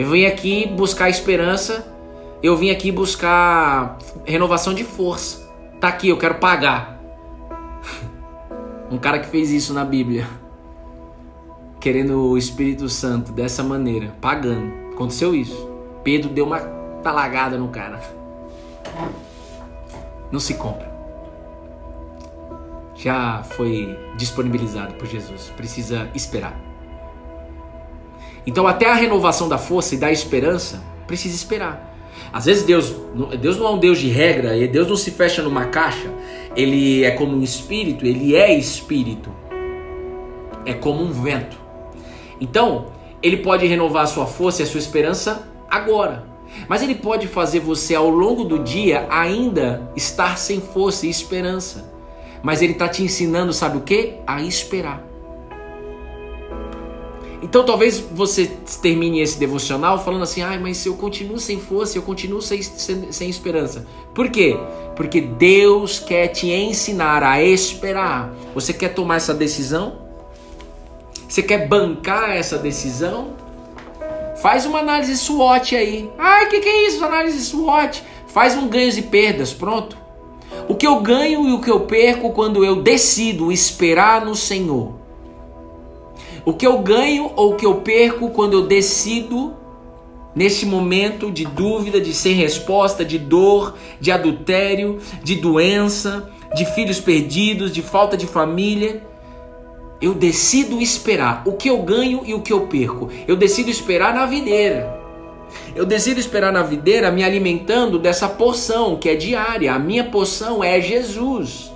Eu 0.00 0.08
vim 0.08 0.24
aqui 0.24 0.66
buscar 0.66 1.10
esperança, 1.10 1.86
eu 2.42 2.56
vim 2.56 2.70
aqui 2.70 2.90
buscar 2.90 3.98
renovação 4.24 4.72
de 4.72 4.82
força. 4.82 5.46
Tá 5.78 5.88
aqui, 5.88 6.08
eu 6.08 6.16
quero 6.16 6.36
pagar. 6.36 6.98
um 8.90 8.96
cara 8.96 9.18
que 9.18 9.26
fez 9.26 9.50
isso 9.50 9.74
na 9.74 9.84
Bíblia, 9.84 10.26
querendo 11.78 12.30
o 12.30 12.38
Espírito 12.38 12.88
Santo 12.88 13.30
dessa 13.30 13.62
maneira, 13.62 14.14
pagando. 14.22 14.72
Aconteceu 14.94 15.34
isso. 15.34 15.68
Pedro 16.02 16.30
deu 16.30 16.46
uma 16.46 16.60
talagada 17.02 17.58
no 17.58 17.68
cara. 17.68 18.00
Não 20.32 20.40
se 20.40 20.54
compra. 20.54 20.90
Já 22.94 23.42
foi 23.42 23.98
disponibilizado 24.16 24.94
por 24.94 25.06
Jesus. 25.06 25.52
Precisa 25.58 26.08
esperar. 26.14 26.69
Então, 28.46 28.66
até 28.66 28.86
a 28.90 28.94
renovação 28.94 29.48
da 29.48 29.58
força 29.58 29.94
e 29.94 29.98
da 29.98 30.10
esperança, 30.10 30.82
precisa 31.06 31.34
esperar. 31.34 31.90
Às 32.32 32.44
vezes 32.44 32.62
Deus, 32.62 32.94
Deus 33.40 33.56
não 33.58 33.66
é 33.66 33.70
um 33.70 33.78
Deus 33.78 33.98
de 33.98 34.08
regra, 34.08 34.56
Deus 34.68 34.88
não 34.88 34.96
se 34.96 35.10
fecha 35.10 35.42
numa 35.42 35.66
caixa. 35.66 36.10
Ele 36.56 37.04
é 37.04 37.10
como 37.10 37.36
um 37.36 37.42
espírito, 37.42 38.06
ele 38.06 38.36
é 38.36 38.56
espírito. 38.56 39.30
É 40.64 40.72
como 40.72 41.02
um 41.02 41.10
vento. 41.10 41.58
Então, 42.40 42.86
ele 43.22 43.38
pode 43.38 43.66
renovar 43.66 44.04
a 44.04 44.06
sua 44.06 44.26
força 44.26 44.62
e 44.62 44.64
a 44.64 44.66
sua 44.66 44.78
esperança 44.78 45.48
agora. 45.68 46.24
Mas 46.68 46.82
ele 46.82 46.94
pode 46.94 47.26
fazer 47.26 47.60
você 47.60 47.94
ao 47.94 48.08
longo 48.08 48.44
do 48.44 48.58
dia 48.58 49.06
ainda 49.10 49.90
estar 49.94 50.36
sem 50.38 50.60
força 50.60 51.06
e 51.06 51.10
esperança. 51.10 51.90
Mas 52.42 52.62
ele 52.62 52.72
está 52.72 52.88
te 52.88 53.02
ensinando, 53.02 53.52
sabe 53.52 53.78
o 53.78 53.82
que? 53.82 54.14
A 54.26 54.42
esperar. 54.42 55.09
Então 57.42 57.64
talvez 57.64 57.98
você 57.98 58.46
termine 58.82 59.20
esse 59.20 59.38
devocional 59.38 60.02
falando 60.02 60.22
assim: 60.22 60.42
ai, 60.42 60.58
mas 60.58 60.84
eu 60.84 60.94
continuo 60.94 61.38
sem 61.38 61.58
força, 61.58 61.96
eu 61.96 62.02
continuo 62.02 62.42
sem, 62.42 62.62
sem, 62.62 63.10
sem 63.10 63.30
esperança. 63.30 63.86
Por 64.14 64.28
quê? 64.30 64.56
Porque 64.94 65.20
Deus 65.20 65.98
quer 65.98 66.28
te 66.28 66.50
ensinar 66.50 67.22
a 67.22 67.42
esperar. 67.42 68.34
Você 68.54 68.72
quer 68.72 68.90
tomar 68.90 69.16
essa 69.16 69.32
decisão? 69.32 70.10
Você 71.26 71.42
quer 71.42 71.66
bancar 71.66 72.36
essa 72.36 72.58
decisão? 72.58 73.28
Faz 74.42 74.66
uma 74.66 74.80
análise 74.80 75.16
SWOT 75.16 75.76
aí. 75.76 76.10
Ai, 76.18 76.46
o 76.46 76.48
que, 76.48 76.60
que 76.60 76.68
é 76.68 76.86
isso? 76.88 77.04
Análise 77.04 77.44
SWOT. 77.44 78.02
Faz 78.26 78.56
um 78.56 78.68
ganhos 78.68 78.96
e 78.98 79.02
perdas, 79.02 79.52
pronto. 79.52 79.96
O 80.68 80.74
que 80.74 80.86
eu 80.86 81.00
ganho 81.00 81.48
e 81.48 81.52
o 81.52 81.60
que 81.60 81.70
eu 81.70 81.80
perco 81.80 82.30
quando 82.32 82.64
eu 82.64 82.82
decido 82.82 83.52
esperar 83.52 84.24
no 84.24 84.34
Senhor. 84.34 84.99
O 86.44 86.52
que 86.52 86.66
eu 86.66 86.78
ganho 86.78 87.30
ou 87.36 87.52
o 87.52 87.56
que 87.56 87.66
eu 87.66 87.76
perco 87.76 88.30
quando 88.30 88.54
eu 88.54 88.66
decido 88.66 89.54
nesse 90.34 90.64
momento 90.64 91.30
de 91.30 91.44
dúvida, 91.44 92.00
de 92.00 92.14
sem 92.14 92.34
resposta, 92.34 93.04
de 93.04 93.18
dor, 93.18 93.76
de 94.00 94.10
adultério, 94.10 94.98
de 95.22 95.36
doença, 95.36 96.30
de 96.54 96.64
filhos 96.64 97.00
perdidos, 97.00 97.72
de 97.72 97.82
falta 97.82 98.16
de 98.16 98.26
família. 98.26 99.02
Eu 100.00 100.14
decido 100.14 100.80
esperar 100.80 101.42
o 101.46 101.52
que 101.52 101.68
eu 101.68 101.82
ganho 101.82 102.22
e 102.24 102.32
o 102.32 102.40
que 102.40 102.52
eu 102.52 102.66
perco. 102.66 103.10
Eu 103.28 103.36
decido 103.36 103.70
esperar 103.70 104.14
na 104.14 104.24
videira. 104.24 104.98
Eu 105.74 105.84
decido 105.84 106.20
esperar 106.20 106.52
na 106.52 106.62
videira 106.62 107.10
me 107.10 107.22
alimentando 107.22 107.98
dessa 107.98 108.28
porção 108.28 108.96
que 108.96 109.08
é 109.08 109.14
diária. 109.14 109.74
A 109.74 109.78
minha 109.78 110.04
porção 110.04 110.64
é 110.64 110.80
Jesus. 110.80 111.69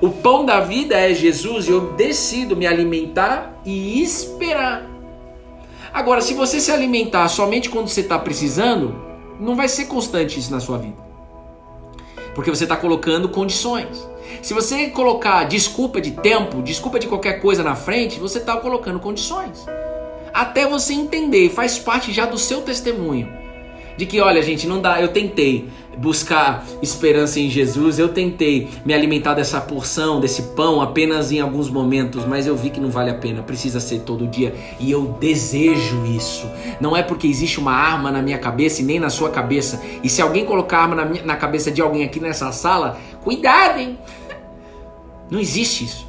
O 0.00 0.10
pão 0.10 0.44
da 0.44 0.60
vida 0.60 0.96
é 0.96 1.14
Jesus 1.14 1.66
e 1.66 1.70
eu 1.70 1.92
decido 1.92 2.54
me 2.54 2.66
alimentar 2.66 3.60
e 3.64 4.02
esperar. 4.02 4.86
Agora, 5.92 6.20
se 6.20 6.34
você 6.34 6.60
se 6.60 6.70
alimentar 6.70 7.28
somente 7.28 7.70
quando 7.70 7.88
você 7.88 8.02
está 8.02 8.18
precisando, 8.18 8.94
não 9.40 9.56
vai 9.56 9.68
ser 9.68 9.86
constante 9.86 10.38
isso 10.38 10.50
na 10.50 10.60
sua 10.60 10.76
vida. 10.76 11.06
Porque 12.34 12.50
você 12.50 12.64
está 12.64 12.76
colocando 12.76 13.30
condições. 13.30 14.06
Se 14.42 14.52
você 14.52 14.88
colocar 14.88 15.44
desculpa 15.44 16.00
de 16.00 16.10
tempo, 16.10 16.60
desculpa 16.60 16.98
de 16.98 17.06
qualquer 17.06 17.40
coisa 17.40 17.62
na 17.62 17.74
frente, 17.74 18.20
você 18.20 18.38
está 18.38 18.56
colocando 18.58 19.00
condições. 19.00 19.64
Até 20.34 20.66
você 20.66 20.92
entender, 20.92 21.48
faz 21.48 21.78
parte 21.78 22.12
já 22.12 22.26
do 22.26 22.36
seu 22.36 22.60
testemunho 22.60 23.45
de 23.96 24.06
que, 24.06 24.20
olha, 24.20 24.42
gente, 24.42 24.66
não 24.66 24.80
dá, 24.80 25.00
eu 25.00 25.08
tentei 25.08 25.68
buscar 25.96 26.64
esperança 26.82 27.40
em 27.40 27.48
Jesus, 27.48 27.98
eu 27.98 28.08
tentei 28.08 28.68
me 28.84 28.92
alimentar 28.92 29.34
dessa 29.34 29.60
porção, 29.60 30.20
desse 30.20 30.42
pão 30.54 30.80
apenas 30.80 31.32
em 31.32 31.40
alguns 31.40 31.70
momentos, 31.70 32.24
mas 32.26 32.46
eu 32.46 32.54
vi 32.54 32.70
que 32.70 32.78
não 32.78 32.90
vale 32.90 33.10
a 33.10 33.14
pena, 33.14 33.42
precisa 33.42 33.80
ser 33.80 34.00
todo 34.00 34.26
dia 34.26 34.54
e 34.78 34.90
eu 34.90 35.16
desejo 35.18 36.04
isso. 36.04 36.46
Não 36.80 36.96
é 36.96 37.02
porque 37.02 37.26
existe 37.26 37.58
uma 37.58 37.72
arma 37.72 38.10
na 38.10 38.20
minha 38.20 38.38
cabeça 38.38 38.82
e 38.82 38.84
nem 38.84 39.00
na 39.00 39.08
sua 39.08 39.30
cabeça, 39.30 39.82
e 40.02 40.08
se 40.08 40.20
alguém 40.20 40.44
colocar 40.44 40.80
arma 40.80 40.94
na, 40.94 41.04
minha, 41.04 41.24
na 41.24 41.36
cabeça 41.36 41.70
de 41.70 41.80
alguém 41.80 42.04
aqui 42.04 42.20
nessa 42.20 42.52
sala, 42.52 42.98
cuidado, 43.22 43.80
hein? 43.80 43.98
Não 45.30 45.40
existe 45.40 45.84
isso. 45.84 46.06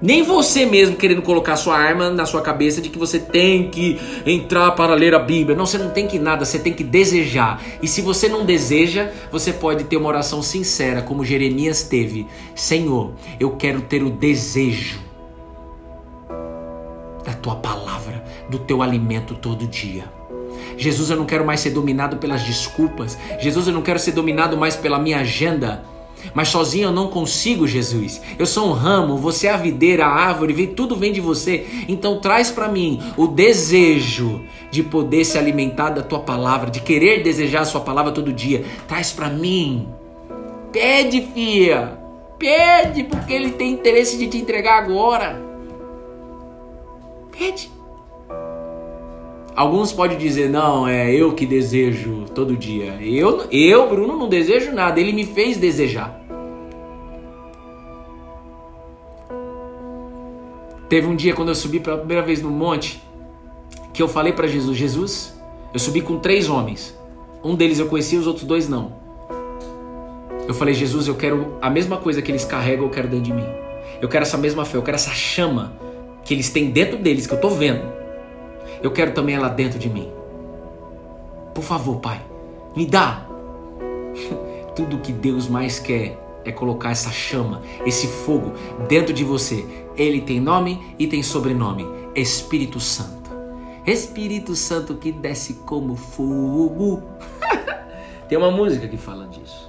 Nem 0.00 0.22
você 0.22 0.64
mesmo 0.64 0.96
querendo 0.96 1.22
colocar 1.22 1.56
sua 1.56 1.76
arma 1.76 2.08
na 2.10 2.24
sua 2.24 2.40
cabeça 2.40 2.80
de 2.80 2.88
que 2.88 2.98
você 2.98 3.18
tem 3.18 3.68
que 3.68 3.98
entrar 4.24 4.70
para 4.72 4.94
ler 4.94 5.12
a 5.12 5.18
Bíblia. 5.18 5.56
Não, 5.56 5.66
você 5.66 5.76
não 5.76 5.90
tem 5.90 6.06
que 6.06 6.18
nada, 6.18 6.44
você 6.44 6.58
tem 6.58 6.72
que 6.72 6.84
desejar. 6.84 7.60
E 7.82 7.88
se 7.88 8.00
você 8.00 8.28
não 8.28 8.44
deseja, 8.44 9.10
você 9.30 9.52
pode 9.52 9.84
ter 9.84 9.96
uma 9.96 10.08
oração 10.08 10.40
sincera, 10.40 11.02
como 11.02 11.24
Jeremias 11.24 11.82
teve: 11.82 12.28
Senhor, 12.54 13.12
eu 13.40 13.50
quero 13.56 13.80
ter 13.80 14.02
o 14.02 14.10
desejo 14.10 15.00
da 17.24 17.32
tua 17.32 17.56
palavra, 17.56 18.24
do 18.48 18.58
teu 18.58 18.82
alimento 18.82 19.34
todo 19.34 19.66
dia. 19.66 20.04
Jesus, 20.76 21.10
eu 21.10 21.16
não 21.16 21.26
quero 21.26 21.44
mais 21.44 21.58
ser 21.58 21.70
dominado 21.70 22.18
pelas 22.18 22.42
desculpas. 22.42 23.18
Jesus, 23.40 23.66
eu 23.66 23.74
não 23.74 23.82
quero 23.82 23.98
ser 23.98 24.12
dominado 24.12 24.56
mais 24.56 24.76
pela 24.76 24.98
minha 24.98 25.18
agenda. 25.18 25.84
Mas 26.34 26.48
sozinho 26.48 26.88
eu 26.88 26.92
não 26.92 27.08
consigo, 27.08 27.66
Jesus. 27.66 28.20
Eu 28.38 28.46
sou 28.46 28.68
um 28.68 28.72
ramo, 28.72 29.16
você 29.16 29.46
é 29.46 29.50
a 29.50 29.56
videira, 29.56 30.06
a 30.06 30.10
árvore, 30.10 30.68
tudo 30.68 30.96
vem 30.96 31.12
de 31.12 31.20
você. 31.20 31.66
Então 31.88 32.20
traz 32.20 32.50
para 32.50 32.68
mim 32.68 33.00
o 33.16 33.26
desejo 33.26 34.42
de 34.70 34.82
poder 34.82 35.24
se 35.24 35.38
alimentar 35.38 35.90
da 35.90 36.02
tua 36.02 36.20
palavra, 36.20 36.70
de 36.70 36.80
querer 36.80 37.22
desejar 37.22 37.62
a 37.62 37.64
sua 37.64 37.80
palavra 37.80 38.12
todo 38.12 38.32
dia. 38.32 38.64
Traz 38.86 39.12
para 39.12 39.28
mim. 39.28 39.88
Pede, 40.72 41.26
filha. 41.34 41.98
Pede, 42.38 43.04
porque 43.04 43.32
ele 43.32 43.50
tem 43.50 43.72
interesse 43.72 44.16
de 44.16 44.28
te 44.28 44.38
entregar 44.38 44.78
agora. 44.78 45.42
Pede. 47.32 47.77
Alguns 49.58 49.92
podem 49.92 50.16
dizer, 50.16 50.48
não, 50.48 50.86
é 50.86 51.12
eu 51.12 51.32
que 51.32 51.44
desejo 51.44 52.26
todo 52.32 52.56
dia. 52.56 52.96
Eu, 53.02 53.48
eu, 53.50 53.88
Bruno, 53.88 54.16
não 54.16 54.28
desejo 54.28 54.70
nada. 54.70 55.00
Ele 55.00 55.12
me 55.12 55.26
fez 55.26 55.56
desejar. 55.56 56.22
Teve 60.88 61.08
um 61.08 61.16
dia 61.16 61.34
quando 61.34 61.48
eu 61.48 61.56
subi 61.56 61.80
pela 61.80 61.98
primeira 61.98 62.22
vez 62.22 62.40
no 62.40 62.48
monte, 62.48 63.02
que 63.92 64.00
eu 64.00 64.06
falei 64.06 64.32
para 64.32 64.46
Jesus, 64.46 64.78
Jesus, 64.78 65.36
eu 65.74 65.80
subi 65.80 66.02
com 66.02 66.20
três 66.20 66.48
homens. 66.48 66.96
Um 67.42 67.56
deles 67.56 67.80
eu 67.80 67.88
conhecia, 67.88 68.20
os 68.20 68.28
outros 68.28 68.46
dois 68.46 68.68
não. 68.68 68.92
Eu 70.46 70.54
falei, 70.54 70.72
Jesus, 70.72 71.08
eu 71.08 71.16
quero 71.16 71.58
a 71.60 71.68
mesma 71.68 71.96
coisa 71.96 72.22
que 72.22 72.30
eles 72.30 72.44
carregam, 72.44 72.84
eu 72.84 72.90
quero 72.90 73.08
dentro 73.08 73.24
de 73.24 73.32
mim. 73.32 73.46
Eu 74.00 74.08
quero 74.08 74.22
essa 74.22 74.38
mesma 74.38 74.64
fé, 74.64 74.76
eu 74.76 74.82
quero 74.82 74.94
essa 74.94 75.10
chama 75.10 75.72
que 76.24 76.32
eles 76.32 76.48
têm 76.48 76.70
dentro 76.70 76.96
deles, 76.96 77.26
que 77.26 77.34
eu 77.34 77.40
tô 77.40 77.50
vendo 77.50 77.97
eu 78.82 78.90
quero 78.90 79.12
também 79.12 79.34
ela 79.34 79.48
dentro 79.48 79.78
de 79.78 79.88
mim. 79.88 80.10
Por 81.54 81.62
favor, 81.62 81.96
Pai, 82.00 82.20
me 82.76 82.86
dá. 82.86 83.26
Tudo 84.74 84.98
que 84.98 85.12
Deus 85.12 85.48
mais 85.48 85.78
quer 85.78 86.18
é 86.44 86.52
colocar 86.52 86.90
essa 86.90 87.10
chama, 87.10 87.62
esse 87.84 88.06
fogo 88.06 88.52
dentro 88.88 89.12
de 89.12 89.24
você. 89.24 89.66
Ele 89.96 90.20
tem 90.20 90.40
nome 90.40 90.94
e 90.98 91.06
tem 91.06 91.22
sobrenome: 91.22 91.86
Espírito 92.14 92.78
Santo. 92.78 93.30
Espírito 93.84 94.54
Santo 94.54 94.94
que 94.94 95.10
desce 95.10 95.54
como 95.66 95.96
fogo. 95.96 97.02
tem 98.28 98.38
uma 98.38 98.50
música 98.50 98.86
que 98.86 98.96
fala 98.96 99.26
disso. 99.26 99.68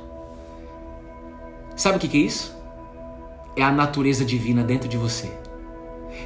Sabe 1.76 1.98
o 1.98 2.00
que 2.00 2.18
é 2.18 2.22
isso? 2.22 2.56
É 3.56 3.64
a 3.64 3.72
natureza 3.72 4.24
divina 4.26 4.64
dentro 4.64 4.88
de 4.88 4.98
você. 4.98 5.32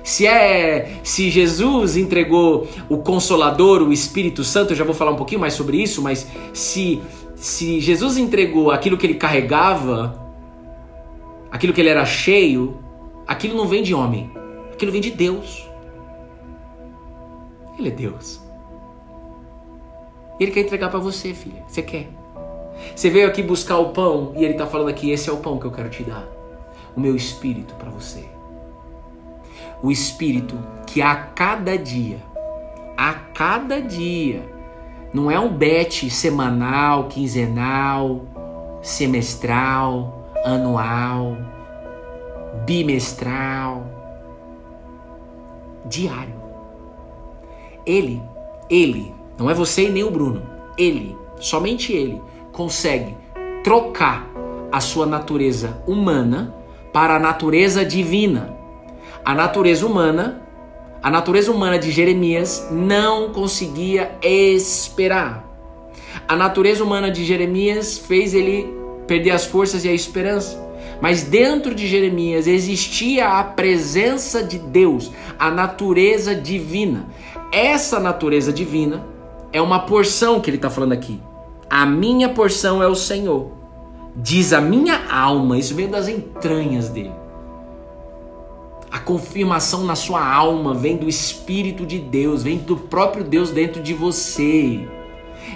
Se 0.04 0.28
é 0.28 1.00
se 1.02 1.30
Jesus 1.30 1.96
entregou 1.96 2.68
o 2.90 2.98
consolador, 2.98 3.82
o 3.82 3.94
Espírito 3.94 4.44
Santo, 4.44 4.74
eu 4.74 4.76
já 4.76 4.84
vou 4.84 4.94
falar 4.94 5.12
um 5.12 5.16
pouquinho 5.16 5.40
mais 5.40 5.54
sobre 5.54 5.82
isso, 5.82 6.02
mas 6.02 6.28
se 6.54 7.02
se 7.36 7.80
Jesus 7.80 8.18
entregou 8.18 8.70
aquilo 8.70 8.98
que 8.98 9.06
ele 9.06 9.16
carregava, 9.16 10.22
aquilo 11.50 11.74
que 11.74 11.82
ele 11.82 11.90
era 11.90 12.06
cheio, 12.06 12.78
aquilo 13.26 13.56
não 13.56 13.68
vem 13.68 13.82
de 13.82 13.94
homem, 13.94 14.30
aquilo 14.72 14.92
vem 14.92 15.02
de 15.02 15.12
Deus. 15.12 15.68
Ele 17.80 17.88
é 17.88 17.92
Deus. 17.92 18.42
Ele 20.40 20.52
quer 20.52 20.62
entregar 20.62 20.90
para 20.90 21.00
você, 21.00 21.34
filha. 21.34 21.64
Você 21.68 21.82
quer? 21.82 22.10
Você 22.96 23.10
veio 23.10 23.28
aqui 23.28 23.42
buscar 23.42 23.78
o 23.78 23.90
pão 23.90 24.34
e 24.36 24.44
ele 24.44 24.54
está 24.54 24.68
falando 24.68 24.90
aqui: 24.90 25.12
esse 25.12 25.30
é 25.30 25.34
o 25.34 25.38
pão 25.38 25.58
que 25.58 25.66
eu 25.66 25.72
quero 25.72 25.90
te 25.90 26.04
dar. 26.04 26.28
O 26.96 27.00
meu 27.00 27.16
espírito 27.16 27.74
para 27.76 27.90
você 27.90 28.43
o 29.84 29.92
Espírito 29.92 30.58
que 30.88 31.02
a 31.02 31.14
cada 31.14 31.78
dia, 31.78 32.18
a 32.96 33.14
cada 33.14 33.82
dia, 33.82 34.50
não 35.14 35.30
é 35.30 35.38
um 35.38 35.50
bet 35.50 36.10
semanal, 36.10 37.10
quinzenal, 37.10 38.22
semestral, 38.82 40.32
anual, 40.46 41.36
bimestral, 42.66 43.86
diário. 45.86 46.42
Ele, 47.86 48.24
ele, 48.70 49.14
não 49.38 49.50
é 49.50 49.54
você 49.54 49.90
e 49.90 49.92
nem 49.92 50.04
o 50.04 50.10
Bruno, 50.10 50.44
ele, 50.78 51.18
somente 51.40 51.92
ele, 51.92 52.22
consegue 52.54 53.18
trocar 53.66 54.30
a 54.72 54.80
sua 54.80 55.06
natureza 55.06 55.84
humana 55.86 56.56
para 56.94 57.16
a 57.16 57.20
natureza 57.20 57.84
divina 57.84 58.63
a 59.26 59.34
natureza 59.34 59.86
humana, 59.86 60.42
a 61.02 61.10
natureza 61.10 61.50
humana 61.50 61.80
de 61.80 61.92
Jeremias 61.92 62.68
não 62.70 63.30
conseguia 63.30 64.18
esperar. 64.22 65.48
A 66.28 66.36
natureza 66.36 66.84
humana 66.84 67.10
de 67.10 67.24
Jeremias 67.24 67.98
fez 67.98 68.34
ele 68.34 68.68
perder 69.08 69.32
as 69.32 69.46
forças 69.46 69.86
e 69.86 69.90
a 69.90 69.94
esperança. 69.94 70.62
Mas 71.02 71.24
dentro 71.24 71.74
de 71.74 71.88
Jeremias 71.88 72.48
existia 72.48 73.40
a 73.40 73.44
presença 73.46 74.44
de 74.44 74.58
Deus, 74.60 75.10
a 75.40 75.50
natureza 75.50 76.36
divina. 76.36 77.08
Essa 77.50 78.02
natureza 78.02 78.52
divina 78.52 79.06
é 79.54 79.62
uma 79.62 79.86
porção 79.86 80.42
que 80.42 80.50
ele 80.50 80.58
está 80.58 80.70
falando 80.70 80.92
aqui. 80.92 81.22
A 81.70 81.86
minha 81.86 82.28
porção 82.28 82.84
é 82.84 82.88
o 82.88 82.96
Senhor. 82.96 83.52
Diz 84.16 84.52
a 84.52 84.60
minha 84.60 85.10
alma, 85.10 85.58
isso 85.58 85.74
veio 85.74 85.88
das 85.88 86.08
entranhas 86.10 86.90
dele 86.90 87.23
confirmação 89.00 89.84
na 89.84 89.96
sua 89.96 90.24
alma 90.24 90.74
vem 90.74 90.98
do 90.98 91.10
Espírito 91.10 91.86
de 91.86 91.98
Deus, 91.98 92.44
vem 92.44 92.60
do 92.60 92.78
próprio 92.78 93.24
Deus 93.24 93.50
dentro 93.50 93.82
de 93.82 93.94
você. 93.94 94.88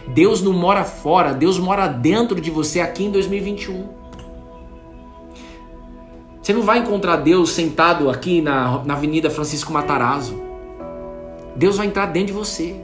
Deus 0.08 0.42
não 0.42 0.54
mora 0.54 0.84
fora, 0.84 1.34
Deus 1.34 1.60
mora 1.60 1.88
dentro 1.88 2.42
de 2.42 2.50
você 2.50 2.80
aqui 2.80 3.06
em 3.06 3.12
2021. 3.12 3.90
Você 6.42 6.54
não 6.54 6.62
vai 6.62 6.80
encontrar 6.80 7.18
Deus 7.18 7.52
sentado 7.52 8.10
aqui 8.10 8.42
na, 8.42 8.84
na 8.84 8.94
Avenida 8.94 9.30
Francisco 9.30 9.72
Matarazzo. 9.72 10.42
Deus 11.56 11.78
vai 11.78 11.88
entrar 11.88 12.06
dentro 12.08 12.28
de 12.28 12.34
você. 12.34 12.76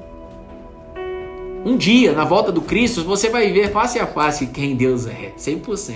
Um 1.65 1.77
dia, 1.77 2.11
na 2.11 2.25
volta 2.25 2.51
do 2.51 2.61
Cristo, 2.61 3.03
você 3.03 3.29
vai 3.29 3.51
ver 3.51 3.71
face 3.71 3.97
a 3.99 4.05
face 4.05 4.47
quem 4.47 4.75
Deus 4.75 5.07
é, 5.07 5.33
100%. 5.37 5.95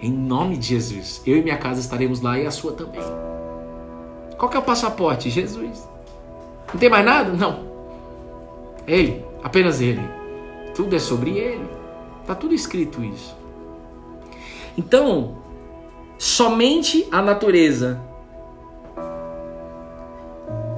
Em 0.00 0.10
nome 0.10 0.56
de 0.56 0.68
Jesus, 0.68 1.20
eu 1.26 1.36
e 1.36 1.42
minha 1.42 1.56
casa 1.56 1.80
estaremos 1.80 2.20
lá 2.20 2.38
e 2.38 2.46
a 2.46 2.50
sua 2.50 2.72
também. 2.72 3.33
Qual 4.38 4.50
que 4.50 4.56
é 4.56 4.60
o 4.60 4.62
passaporte? 4.62 5.30
Jesus. 5.30 5.88
Não 6.72 6.78
tem 6.80 6.88
mais 6.88 7.04
nada? 7.04 7.32
Não. 7.32 7.64
Ele, 8.86 9.24
apenas 9.42 9.80
ele. 9.80 10.02
Tudo 10.74 10.96
é 10.96 10.98
sobre 10.98 11.38
ele. 11.38 11.68
Está 12.20 12.34
tudo 12.34 12.54
escrito 12.54 13.02
isso. 13.04 13.36
Então, 14.76 15.36
somente 16.18 17.06
a 17.10 17.22
natureza 17.22 18.00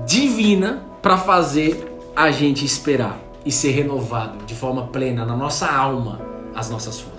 divina 0.06 0.84
para 1.00 1.16
fazer 1.16 1.92
a 2.14 2.30
gente 2.30 2.64
esperar 2.64 3.18
e 3.44 3.52
ser 3.52 3.70
renovado 3.70 4.44
de 4.44 4.54
forma 4.54 4.88
plena 4.88 5.24
na 5.24 5.36
nossa 5.36 5.66
alma 5.66 6.20
as 6.54 6.70
nossas 6.70 7.00
forças. 7.00 7.15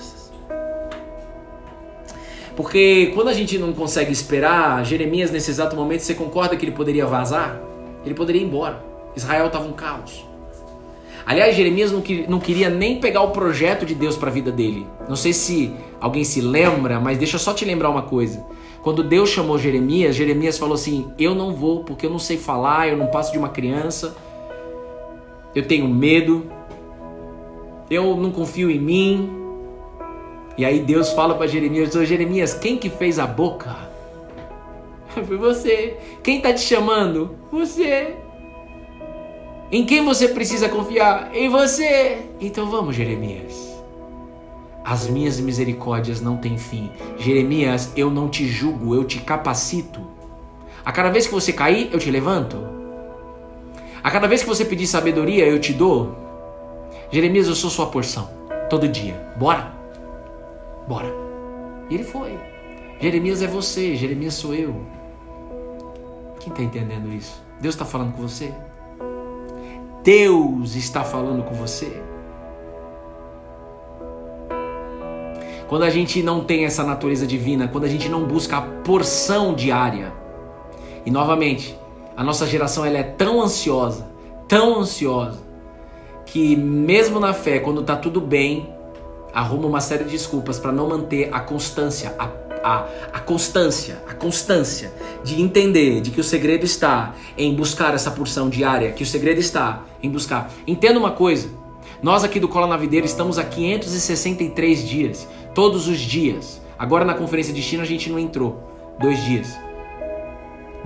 Porque 2.58 3.12
quando 3.14 3.30
a 3.30 3.34
gente 3.34 3.58
não 3.58 3.72
consegue 3.72 4.12
esperar, 4.12 4.84
Jeremias 4.86 5.32
nesse 5.32 5.50
exato 5.50 5.78
momento, 5.78 6.02
você 6.02 6.14
concorda 6.14 6.58
que 6.58 6.66
ele 6.66 6.74
poderia 6.74 7.06
vazar? 7.06 7.62
Ele 8.04 8.14
poderia 8.14 8.42
ir 8.42 8.46
embora. 8.46 8.84
Israel 9.16 9.48
estava 9.48 9.66
um 9.66 9.72
caos. 9.72 10.26
Aliás, 11.26 11.56
Jeremias 11.56 11.92
não, 11.92 12.02
que, 12.02 12.26
não 12.28 12.40
queria 12.40 12.70
nem 12.70 13.00
pegar 13.00 13.22
o 13.22 13.32
projeto 13.32 13.86
de 13.86 13.96
Deus 13.96 14.18
para 14.18 14.30
a 14.30 14.34
vida 14.34 14.52
dele. 14.52 14.86
Não 15.08 15.16
sei 15.16 15.32
se 15.32 15.74
alguém 16.02 16.26
se 16.26 16.42
lembra, 16.42 17.00
mas 17.00 17.18
deixa 17.18 17.36
eu 17.36 17.40
só 17.40 17.54
te 17.54 17.64
lembrar 17.64 17.90
uma 17.90 18.02
coisa. 18.02 18.46
Quando 18.82 19.04
Deus 19.04 19.30
chamou 19.30 19.58
Jeremias, 19.58 20.16
Jeremias 20.16 20.58
falou 20.58 20.76
assim: 20.76 21.08
Eu 21.18 21.34
não 21.34 21.54
vou 21.54 21.84
porque 21.84 22.06
eu 22.06 22.10
não 22.10 22.20
sei 22.20 22.38
falar, 22.38 22.90
eu 22.90 22.98
não 22.98 23.08
passo 23.08 23.32
de 23.32 23.38
uma 23.38 23.50
criança 23.50 24.16
eu 25.58 25.68
tenho 25.68 25.88
medo, 25.88 26.46
eu 27.90 28.16
não 28.16 28.30
confio 28.30 28.70
em 28.70 28.80
mim. 28.80 29.37
E 30.58 30.66
aí 30.66 30.80
Deus 30.80 31.12
fala 31.12 31.36
para 31.36 31.48
Jeremias: 31.48 31.96
Ô 31.96 32.04
Jeremias, 32.04 32.54
quem 32.54 32.78
que 32.78 32.90
fez 32.90 33.20
a 33.20 33.28
boca? 33.28 33.76
Foi 35.28 35.38
você. 35.38 35.98
Quem 36.24 36.38
está 36.38 36.52
te 36.52 36.62
chamando? 36.62 37.36
Você. 37.52 38.16
Em 39.72 39.86
quem 39.86 40.04
você 40.04 40.30
precisa 40.30 40.68
confiar? 40.68 41.36
Em 41.36 41.50
você. 41.50 42.20
Então 42.40 42.70
vamos, 42.70 42.96
Jeremias. 42.96 43.68
As 44.84 45.08
minhas 45.08 45.40
misericórdias 45.40 46.22
não 46.22 46.38
têm 46.38 46.58
fim. 46.58 46.90
Jeremias, 47.18 47.92
eu 47.96 48.10
não 48.10 48.30
te 48.30 48.48
julgo, 48.48 48.96
eu 48.96 49.04
te 49.04 49.20
capacito. 49.20 50.00
A 50.86 50.92
cada 50.94 51.10
vez 51.10 51.28
que 51.28 51.34
você 51.34 51.52
cair, 51.52 51.90
eu 51.92 52.00
te 52.00 52.10
levanto. 52.10 52.58
A 54.02 54.10
cada 54.10 54.28
vez 54.28 54.42
que 54.42 54.48
você 54.48 54.64
pedir 54.64 54.88
sabedoria, 54.88 55.46
eu 55.46 55.60
te 55.60 55.74
dou. 55.74 56.16
Jeremias, 57.12 57.48
eu 57.48 57.56
sou 57.56 57.70
sua 57.70 57.88
porção. 57.88 58.30
Todo 58.70 58.88
dia. 58.88 59.34
Bora? 59.36 59.77
Bora. 60.88 61.12
E 61.90 61.96
ele 61.96 62.04
foi. 62.04 62.38
Jeremias 63.00 63.42
é 63.42 63.48
você, 63.48 63.96
Jeremias 63.96 64.34
sou 64.34 64.54
eu. 64.54 64.76
Quem 66.40 66.52
está 66.52 66.64
entendendo 66.64 67.12
isso? 67.14 67.44
Deus 67.60 67.76
está 67.76 67.86
falando 67.86 68.14
com 68.14 68.22
você? 68.22 68.54
Deus 70.04 70.76
está 70.76 71.04
falando 71.04 71.44
com 71.44 71.54
você? 71.54 72.02
Quando 75.68 75.84
a 75.84 75.90
gente 75.90 76.24
não 76.24 76.46
tem 76.46 76.64
essa 76.64 76.84
natureza 76.84 77.28
divina, 77.28 77.68
quando 77.68 77.84
a 77.84 77.90
gente 77.90 78.08
não 78.08 78.24
busca 78.24 78.58
a 78.58 78.62
porção 78.62 79.54
diária, 79.54 80.14
e 81.06 81.12
novamente, 81.12 81.78
a 82.16 82.24
nossa 82.24 82.48
geração 82.48 82.86
ela 82.86 82.98
é 82.98 83.04
tão 83.04 83.42
ansiosa, 83.42 84.08
tão 84.48 84.80
ansiosa, 84.80 85.40
que 86.26 86.56
mesmo 86.56 87.20
na 87.20 87.34
fé, 87.34 87.60
quando 87.60 87.84
tá 87.84 87.98
tudo 87.98 88.22
bem, 88.22 88.74
arruma 89.34 89.68
uma 89.68 89.82
série 89.82 90.04
de 90.04 90.12
desculpas 90.12 90.60
para 90.60 90.72
não 90.72 90.90
manter 90.90 91.30
a 91.32 91.40
constância, 91.40 92.16
a, 92.18 92.30
a, 92.64 92.88
a 93.14 93.20
constância, 93.20 94.02
a 94.08 94.14
constância 94.14 94.92
de 95.24 95.42
entender 95.42 96.02
de 96.02 96.12
que 96.12 96.20
o 96.20 96.24
segredo 96.24 96.66
está 96.66 97.14
em 97.38 97.54
buscar 97.54 97.94
essa 97.94 98.12
porção 98.12 98.50
diária, 98.50 98.92
que 98.92 99.04
o 99.04 99.06
segredo 99.06 99.40
está 99.40 99.84
em 100.02 100.10
buscar. 100.10 100.52
Entenda 100.66 101.00
uma 101.00 101.12
coisa, 101.12 101.50
nós 102.02 102.24
aqui 102.24 102.40
do 102.40 102.48
Cola 102.48 102.68
na 102.68 102.78
Videira 102.78 103.06
estamos 103.06 103.38
há 103.38 103.44
563 103.44 104.88
dias, 104.88 105.28
todos 105.54 105.88
os 105.88 106.00
dias. 106.00 106.62
Agora 106.78 107.04
na 107.04 107.14
conferência 107.14 107.54
de 107.54 107.62
China 107.62 107.84
a 107.84 107.86
gente 107.88 108.10
não 108.10 108.20
entrou, 108.20 108.62
dois 109.00 109.24
dias. 109.24 109.67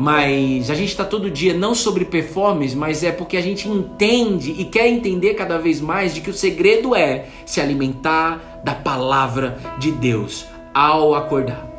Mas 0.01 0.71
a 0.71 0.73
gente 0.73 0.89
está 0.89 1.05
todo 1.05 1.29
dia 1.29 1.53
não 1.53 1.75
sobre 1.75 2.05
performance, 2.05 2.75
mas 2.75 3.03
é 3.03 3.11
porque 3.11 3.37
a 3.37 3.41
gente 3.41 3.69
entende 3.69 4.51
e 4.57 4.65
quer 4.65 4.87
entender 4.87 5.35
cada 5.35 5.59
vez 5.59 5.79
mais 5.79 6.11
de 6.11 6.21
que 6.21 6.29
o 6.31 6.33
segredo 6.33 6.95
é 6.95 7.27
se 7.45 7.61
alimentar 7.61 8.61
da 8.63 8.73
palavra 8.73 9.59
de 9.77 9.91
Deus 9.91 10.47
ao 10.73 11.13
acordar. 11.13 11.69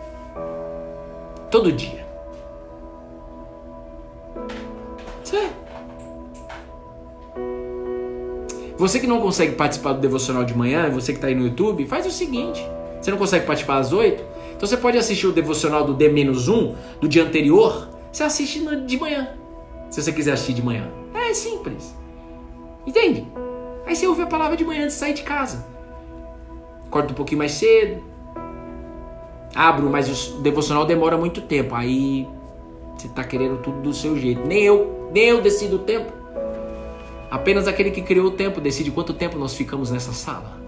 Todo 1.51 1.73
dia. 1.73 2.07
Você 8.79 9.01
que 9.01 9.07
não 9.09 9.21
consegue 9.21 9.57
participar 9.57 9.95
do 9.95 10.01
devocional 10.01 10.45
de 10.45 10.57
manhã, 10.57 10.89
você 10.91 11.11
que 11.11 11.19
está 11.19 11.27
aí 11.27 11.35
no 11.35 11.47
YouTube, 11.47 11.87
faz 11.87 12.07
o 12.07 12.11
seguinte: 12.13 12.65
você 13.01 13.11
não 13.11 13.19
consegue 13.19 13.47
participar 13.47 13.79
às 13.79 13.93
8? 13.93 14.23
Então 14.55 14.69
você 14.69 14.77
pode 14.77 14.97
assistir 14.97 15.27
o 15.27 15.33
devocional 15.33 15.85
do 15.85 15.93
D-1 15.93 16.75
do 17.01 17.09
dia 17.09 17.25
anterior 17.25 17.91
você 18.13 18.25
assiste 18.25 18.61
de 18.87 18.99
manhã. 18.99 19.31
Se 19.89 20.03
você 20.03 20.13
quiser 20.13 20.33
assistir 20.33 20.53
de 20.53 20.63
manhã. 20.63 20.89
É 21.15 21.35
simples. 21.35 21.95
Entende? 22.87 23.27
Aí 23.87 23.97
você 23.97 24.07
ouve 24.07 24.23
a 24.23 24.27
palavra 24.27 24.57
de 24.57 24.65
manhã 24.65 24.85
antes 24.85 24.97
de 24.97 25.01
sair 25.01 25.15
de 25.15 25.23
casa. 25.23 25.67
Acorda 26.87 27.13
um 27.13 27.15
pouquinho 27.15 27.39
mais 27.39 27.53
cedo. 27.53 28.03
Abro, 29.55 29.89
mas 29.89 30.29
o 30.29 30.41
devocional 30.41 30.85
demora 30.85 31.17
muito 31.17 31.41
tempo. 31.41 31.75
Aí 31.75 32.29
você 32.97 33.07
está 33.07 33.25
querendo 33.25 33.63
tudo 33.63 33.81
do 33.81 33.95
seu 33.95 34.19
jeito. 34.19 34.47
Nem 34.47 34.63
eu, 34.63 35.09
nem 35.13 35.25
eu 35.25 35.41
decido 35.41 35.77
o 35.77 35.79
tempo. 35.81 36.13
Apenas 37.31 37.67
aquele 37.67 37.91
que 37.91 38.03
criou 38.03 38.27
o 38.27 38.31
tempo 38.33 38.61
decide 38.61 38.91
quanto 38.91 39.15
tempo 39.15 39.39
nós 39.39 39.55
ficamos 39.55 39.91
nessa 39.91 40.13
sala. 40.13 40.61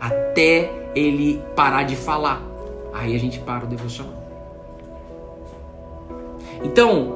Até 0.00 0.70
ele 0.94 1.42
parar 1.56 1.82
de 1.82 1.96
falar. 1.96 2.40
Aí 2.92 3.14
a 3.14 3.18
gente 3.18 3.40
para 3.40 3.64
o 3.64 3.66
devocional. 3.66 4.25
Então, 6.66 7.14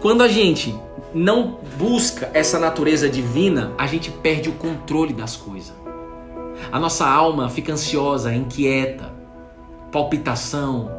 quando 0.00 0.20
a 0.20 0.26
gente 0.26 0.74
não 1.14 1.60
busca 1.78 2.28
essa 2.34 2.58
natureza 2.58 3.08
divina, 3.08 3.72
a 3.78 3.86
gente 3.86 4.10
perde 4.10 4.48
o 4.48 4.54
controle 4.54 5.12
das 5.12 5.36
coisas. 5.36 5.72
A 6.72 6.76
nossa 6.80 7.06
alma 7.08 7.48
fica 7.48 7.72
ansiosa, 7.72 8.34
inquieta, 8.34 9.12
palpitação, 9.92 10.90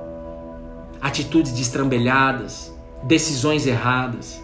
atitudes 1.01 1.51
destrambelhadas, 1.51 2.73
decisões 3.03 3.67
erradas, 3.67 4.41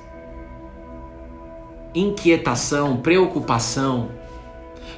inquietação, 1.95 2.97
preocupação. 2.97 4.09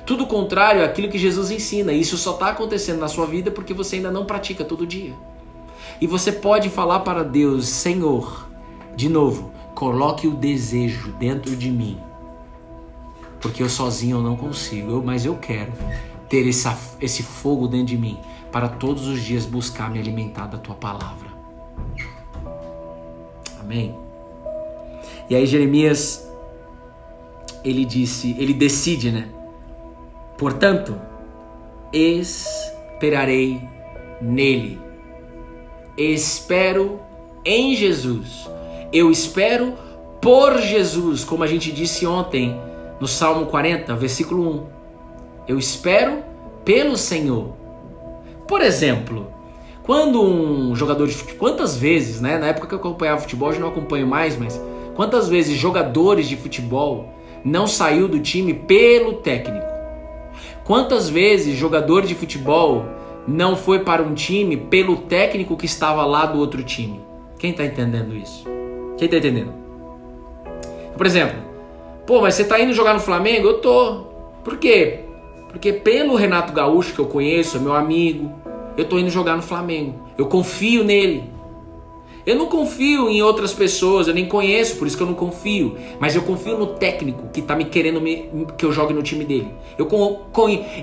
Tudo 0.08 0.26
contrário 0.26 0.84
àquilo 0.84 1.08
que 1.08 1.20
Jesus 1.20 1.52
ensina. 1.52 1.93
Isso 1.93 2.18
só 2.18 2.32
está 2.32 2.49
acontecendo 2.49 2.99
na 2.99 3.08
sua 3.08 3.28
vida 3.28 3.52
porque 3.52 3.76
você 3.76 3.97
ainda 3.97 4.10
não 4.10 4.26
pratica 4.26 4.66
todo 4.66 4.88
dia. 4.88 5.14
E 6.02 6.08
você 6.08 6.32
pode 6.32 6.68
falar 6.68 7.02
para 7.02 7.24
Deus: 7.24 7.68
Senhor, 7.68 8.49
de 8.95 9.08
novo, 9.08 9.52
coloque 9.76 10.28
o 10.28 10.32
desejo 10.32 11.12
dentro 11.14 11.56
de 11.56 11.70
mim. 11.70 11.99
Porque 13.39 13.62
eu 13.62 13.70
sozinho 13.70 14.18
eu 14.18 14.22
não 14.22 14.36
consigo, 14.36 15.02
mas 15.04 15.26
eu 15.26 15.36
quero 15.36 15.72
ter 16.28 16.47
essa, 16.49 16.78
esse 16.99 17.22
fogo 17.22 17.68
dentro 17.68 17.88
de 17.88 17.97
mim 17.97 18.18
para 18.52 18.68
todos 18.68 19.08
os 19.08 19.22
dias 19.22 19.45
buscar 19.45 19.91
me 19.91 19.99
alimentar 19.99 20.47
da 20.47 20.58
tua 20.58 20.76
palavra. 20.76 21.30
Amém. 23.60 23.95
E 25.30 25.36
aí 25.36 25.45
Jeremias 25.45 26.28
ele 27.64 27.86
disse, 27.86 28.36
ele 28.39 28.54
decide, 28.54 29.12
né? 29.12 29.30
Portanto, 30.38 30.99
esperarei 31.93 33.62
nele 34.20 34.91
espero 35.98 37.00
em 37.44 37.76
Jesus. 37.76 38.50
Eu 38.94 39.12
espero 39.12 39.74
por 40.22 40.60
Jesus, 40.60 41.24
como 41.24 41.44
a 41.44 41.48
gente 41.48 41.72
disse 41.72 42.06
ontem 42.06 42.56
no 43.00 43.08
Salmo 43.08 43.48
40, 43.48 43.96
versículo 43.96 44.50
1. 44.50 44.66
Eu 45.48 45.60
espero 45.60 46.24
pelo 46.64 46.96
Senhor. 46.96 47.54
Por 48.48 48.62
exemplo, 48.62 49.32
Quando 49.84 50.22
um 50.22 50.76
jogador 50.76 51.08
de 51.08 51.14
futebol, 51.14 51.39
quantas 51.39 51.76
vezes, 51.76 52.22
né? 52.22 52.38
Na 52.38 52.48
época 52.48 52.68
que 52.68 52.74
eu 52.74 52.80
acompanhava 52.80 53.22
futebol, 53.22 53.50
hoje 53.50 53.60
não 53.60 53.70
acompanho 53.70 54.06
mais, 54.06 54.38
mas 54.38 54.62
quantas 54.96 55.28
vezes 55.28 55.58
jogadores 55.58 56.30
de 56.30 56.38
futebol 56.38 57.10
não 57.44 57.66
saiu 57.66 58.08
do 58.08 58.20
time 58.20 58.54
pelo 58.54 59.14
técnico? 59.14 59.66
Quantas 60.64 61.10
vezes 61.10 61.58
jogador 61.58 62.06
de 62.06 62.14
futebol 62.14 62.86
não 63.28 63.55
foi 63.55 63.80
para 63.80 64.01
um 64.01 64.13
time 64.13 64.57
pelo 64.57 64.97
técnico 64.97 65.55
que 65.55 65.65
estava 65.65 66.05
lá 66.05 66.26
do 66.26 66.39
outro 66.39 66.63
time? 66.63 67.01
Quem 67.38 67.51
está 67.51 67.65
entendendo 67.65 68.15
isso? 68.15 68.45
Quem 68.97 69.05
está 69.05 69.17
entendendo? 69.17 69.53
Por 70.95 71.05
exemplo, 71.05 71.38
pô, 72.05 72.22
mas 72.22 72.36
você 72.36 72.43
está 72.43 72.59
indo 72.59 72.74
jogar 72.74 72.93
no 72.93 72.99
Flamengo? 72.99 73.47
Eu 73.47 73.59
tô. 73.59 74.03
Por 74.43 74.57
quê? 74.57 75.01
Porque 75.49 75.74
pelo 75.74 76.15
Renato 76.15 76.53
Gaúcho 76.53 76.93
que 76.93 76.99
eu 76.99 77.05
conheço, 77.05 77.59
meu 77.59 77.74
amigo, 77.74 78.32
eu 78.78 78.86
tô 78.86 78.97
indo 78.97 79.09
jogar 79.09 79.36
no 79.36 79.41
Flamengo. 79.41 80.07
Eu 80.17 80.28
confio 80.28 80.84
nele. 80.84 81.24
Eu 82.26 82.36
não 82.36 82.45
confio 82.45 83.09
em 83.09 83.22
outras 83.24 83.51
pessoas, 83.51 84.07
eu 84.07 84.13
nem 84.13 84.28
conheço, 84.28 84.78
por 84.78 84.86
isso 84.86 84.95
que 84.95 85.01
eu 85.01 85.07
não 85.07 85.15
confio. 85.15 85.76
Mas 85.99 86.15
eu 86.15 86.22
confio 86.22 86.57
no 86.57 86.67
técnico 86.67 87.30
que 87.34 87.41
tá 87.41 87.55
me 87.55 87.65
querendo 87.65 87.99
me, 87.99 88.30
que 88.57 88.63
eu 88.63 88.72
jogue 88.72 88.93
no 88.93 89.01
time 89.01 89.26
dele. 89.26 89.47
Eu, 89.78 89.88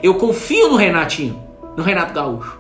eu 0.03 0.15
confio 0.15 0.69
no 0.69 0.77
Renatinho, 0.77 1.41
no 1.79 1.85
Renato 1.85 2.13
Gaúcho. 2.13 2.59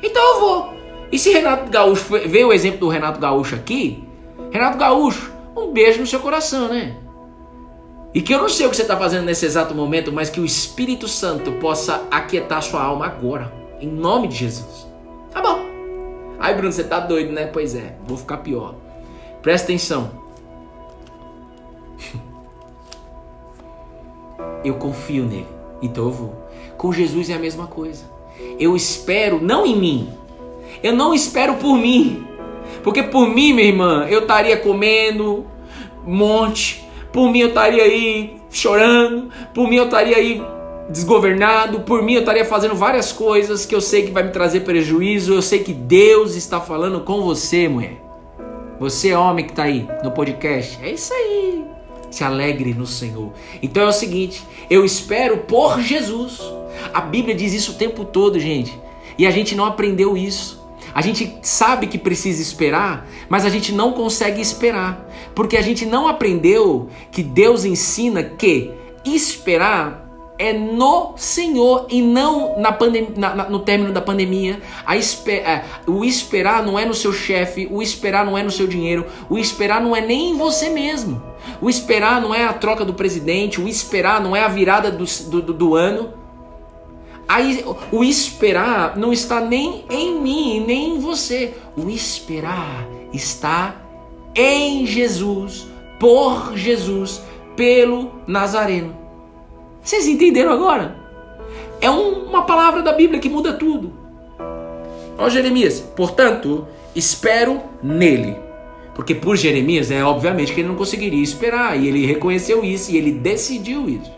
Então 0.00 0.34
eu 0.34 0.40
vou. 0.40 0.74
E 1.10 1.18
se 1.18 1.32
Renato 1.32 1.68
Gaúcho 1.68 2.04
veio 2.28 2.48
o 2.48 2.52
exemplo 2.52 2.78
do 2.78 2.88
Renato 2.88 3.18
Gaúcho 3.18 3.56
aqui, 3.56 4.04
Renato 4.52 4.78
Gaúcho, 4.78 5.32
um 5.56 5.72
beijo 5.72 5.98
no 5.98 6.06
seu 6.06 6.20
coração, 6.20 6.68
né? 6.68 6.96
E 8.14 8.22
que 8.22 8.32
eu 8.32 8.38
não 8.38 8.48
sei 8.48 8.64
o 8.64 8.70
que 8.70 8.76
você 8.76 8.82
está 8.82 8.96
fazendo 8.96 9.24
nesse 9.24 9.44
exato 9.44 9.74
momento, 9.74 10.12
mas 10.12 10.30
que 10.30 10.38
o 10.38 10.44
Espírito 10.44 11.08
Santo 11.08 11.50
possa 11.54 12.06
aquietar 12.12 12.62
sua 12.62 12.80
alma 12.80 13.06
agora. 13.06 13.52
Em 13.80 13.88
nome 13.88 14.28
de 14.28 14.36
Jesus. 14.36 14.86
Tá 15.32 15.42
bom. 15.42 15.58
Ai, 16.38 16.54
Bruno, 16.54 16.70
você 16.70 16.84
tá 16.84 17.00
doido, 17.00 17.32
né? 17.32 17.46
Pois 17.46 17.74
é, 17.74 17.96
vou 18.06 18.16
ficar 18.16 18.36
pior. 18.36 18.76
Presta 19.42 19.66
atenção. 19.66 20.12
Eu 24.64 24.76
confio 24.76 25.24
nele, 25.24 25.48
então 25.82 26.04
eu 26.04 26.10
vou. 26.10 26.48
Com 26.78 26.90
Jesus 26.92 27.28
é 27.28 27.34
a 27.34 27.38
mesma 27.38 27.66
coisa. 27.66 28.13
Eu 28.58 28.74
espero 28.76 29.40
não 29.40 29.66
em 29.66 29.76
mim. 29.76 30.08
Eu 30.82 30.94
não 30.94 31.14
espero 31.14 31.54
por 31.54 31.76
mim. 31.76 32.26
Porque 32.82 33.02
por 33.02 33.28
mim, 33.28 33.52
minha 33.52 33.68
irmã, 33.68 34.06
eu 34.08 34.20
estaria 34.20 34.56
comendo 34.56 35.46
um 36.06 36.14
monte. 36.14 36.84
Por 37.12 37.30
mim 37.30 37.40
eu 37.40 37.48
estaria 37.48 37.82
aí 37.82 38.36
chorando. 38.50 39.30
Por 39.54 39.68
mim 39.68 39.76
eu 39.76 39.84
estaria 39.84 40.16
aí 40.16 40.42
desgovernado, 40.88 41.80
por 41.80 42.02
mim 42.02 42.14
eu 42.14 42.20
estaria 42.20 42.44
fazendo 42.44 42.74
várias 42.74 43.12
coisas 43.12 43.64
que 43.64 43.74
eu 43.74 43.80
sei 43.80 44.02
que 44.02 44.10
vai 44.10 44.22
me 44.22 44.30
trazer 44.30 44.60
prejuízo, 44.60 45.32
eu 45.32 45.42
sei 45.42 45.60
que 45.60 45.72
Deus 45.72 46.34
está 46.34 46.60
falando 46.60 47.00
com 47.00 47.22
você, 47.22 47.68
mulher. 47.68 48.02
Você, 48.78 49.14
homem 49.14 49.44
que 49.44 49.52
está 49.52 49.64
aí 49.64 49.88
no 50.02 50.10
podcast, 50.10 50.78
é 50.82 50.90
isso 50.90 51.12
aí. 51.12 51.64
Se 52.10 52.22
alegre 52.22 52.74
no 52.74 52.86
Senhor. 52.86 53.32
Então 53.62 53.84
é 53.84 53.86
o 53.86 53.92
seguinte, 53.92 54.42
eu 54.68 54.84
espero 54.84 55.38
por 55.38 55.80
Jesus. 55.80 56.40
A 56.92 57.00
Bíblia 57.00 57.34
diz 57.34 57.52
isso 57.52 57.72
o 57.72 57.74
tempo 57.74 58.04
todo, 58.04 58.38
gente. 58.38 58.78
E 59.18 59.26
a 59.26 59.30
gente 59.30 59.54
não 59.54 59.64
aprendeu 59.64 60.16
isso. 60.16 60.62
A 60.94 61.00
gente 61.00 61.38
sabe 61.42 61.88
que 61.88 61.98
precisa 61.98 62.40
esperar, 62.40 63.08
mas 63.28 63.44
a 63.44 63.48
gente 63.48 63.72
não 63.72 63.92
consegue 63.92 64.40
esperar, 64.40 65.08
porque 65.34 65.56
a 65.56 65.62
gente 65.62 65.84
não 65.84 66.06
aprendeu 66.06 66.88
que 67.10 67.20
Deus 67.20 67.64
ensina 67.64 68.22
que 68.22 68.70
esperar 69.04 70.04
é 70.38 70.52
no 70.52 71.14
Senhor 71.16 71.86
e 71.88 72.02
não 72.02 72.58
na 72.58 72.76
na, 73.16 73.34
na, 73.34 73.48
no 73.48 73.60
término 73.60 73.92
da 73.92 74.00
pandemia. 74.00 74.60
Esper, 74.88 75.48
é, 75.48 75.64
o 75.86 76.04
esperar 76.04 76.64
não 76.64 76.78
é 76.78 76.84
no 76.84 76.94
seu 76.94 77.12
chefe, 77.12 77.68
o 77.70 77.80
esperar 77.80 78.24
não 78.24 78.36
é 78.36 78.42
no 78.42 78.50
seu 78.50 78.66
dinheiro, 78.66 79.06
o 79.28 79.38
esperar 79.38 79.80
não 79.80 79.94
é 79.94 80.00
nem 80.00 80.30
em 80.30 80.36
você 80.36 80.70
mesmo. 80.70 81.22
O 81.60 81.68
esperar 81.68 82.20
não 82.20 82.34
é 82.34 82.44
a 82.44 82.52
troca 82.52 82.84
do 82.84 82.94
presidente, 82.94 83.60
o 83.60 83.68
esperar 83.68 84.20
não 84.20 84.34
é 84.34 84.42
a 84.42 84.48
virada 84.48 84.90
do, 84.90 85.04
do, 85.04 85.52
do 85.52 85.74
ano. 85.74 86.23
Aí, 87.26 87.64
o 87.90 88.04
esperar 88.04 88.96
não 88.96 89.12
está 89.12 89.40
nem 89.40 89.84
em 89.90 90.20
mim, 90.20 90.64
nem 90.66 90.96
em 90.96 90.98
você. 90.98 91.54
O 91.76 91.88
esperar 91.88 92.86
está 93.12 93.82
em 94.34 94.86
Jesus, 94.86 95.66
por 95.98 96.56
Jesus, 96.56 97.22
pelo 97.56 98.10
Nazareno. 98.26 98.94
Vocês 99.82 100.06
entenderam 100.06 100.52
agora? 100.52 100.96
É 101.80 101.90
um, 101.90 102.24
uma 102.24 102.42
palavra 102.42 102.82
da 102.82 102.92
Bíblia 102.92 103.20
que 103.20 103.28
muda 103.28 103.52
tudo. 103.52 103.92
Ó 105.16 105.28
Jeremias, 105.28 105.80
portanto, 105.80 106.66
espero 106.94 107.60
nele. 107.82 108.36
Porque 108.94 109.14
por 109.14 109.36
Jeremias 109.36 109.90
é 109.90 110.04
obviamente 110.04 110.52
que 110.52 110.60
ele 110.60 110.68
não 110.68 110.76
conseguiria 110.76 111.22
esperar. 111.22 111.78
E 111.78 111.88
ele 111.88 112.06
reconheceu 112.06 112.64
isso 112.64 112.92
e 112.92 112.96
ele 112.96 113.12
decidiu 113.12 113.88
isso. 113.88 114.12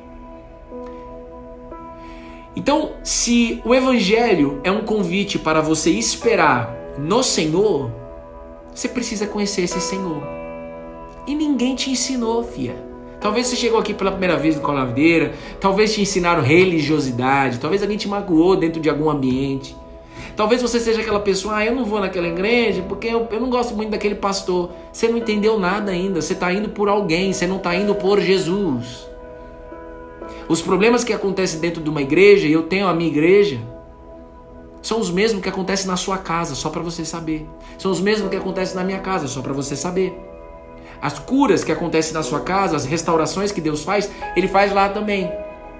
Então, 2.57 2.92
se 3.04 3.61
o 3.66 3.74
Evangelho 3.74 4.61
é 4.64 4.72
um 4.72 4.80
convite 4.80 5.38
para 5.38 5.61
você 5.61 5.90
esperar 5.90 6.74
no 6.98 7.22
Senhor, 7.22 7.90
você 8.74 8.88
precisa 8.88 9.26
conhecer 9.26 9.62
esse 9.62 9.78
Senhor. 9.78 10.22
E 11.26 11.34
ninguém 11.34 11.74
te 11.74 11.90
ensinou, 11.90 12.42
fia. 12.42 12.74
Talvez 13.20 13.46
você 13.46 13.57
chegou 13.57 13.78
aqui 13.78 13.92
pela 13.92 14.11
primeira 14.11 14.38
vez 14.38 14.57
no 14.57 14.62
Colaveira, 14.62 15.34
talvez 15.61 15.92
te 15.92 16.00
ensinaram 16.00 16.42
religiosidade, 16.42 17.59
talvez 17.59 17.82
alguém 17.82 17.98
te 17.98 18.09
magoou 18.09 18.57
dentro 18.57 18.80
de 18.80 18.88
algum 18.88 19.11
ambiente. 19.11 19.76
Talvez 20.34 20.62
você 20.62 20.80
seja 20.80 21.00
aquela 21.00 21.20
pessoa, 21.20 21.57
ah, 21.57 21.66
eu 21.66 21.74
não 21.74 21.84
vou 21.84 22.00
naquela 22.00 22.28
igreja 22.28 22.82
porque 22.88 23.09
eu, 23.09 23.26
eu 23.30 23.40
não 23.40 23.50
gosto 23.50 23.74
muito 23.74 23.90
daquele 23.90 24.14
pastor. 24.14 24.70
Você 24.92 25.09
não 25.09 25.18
entendeu 25.18 25.59
nada 25.59 25.92
ainda, 25.92 26.22
você 26.22 26.32
está 26.32 26.52
indo 26.52 26.70
por 26.70 26.88
alguém, 26.88 27.32
você 27.32 27.46
não 27.46 27.57
está 27.57 27.74
indo 27.74 27.94
por 27.94 28.20
Jesus. 28.20 29.07
Os 30.49 30.62
problemas 30.62 31.03
que 31.03 31.12
acontecem 31.12 31.59
dentro 31.59 31.82
de 31.82 31.90
uma 31.90 32.03
igreja, 32.03 32.47
e 32.47 32.53
eu 32.53 32.64
tenho 32.64 32.86
a 32.86 32.94
minha 32.94 33.11
igreja, 33.11 33.61
são 34.80 35.01
os 35.01 35.11
mesmos 35.11 35.42
que 35.42 35.49
acontecem 35.49 35.88
na 35.88 35.97
sua 35.97 36.18
casa, 36.18 36.55
só 36.55 36.70
para 36.70 36.80
você 36.80 37.05
saber. 37.05 37.44
São 37.76 37.90
os 37.90 38.01
mesmos 38.01 38.30
que 38.30 38.36
acontecem 38.36 38.76
na 38.76 38.84
minha 38.84 39.01
casa, 39.01 39.26
só 39.26 39.42
para 39.42 39.53
você 39.53 39.74
saber. 39.74 40.16
As 41.03 41.18
curas 41.18 41.64
que 41.64 41.72
acontecem 41.72 42.14
na 42.14 42.22
sua 42.22 42.40
casa, 42.40 42.76
as 42.76 42.84
restaurações 42.84 43.51
que 43.51 43.61
Deus 43.61 43.82
faz, 43.82 44.09
Ele 44.36 44.47
faz 44.47 44.72
lá 44.72 44.88
também. 44.88 45.30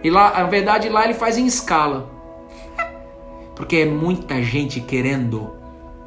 E 0.03 0.11
lá, 0.11 0.33
na 0.33 0.45
verdade, 0.45 0.89
lá 0.89 1.05
Ele 1.05 1.15
faz 1.15 1.39
em 1.39 1.47
escala. 1.47 2.11
Porque 3.55 3.77
é 3.77 3.87
muita 3.87 4.43
gente 4.43 4.81
querendo 4.81 5.53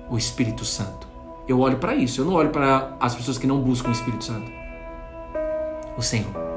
o 0.09 0.17
Espírito 0.17 0.65
Santo. 0.65 1.07
Eu 1.47 1.59
olho 1.61 1.77
para 1.77 1.95
isso, 1.95 2.19
eu 2.19 2.25
não 2.25 2.33
olho 2.33 2.49
para 2.49 2.95
as 2.99 3.15
pessoas 3.15 3.37
que 3.37 3.47
não 3.47 3.59
buscam 3.61 3.89
o 3.89 3.93
Espírito 3.93 4.25
Santo. 4.25 4.51
O 5.97 6.01
Senhor. 6.01 6.48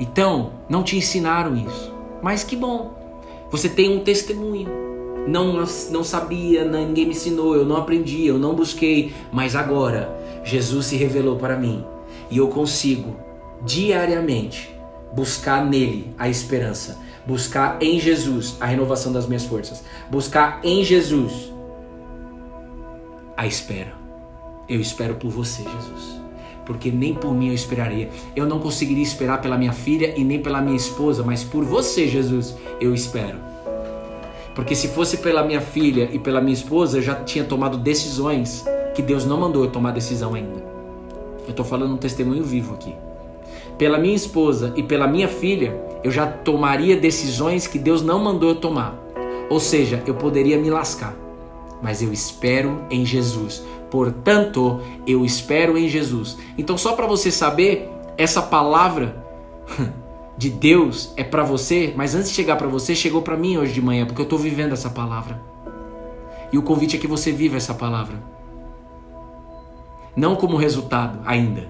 Então, 0.00 0.52
não 0.68 0.82
te 0.82 0.96
ensinaram 0.96 1.54
isso. 1.54 1.94
Mas 2.22 2.42
que 2.42 2.56
bom. 2.56 2.98
Você 3.50 3.68
tem 3.68 3.94
um 3.94 4.02
testemunho 4.02 4.90
não, 5.26 5.64
não 5.90 6.04
sabia, 6.04 6.64
ninguém 6.64 7.06
me 7.06 7.12
ensinou, 7.12 7.54
eu 7.54 7.64
não 7.64 7.76
aprendi, 7.76 8.26
eu 8.26 8.38
não 8.38 8.54
busquei, 8.54 9.12
mas 9.32 9.54
agora 9.54 10.10
Jesus 10.44 10.86
se 10.86 10.96
revelou 10.96 11.36
para 11.36 11.56
mim 11.56 11.84
e 12.30 12.38
eu 12.38 12.48
consigo 12.48 13.16
diariamente 13.62 14.74
buscar 15.12 15.64
nele 15.64 16.14
a 16.18 16.28
esperança, 16.28 16.98
buscar 17.26 17.82
em 17.82 17.98
Jesus 17.98 18.56
a 18.60 18.66
renovação 18.66 19.12
das 19.12 19.26
minhas 19.26 19.44
forças, 19.44 19.84
buscar 20.10 20.60
em 20.64 20.82
Jesus 20.82 21.52
a 23.36 23.46
espera. 23.46 23.92
Eu 24.68 24.80
espero 24.80 25.16
por 25.16 25.30
você, 25.30 25.62
Jesus. 25.62 26.19
Porque 26.70 26.88
nem 26.88 27.12
por 27.12 27.34
mim 27.34 27.48
eu 27.48 27.54
esperaria. 27.54 28.08
Eu 28.36 28.46
não 28.46 28.60
conseguiria 28.60 29.02
esperar 29.02 29.40
pela 29.40 29.58
minha 29.58 29.72
filha 29.72 30.14
e 30.16 30.22
nem 30.22 30.38
pela 30.38 30.60
minha 30.60 30.76
esposa, 30.76 31.24
mas 31.24 31.42
por 31.42 31.64
você, 31.64 32.06
Jesus, 32.06 32.54
eu 32.80 32.94
espero. 32.94 33.38
Porque 34.54 34.76
se 34.76 34.86
fosse 34.86 35.16
pela 35.16 35.42
minha 35.42 35.60
filha 35.60 36.08
e 36.12 36.18
pela 36.20 36.40
minha 36.40 36.54
esposa, 36.54 36.98
eu 36.98 37.02
já 37.02 37.16
tinha 37.16 37.42
tomado 37.42 37.76
decisões 37.76 38.64
que 38.94 39.02
Deus 39.02 39.26
não 39.26 39.36
mandou 39.36 39.64
eu 39.64 39.70
tomar 39.72 39.90
decisão 39.90 40.32
ainda. 40.32 40.64
Eu 41.44 41.50
estou 41.50 41.64
falando 41.64 41.94
um 41.94 41.98
testemunho 41.98 42.44
vivo 42.44 42.74
aqui. 42.74 42.94
Pela 43.76 43.98
minha 43.98 44.14
esposa 44.14 44.72
e 44.76 44.82
pela 44.84 45.08
minha 45.08 45.26
filha, 45.26 45.76
eu 46.04 46.10
já 46.12 46.24
tomaria 46.24 46.96
decisões 46.96 47.66
que 47.66 47.80
Deus 47.80 48.00
não 48.00 48.20
mandou 48.20 48.50
eu 48.50 48.56
tomar. 48.60 48.96
Ou 49.50 49.58
seja, 49.58 50.04
eu 50.06 50.14
poderia 50.14 50.56
me 50.56 50.70
lascar. 50.70 51.16
Mas 51.82 52.02
eu 52.02 52.12
espero 52.12 52.84
em 52.90 53.04
Jesus. 53.04 53.62
Portanto, 53.90 54.80
eu 55.06 55.24
espero 55.24 55.76
em 55.76 55.88
Jesus. 55.88 56.36
Então, 56.56 56.76
só 56.76 56.92
para 56.92 57.06
você 57.06 57.30
saber, 57.30 57.88
essa 58.16 58.42
palavra 58.42 59.24
de 60.36 60.50
Deus 60.50 61.12
é 61.16 61.24
para 61.24 61.42
você, 61.42 61.92
mas 61.96 62.14
antes 62.14 62.30
de 62.30 62.34
chegar 62.34 62.56
para 62.56 62.68
você, 62.68 62.94
chegou 62.94 63.22
para 63.22 63.36
mim 63.36 63.56
hoje 63.56 63.72
de 63.72 63.82
manhã, 63.82 64.06
porque 64.06 64.20
eu 64.20 64.24
estou 64.24 64.38
vivendo 64.38 64.72
essa 64.72 64.90
palavra. 64.90 65.40
E 66.52 66.58
o 66.58 66.62
convite 66.62 66.96
é 66.96 66.98
que 66.98 67.06
você 67.06 67.32
viva 67.32 67.56
essa 67.56 67.74
palavra 67.74 68.30
não 70.16 70.36
como 70.36 70.56
resultado 70.56 71.20
ainda. 71.24 71.68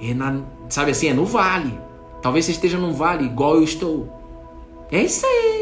É 0.00 0.14
na, 0.14 0.40
sabe 0.68 0.90
assim, 0.90 1.08
é 1.08 1.14
no 1.14 1.24
vale. 1.24 1.78
Talvez 2.22 2.44
você 2.44 2.52
esteja 2.52 2.78
num 2.78 2.92
vale 2.92 3.24
igual 3.24 3.56
eu 3.56 3.62
estou. 3.62 4.08
É 4.90 5.02
isso 5.02 5.24
aí. 5.26 5.57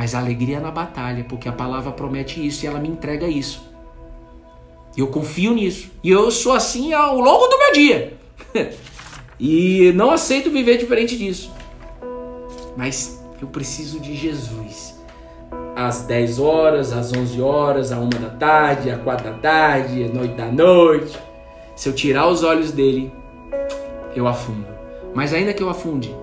Mas 0.00 0.14
alegria 0.14 0.60
na 0.60 0.70
batalha, 0.70 1.26
porque 1.28 1.46
a 1.46 1.52
palavra 1.52 1.92
promete 1.92 2.44
isso 2.46 2.64
e 2.64 2.66
ela 2.66 2.78
me 2.78 2.88
entrega 2.88 3.28
isso. 3.28 3.62
Eu 4.96 5.08
confio 5.08 5.52
nisso. 5.52 5.90
E 6.02 6.08
eu 6.08 6.30
sou 6.30 6.52
assim 6.52 6.94
ao 6.94 7.20
longo 7.20 7.46
do 7.48 7.58
meu 7.58 7.72
dia. 7.74 8.14
e 9.38 9.92
não 9.94 10.10
aceito 10.10 10.50
viver 10.50 10.78
diferente 10.78 11.18
disso. 11.18 11.52
Mas 12.78 13.22
eu 13.42 13.48
preciso 13.48 14.00
de 14.00 14.16
Jesus. 14.16 14.98
Às 15.76 16.00
10 16.00 16.38
horas, 16.38 16.94
às 16.94 17.12
11 17.12 17.42
horas, 17.42 17.92
à 17.92 17.98
1 17.98 18.08
da 18.08 18.30
tarde, 18.30 18.90
às 18.90 19.02
4 19.02 19.32
da 19.32 19.36
tarde, 19.36 20.02
às 20.02 20.14
noite 20.14 20.32
da 20.32 20.46
noite. 20.46 21.18
Se 21.76 21.90
eu 21.90 21.92
tirar 21.92 22.26
os 22.26 22.42
olhos 22.42 22.72
dele, 22.72 23.12
eu 24.16 24.26
afundo. 24.26 24.66
Mas 25.14 25.34
ainda 25.34 25.52
que 25.52 25.62
eu 25.62 25.68
afunde, 25.68 26.16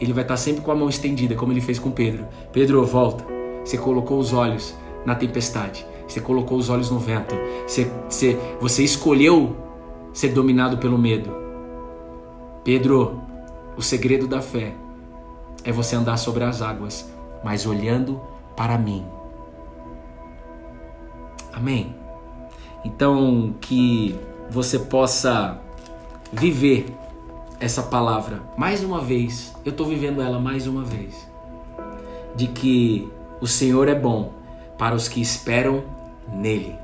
ele 0.00 0.12
vai 0.12 0.24
estar 0.24 0.36
sempre 0.36 0.62
com 0.62 0.70
a 0.70 0.74
mão 0.74 0.88
estendida, 0.88 1.34
como 1.34 1.52
ele 1.52 1.60
fez 1.60 1.78
com 1.78 1.90
Pedro. 1.90 2.26
Pedro, 2.52 2.84
volta. 2.84 3.24
Você 3.64 3.78
colocou 3.78 4.18
os 4.18 4.32
olhos 4.32 4.74
na 5.04 5.14
tempestade. 5.14 5.86
Você 6.06 6.20
colocou 6.20 6.58
os 6.58 6.68
olhos 6.70 6.90
no 6.90 6.98
vento. 6.98 7.34
Você, 7.66 7.90
você, 8.08 8.38
você 8.60 8.84
escolheu 8.84 9.56
ser 10.12 10.28
dominado 10.28 10.78
pelo 10.78 10.96
medo. 10.96 11.30
Pedro, 12.62 13.20
o 13.76 13.82
segredo 13.82 14.26
da 14.26 14.40
fé 14.40 14.74
é 15.64 15.72
você 15.72 15.96
andar 15.96 16.16
sobre 16.16 16.44
as 16.44 16.62
águas, 16.62 17.10
mas 17.42 17.66
olhando 17.66 18.20
para 18.56 18.78
mim. 18.78 19.04
Amém? 21.52 21.94
Então, 22.84 23.54
que 23.60 24.14
você 24.50 24.78
possa 24.78 25.58
viver 26.32 26.86
essa 27.58 27.82
palavra 27.82 28.42
mais 28.56 28.82
uma 28.82 29.00
vez. 29.00 29.54
Eu 29.64 29.70
estou 29.70 29.86
vivendo 29.86 30.20
ela 30.20 30.38
mais 30.38 30.66
uma 30.66 30.84
vez. 30.84 31.26
De 32.34 32.46
que 32.48 33.10
o 33.40 33.46
Senhor 33.46 33.88
é 33.88 33.94
bom 33.94 34.32
para 34.78 34.94
os 34.94 35.08
que 35.08 35.20
esperam 35.20 35.84
nele. 36.32 36.76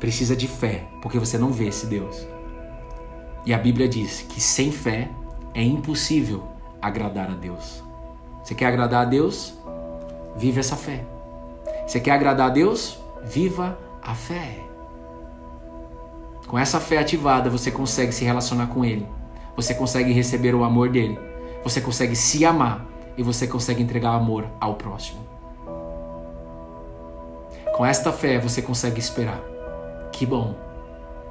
Precisa 0.00 0.34
de 0.34 0.48
fé, 0.48 0.84
porque 1.02 1.18
você 1.18 1.38
não 1.38 1.50
vê 1.50 1.68
esse 1.68 1.86
Deus. 1.86 2.26
E 3.46 3.52
a 3.52 3.58
Bíblia 3.58 3.88
diz 3.88 4.22
que 4.22 4.40
sem 4.40 4.72
fé 4.72 5.10
é 5.54 5.62
impossível 5.62 6.44
agradar 6.80 7.30
a 7.30 7.34
Deus. 7.34 7.82
Você 8.42 8.54
quer 8.54 8.66
agradar 8.66 9.02
a 9.02 9.08
Deus? 9.08 9.54
Vive 10.36 10.60
essa 10.60 10.76
fé. 10.76 11.04
Você 11.86 12.00
quer 12.00 12.12
agradar 12.12 12.48
a 12.48 12.52
Deus? 12.52 12.98
Viva 13.22 13.78
a 14.02 14.14
fé. 14.14 14.58
Com 16.46 16.58
essa 16.58 16.80
fé 16.80 16.98
ativada, 16.98 17.48
você 17.48 17.70
consegue 17.70 18.12
se 18.12 18.24
relacionar 18.24 18.66
com 18.68 18.84
Ele. 18.84 19.06
Você 19.56 19.74
consegue 19.74 20.12
receber 20.12 20.54
o 20.54 20.64
amor 20.64 20.88
dele. 20.88 21.18
Você 21.62 21.80
consegue 21.80 22.16
se 22.16 22.44
amar 22.44 22.86
e 23.16 23.22
você 23.22 23.46
consegue 23.46 23.82
entregar 23.82 24.14
amor 24.14 24.46
ao 24.60 24.74
próximo. 24.74 25.20
Com 27.76 27.84
esta 27.84 28.12
fé 28.12 28.38
você 28.38 28.62
consegue 28.62 29.00
esperar. 29.00 29.40
Que 30.12 30.24
bom, 30.24 30.54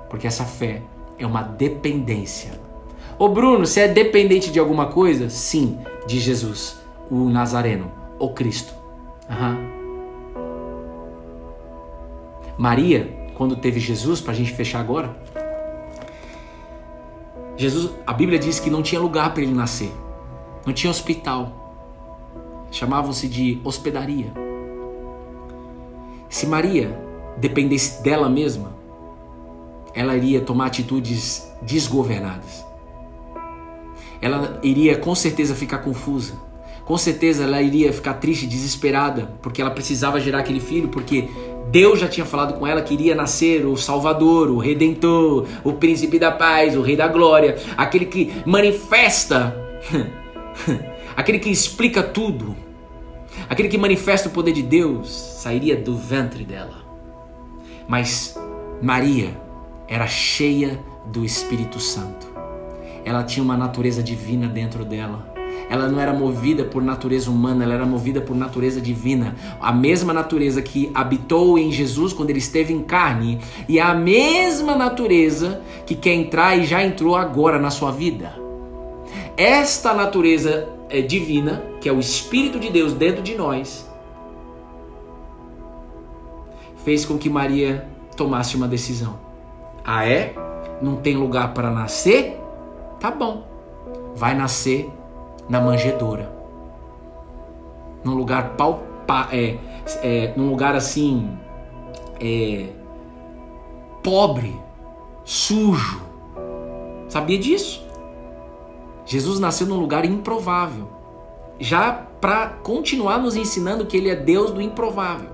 porque 0.10 0.28
essa 0.28 0.44
fé 0.44 0.82
é 1.18 1.26
uma 1.26 1.42
dependência. 1.42 2.52
Ô 3.18 3.30
Bruno, 3.30 3.66
você 3.66 3.82
é 3.82 3.88
dependente 3.88 4.52
de 4.52 4.60
alguma 4.60 4.88
coisa? 4.88 5.30
Sim, 5.30 5.78
de 6.08 6.20
Jesus, 6.20 6.78
o 7.10 7.30
Nazareno, 7.30 7.92
o 8.20 8.30
Cristo. 8.30 8.74
Uhum. 9.30 9.74
Maria, 12.58 13.10
quando 13.36 13.56
teve 13.56 13.80
Jesus, 13.80 14.20
para 14.20 14.32
a 14.32 14.36
gente 14.36 14.52
fechar 14.52 14.80
agora, 14.80 15.16
Jesus, 17.56 17.92
a 18.06 18.14
Bíblia 18.14 18.40
diz 18.40 18.60
que 18.60 18.70
não 18.70 18.82
tinha 18.82 19.00
lugar 19.00 19.34
para 19.34 19.44
ele 19.44 19.54
nascer, 19.54 19.92
não 20.66 20.74
tinha 20.74 20.90
hospital, 20.90 21.64
chamavam-se 22.72 23.28
de 23.28 23.62
hospedaria. 23.64 24.34
Se 26.30 26.48
Maria 26.48 27.00
dependesse 27.38 28.02
dela 28.02 28.28
mesma, 28.28 28.74
ela 29.94 30.16
iria 30.16 30.42
tomar 30.42 30.66
atitudes 30.68 31.48
desgovernadas. 31.62 32.66
Ela 34.20 34.60
iria 34.64 34.98
com 34.98 35.14
certeza 35.14 35.54
ficar 35.54 35.80
confusa. 35.80 36.34
Com 36.86 36.98
certeza 36.98 37.44
ela 37.44 37.62
iria 37.62 37.94
ficar 37.94 38.16
triste, 38.16 38.48
desesperada, 38.48 39.32
porque 39.42 39.62
ela 39.62 39.72
precisava 39.72 40.20
gerar 40.20 40.40
aquele 40.40 40.60
filho, 40.60 40.90
porque 40.90 41.30
Deus 41.70 42.00
já 42.00 42.08
tinha 42.08 42.26
falado 42.26 42.58
com 42.60 42.68
ela 42.68 42.82
que 42.82 42.94
iria 42.94 43.16
nascer 43.16 43.66
o 43.66 43.76
Salvador, 43.76 44.50
o 44.50 44.58
Redentor, 44.58 45.48
o 45.64 45.74
Príncipe 45.74 46.20
da 46.20 46.32
Paz, 46.32 46.76
o 46.76 46.82
Rei 46.82 46.96
da 46.96 47.08
Glória, 47.08 47.58
aquele 47.76 48.06
que 48.06 48.34
manifesta, 48.46 49.56
aquele 51.16 51.40
que 51.40 51.50
explica 51.50 52.04
tudo, 52.04 52.56
Aquele 53.50 53.68
que 53.68 53.78
manifesta 53.78 54.30
o 54.30 54.32
poder 54.32 54.54
de 54.54 54.62
Deus 54.62 55.12
sairia 55.12 55.76
do 55.76 55.96
ventre 55.96 56.44
dela. 56.44 56.84
Mas 57.88 58.38
Maria 58.82 59.40
era 59.88 60.08
cheia 60.08 60.80
do 61.08 61.26
Espírito 61.26 61.80
Santo. 61.80 62.32
Ela 63.04 63.24
tinha 63.24 63.44
uma 63.44 63.58
natureza 63.58 64.02
divina 64.02 64.48
dentro 64.48 64.86
dela. 64.86 65.33
Ela 65.74 65.88
não 65.88 66.00
era 66.00 66.14
movida 66.14 66.64
por 66.64 66.84
natureza 66.84 67.32
humana, 67.32 67.64
ela 67.64 67.74
era 67.74 67.84
movida 67.84 68.22
por 68.22 68.36
natureza 68.36 68.80
divina. 68.80 69.36
A 69.60 69.74
mesma 69.74 70.14
natureza 70.14 70.62
que 70.62 70.92
habitou 70.94 71.58
em 71.58 71.72
Jesus 71.72 72.14
quando 72.14 72.30
ele 72.30 72.38
esteve 72.38 72.72
em 72.72 72.84
carne, 72.84 73.40
e 73.68 73.80
a 73.80 73.92
mesma 73.92 74.76
natureza 74.76 75.64
que 75.84 75.96
quer 75.96 76.14
entrar 76.14 76.56
e 76.56 76.64
já 76.64 76.84
entrou 76.84 77.16
agora 77.16 77.58
na 77.58 77.72
sua 77.72 77.90
vida. 77.90 78.40
Esta 79.36 79.96
natureza 79.96 80.70
é, 80.92 81.02
divina, 81.02 81.64
que 81.82 81.90
é 81.90 81.92
o 81.92 82.00
Espírito 82.00 82.60
de 82.60 82.70
Deus 82.70 82.94
dentro 82.94 83.24
de 83.24 83.34
nós, 83.34 83.90
fez 86.86 87.04
com 87.04 87.18
que 87.18 87.32
Maria 87.32 87.88
tomasse 88.16 88.56
uma 88.56 88.68
decisão. 88.68 89.18
Ah, 89.84 90.08
é? 90.08 90.36
Não 90.80 90.98
tem 90.98 91.18
lugar 91.18 91.52
para 91.56 91.72
nascer? 91.72 92.40
Tá 93.00 93.10
bom. 93.10 93.48
Vai 94.16 94.36
nascer 94.36 94.88
na 95.54 95.62
manjedoura. 95.62 96.34
Num 98.04 98.16
lugar 98.16 98.56
palpa, 98.58 99.30
é, 99.32 99.60
é, 100.02 100.34
num 100.36 100.50
lugar 100.50 100.76
assim 100.76 101.30
é, 102.20 102.70
pobre, 104.02 104.60
sujo. 105.24 106.02
Sabia 107.08 107.38
disso? 107.38 107.86
Jesus 109.06 109.40
nasceu 109.40 109.68
num 109.68 109.78
lugar 109.78 110.06
improvável, 110.06 110.88
já 111.60 111.94
para 112.20 112.48
continuar 112.48 113.20
nos 113.20 113.36
ensinando 113.36 113.86
que 113.86 113.96
ele 113.96 114.10
é 114.10 114.16
Deus 114.16 114.50
do 114.50 114.60
improvável. 114.60 115.30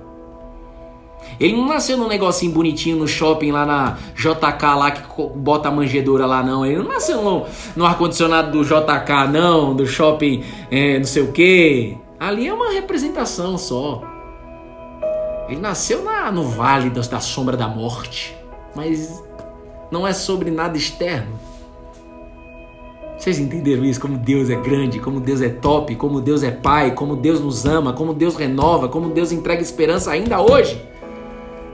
Ele 1.39 1.55
não 1.55 1.67
nasceu 1.67 1.97
num 1.97 2.07
negocinho 2.07 2.51
bonitinho 2.51 2.97
no 2.97 3.07
shopping 3.07 3.51
lá 3.51 3.65
na 3.65 3.97
JK 4.15 4.65
lá 4.77 4.91
que 4.91 5.01
bota 5.35 5.69
a 5.69 5.71
manjedoura 5.71 6.25
lá 6.25 6.43
não. 6.43 6.65
Ele 6.65 6.77
não 6.77 6.87
nasceu 6.87 7.23
no, 7.23 7.45
no 7.75 7.85
ar-condicionado 7.85 8.51
do 8.51 8.63
JK 8.63 9.31
não, 9.31 9.75
do 9.75 9.87
shopping 9.87 10.43
é, 10.69 10.97
não 10.97 11.05
sei 11.05 11.23
o 11.23 11.31
que. 11.31 11.97
Ali 12.19 12.47
é 12.47 12.53
uma 12.53 12.71
representação 12.71 13.57
só. 13.57 14.01
Ele 15.47 15.61
nasceu 15.61 16.03
na, 16.03 16.31
no 16.31 16.43
vale 16.43 16.89
da, 16.89 17.01
da 17.01 17.19
sombra 17.19 17.55
da 17.55 17.67
morte. 17.67 18.37
Mas 18.75 19.23
não 19.89 20.05
é 20.05 20.13
sobre 20.13 20.51
nada 20.51 20.77
externo. 20.77 21.39
Vocês 23.17 23.39
entenderam 23.39 23.83
isso? 23.83 23.99
Como 23.99 24.17
Deus 24.17 24.49
é 24.49 24.55
grande, 24.55 24.99
como 24.99 25.19
Deus 25.19 25.41
é 25.41 25.49
top, 25.49 25.95
como 25.95 26.21
Deus 26.21 26.41
é 26.41 26.51
Pai, 26.51 26.93
como 26.93 27.15
Deus 27.17 27.41
nos 27.41 27.65
ama, 27.65 27.91
como 27.91 28.13
Deus 28.13 28.35
renova, 28.35 28.87
como 28.87 29.09
Deus 29.09 29.31
entrega 29.31 29.61
esperança 29.61 30.11
ainda 30.11 30.39
hoje? 30.41 30.81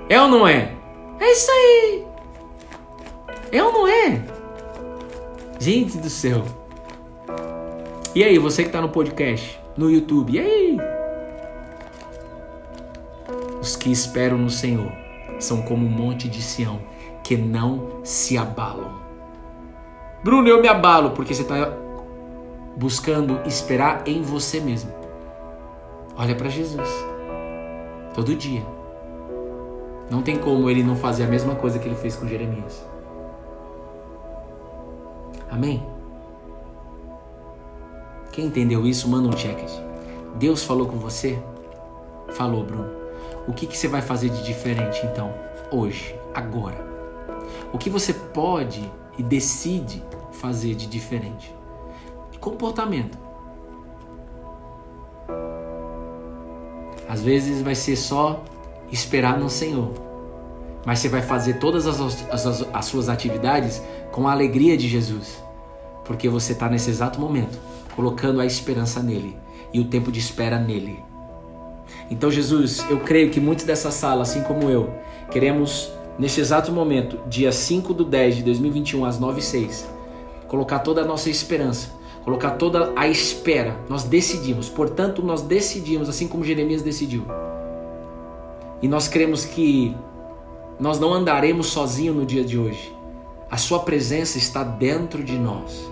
É 0.10 0.22
ou 0.22 0.28
não 0.28 0.48
é? 0.48 0.74
É 1.20 1.32
isso 1.32 1.50
aí! 1.52 2.06
É 3.52 3.64
ou 3.64 3.72
não 3.72 3.88
é? 3.88 4.24
Gente 5.60 5.98
do 5.98 6.10
céu! 6.10 6.44
E 8.14 8.24
aí, 8.24 8.38
você 8.38 8.64
que 8.64 8.70
está 8.70 8.82
no 8.82 8.90
podcast, 8.90 9.60
no 9.76 9.90
YouTube, 9.90 10.34
e 10.34 10.40
aí? 10.40 10.78
Os 13.60 13.76
que 13.76 13.92
esperam 13.92 14.38
no 14.38 14.50
Senhor 14.50 14.92
são 15.40 15.62
como 15.64 15.86
um 15.86 15.90
monte 15.90 16.30
de 16.30 16.42
Sião 16.42 16.80
que 17.24 17.36
não 17.36 18.00
se 18.04 18.38
abalam 18.38 19.06
Bruno, 20.26 20.48
eu 20.48 20.60
me 20.60 20.68
abalo 20.68 21.12
porque 21.12 21.36
você 21.36 21.44
está 21.44 21.72
buscando 22.76 23.40
esperar 23.46 24.08
em 24.08 24.24
você 24.24 24.60
mesmo. 24.60 24.92
Olha 26.18 26.34
para 26.34 26.50
Jesus. 26.50 26.90
Todo 28.16 28.36
dia. 28.36 28.75
Não 30.10 30.22
tem 30.22 30.38
como 30.38 30.70
ele 30.70 30.84
não 30.84 30.96
fazer 30.96 31.24
a 31.24 31.28
mesma 31.28 31.56
coisa 31.56 31.80
que 31.80 31.88
ele 31.88 31.96
fez 31.96 32.16
com 32.16 32.28
Jeremias. 32.28 32.86
Amém? 35.50 35.86
Quem 38.32 38.46
entendeu 38.46 38.86
isso, 38.86 39.08
manda 39.08 39.28
um 39.28 39.34
check. 39.34 39.58
Deus 40.36 40.64
falou 40.64 40.88
com 40.88 40.98
você? 40.98 41.40
Falou, 42.30 42.64
Bruno. 42.64 42.90
O 43.48 43.54
que, 43.54 43.66
que 43.66 43.78
você 43.78 43.88
vai 43.88 44.02
fazer 44.02 44.30
de 44.30 44.44
diferente 44.44 45.06
então, 45.06 45.34
hoje, 45.72 46.16
agora? 46.34 46.86
O 47.72 47.78
que 47.78 47.90
você 47.90 48.14
pode 48.14 48.92
e 49.18 49.24
decide 49.24 50.04
fazer 50.32 50.76
de 50.76 50.88
diferente. 50.88 51.54
Comportamento. 52.40 53.18
Às 57.08 57.22
vezes 57.22 57.62
vai 57.62 57.74
ser 57.74 57.96
só 57.96 58.44
esperar 58.92 59.40
no 59.40 59.50
Senhor. 59.50 59.92
Mas 60.86 61.00
você 61.00 61.10
vai 61.10 61.22
fazer 61.22 61.56
todas 61.56 61.88
as, 61.88 62.00
as, 62.32 62.68
as 62.74 62.86
suas 62.86 63.10
atividades 63.10 63.82
com 64.12 64.28
a 64.28 64.32
alegria 64.32 64.78
de 64.78 64.88
Jesus. 64.88 65.44
Porque 66.04 66.30
você 66.30 66.54
está 66.54 66.70
nesse 66.70 66.90
exato 66.90 67.20
momento 67.20 67.58
colocando 67.96 68.42
a 68.42 68.46
esperança 68.46 69.02
nele 69.02 69.38
e 69.74 69.80
o 69.80 69.86
tempo 69.86 70.12
de 70.12 70.20
espera 70.20 70.60
nele. 70.60 71.00
Então, 72.12 72.30
Jesus, 72.30 72.86
eu 72.90 73.00
creio 73.00 73.32
que 73.32 73.40
muitos 73.40 73.66
dessa 73.66 73.90
sala, 73.90 74.24
assim 74.24 74.42
como 74.44 74.70
eu, 74.70 74.94
queremos, 75.32 75.90
nesse 76.20 76.42
exato 76.42 76.72
momento, 76.72 77.18
dia 77.28 77.52
5 77.52 77.94
do 77.94 78.04
10 78.04 78.38
de 78.38 78.44
2021, 78.44 79.06
às 79.06 79.18
9 79.18 79.40
h 79.40 79.42
06 79.42 79.96
colocar 80.48 80.80
toda 80.80 81.02
a 81.02 81.06
nossa 81.06 81.30
esperança, 81.30 81.90
colocar 82.24 82.52
toda 82.52 82.94
a 82.96 83.08
espera. 83.08 83.76
Nós 83.90 84.04
decidimos, 84.04 84.70
portanto, 84.70 85.22
nós 85.22 85.42
decidimos, 85.42 86.08
assim 86.08 86.28
como 86.28 86.44
Jeremias 86.44 86.82
decidiu. 86.82 87.26
E 88.82 88.88
nós 88.88 89.08
cremos 89.08 89.46
que 89.46 89.96
nós 90.80 91.00
não 91.00 91.14
andaremos 91.14 91.68
sozinhos 91.68 92.16
no 92.16 92.26
dia 92.26 92.44
de 92.44 92.58
hoje. 92.58 92.94
A 93.50 93.58
Sua 93.58 93.80
presença 93.80 94.38
está 94.38 94.64
dentro 94.64 95.24
de 95.24 95.38
nós. 95.38 95.90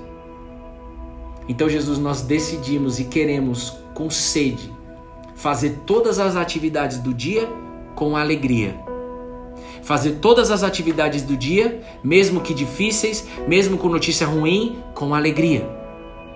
Então, 1.47 1.69
Jesus, 1.69 1.97
nós 1.99 2.21
decidimos 2.21 2.99
e 2.99 3.05
queremos, 3.05 3.77
com 3.93 4.09
sede, 4.09 4.71
fazer 5.35 5.81
todas 5.85 6.19
as 6.19 6.35
atividades 6.35 6.99
do 6.99 7.13
dia 7.13 7.49
com 7.95 8.15
alegria. 8.15 8.75
Fazer 9.81 10.13
todas 10.21 10.49
as 10.49 10.63
atividades 10.63 11.23
do 11.23 11.35
dia, 11.35 11.81
mesmo 12.03 12.41
que 12.41 12.53
difíceis, 12.53 13.27
mesmo 13.47 13.77
com 13.77 13.89
notícia 13.89 14.25
ruim, 14.25 14.81
com 14.93 15.13
alegria. 15.13 15.67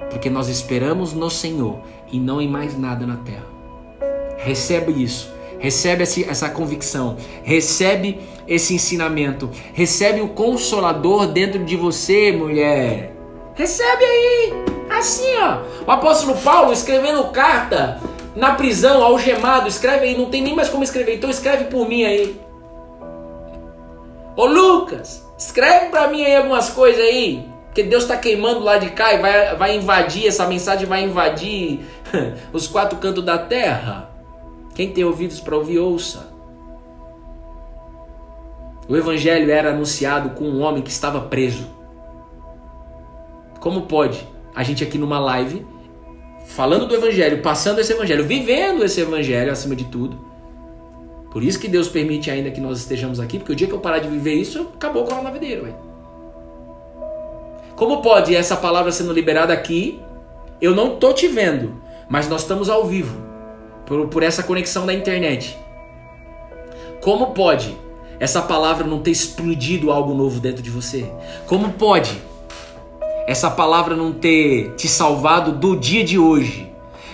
Porque 0.09 0.29
nós 0.29 0.49
esperamos 0.49 1.13
no 1.13 1.29
Senhor 1.29 1.79
e 2.11 2.19
não 2.19 2.41
em 2.41 2.49
mais 2.49 2.77
nada 2.77 3.05
na 3.05 3.17
terra. 3.17 3.45
Recebe 4.37 4.91
isso. 5.03 5.36
Recebe 5.59 6.03
essa 6.03 6.49
convicção, 6.49 7.17
recebe 7.43 8.19
esse 8.47 8.75
ensinamento, 8.75 9.49
recebe 9.73 10.21
o 10.21 10.29
consolador 10.29 11.27
dentro 11.27 11.63
de 11.63 11.75
você, 11.75 12.31
mulher. 12.31 13.13
Recebe 13.55 14.03
aí, 14.03 14.53
assim 14.89 15.35
ó. 15.39 15.57
O 15.87 15.91
apóstolo 15.91 16.37
Paulo 16.37 16.71
escrevendo 16.71 17.23
carta 17.31 17.99
na 18.35 18.53
prisão, 18.53 19.03
algemado, 19.03 19.67
escreve 19.67 20.05
aí, 20.05 20.17
não 20.17 20.25
tem 20.25 20.43
nem 20.43 20.55
mais 20.55 20.69
como 20.69 20.83
escrever, 20.83 21.15
então 21.15 21.29
escreve 21.29 21.65
por 21.65 21.89
mim 21.89 22.05
aí. 22.05 22.39
Ô 24.35 24.45
Lucas, 24.45 25.25
escreve 25.35 25.87
para 25.87 26.07
mim 26.07 26.23
aí 26.23 26.35
algumas 26.35 26.69
coisas 26.69 27.01
aí, 27.01 27.43
que 27.73 27.81
Deus 27.81 28.03
está 28.03 28.15
queimando 28.15 28.59
lá 28.59 28.77
de 28.77 28.91
cá 28.91 29.11
e 29.11 29.17
vai, 29.17 29.55
vai 29.55 29.75
invadir, 29.75 30.27
essa 30.27 30.45
mensagem 30.45 30.85
vai 30.85 31.03
invadir 31.03 31.79
os 32.53 32.67
quatro 32.67 32.99
cantos 32.99 33.25
da 33.25 33.39
terra. 33.39 34.06
Quem 34.77 34.91
tem 34.91 35.03
ouvidos 35.03 35.39
para 35.39 35.57
ouvir, 35.57 35.79
ouça. 35.79 36.27
O 38.87 38.95
evangelho 38.95 39.49
era 39.51 39.71
anunciado 39.71 40.35
com 40.35 40.43
um 40.43 40.61
homem 40.61 40.83
que 40.83 40.91
estava 40.91 41.19
preso. 41.19 41.65
Como 43.59 43.87
pode 43.87 44.23
a 44.53 44.61
gente 44.61 44.83
aqui 44.83 44.99
numa 44.99 45.19
live 45.19 45.65
falando 46.45 46.85
do 46.85 46.93
evangelho, 46.93 47.41
passando 47.41 47.81
esse 47.81 47.91
evangelho, 47.91 48.23
vivendo 48.23 48.85
esse 48.85 49.01
evangelho 49.01 49.51
acima 49.51 49.75
de 49.75 49.85
tudo. 49.85 50.15
Por 51.31 51.41
isso 51.41 51.59
que 51.59 51.67
Deus 51.67 51.89
permite 51.89 52.29
ainda 52.29 52.51
que 52.51 52.61
nós 52.61 52.77
estejamos 52.77 53.19
aqui, 53.19 53.39
porque 53.39 53.53
o 53.53 53.55
dia 53.55 53.65
que 53.65 53.73
eu 53.73 53.79
parar 53.79 53.97
de 53.97 54.07
viver 54.07 54.35
isso, 54.35 54.69
acabou 54.75 55.05
com 55.05 55.11
a 55.11 55.15
coronavírus, 55.15 55.63
velho. 55.63 55.75
Como 57.75 58.03
pode 58.03 58.35
essa 58.35 58.55
palavra 58.55 58.91
sendo 58.91 59.11
liberada 59.11 59.53
aqui? 59.53 59.99
Eu 60.61 60.75
não 60.75 60.97
tô 60.97 61.13
te 61.13 61.27
vendo, 61.27 61.81
mas 62.07 62.29
nós 62.29 62.41
estamos 62.41 62.69
ao 62.69 62.85
vivo 62.85 63.25
por, 63.87 64.07
por 64.07 64.21
essa 64.21 64.43
conexão 64.43 64.85
da 64.85 64.93
internet. 64.93 65.57
Como 67.01 67.27
pode 67.27 67.75
essa 68.19 68.41
palavra 68.41 68.85
não 68.85 68.99
ter 68.99 69.11
explodido 69.11 69.91
algo 69.91 70.13
novo 70.13 70.39
dentro 70.39 70.61
de 70.61 70.69
você? 70.69 71.09
Como 71.47 71.73
pode 71.73 72.21
essa 73.25 73.49
palavra 73.49 73.95
não 73.95 74.13
ter 74.13 74.73
te 74.75 74.87
salvado 74.87 75.53
do 75.53 75.75
dia 75.75 76.03
de 76.03 76.19
hoje? 76.19 76.71